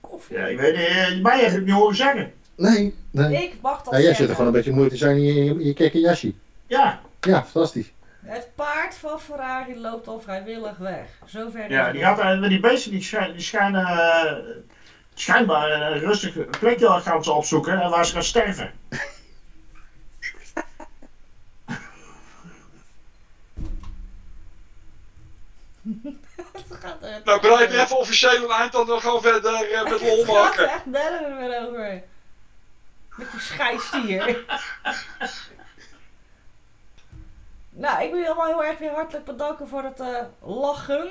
[0.00, 0.36] Koffie.
[0.36, 0.76] Ja, ik weet
[1.12, 2.32] niet, mij heb ik niet horen zeggen.
[2.56, 3.42] Nee, nee.
[3.44, 5.44] Ik mag dat Ja, jij zit er gewoon een beetje moeite te zijn in je,
[5.44, 6.32] in je kekkenjasje.
[6.66, 7.92] Ja, Ja, fantastisch.
[8.24, 11.08] Het paard van Ferrari loopt al vrijwillig weg.
[11.26, 12.20] Zover ja die, het.
[12.20, 14.32] had, eh, die beesten die schijnen, die schijnen eh,
[15.14, 18.72] schijnbaar een rustig plekje gaan ze opzoeken en waar ze gaan sterven.
[26.80, 30.00] gaat echt- Nou, bereid er even officieel een eind dan gaan we verder eh, met
[30.00, 30.68] lol maken.
[30.70, 32.02] echt nergens meer over.
[33.16, 34.44] Met je scheistier.
[37.70, 41.08] nou, ik wil je allemaal heel erg weer hartelijk bedanken voor het eh, lachen.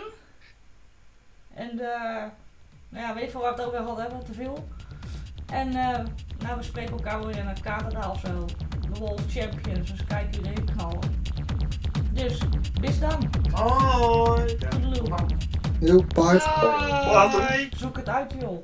[1.54, 2.24] En eh,
[2.90, 4.68] nou ja, weet je van waar we het over hadden, hebben te veel.
[5.52, 5.70] En
[6.40, 8.46] nou, we spreken elkaar weer in een Canada of zo.
[8.92, 11.24] De Wolf Champions, dus kijken jullie knallen.
[12.16, 12.38] Dus,
[12.82, 13.30] bis dan.
[13.52, 14.56] Hoi.
[14.56, 15.16] Toedeloe.
[15.80, 16.46] Yo, paard.
[17.12, 17.70] Later.
[17.78, 18.64] Zoek het uit, joh.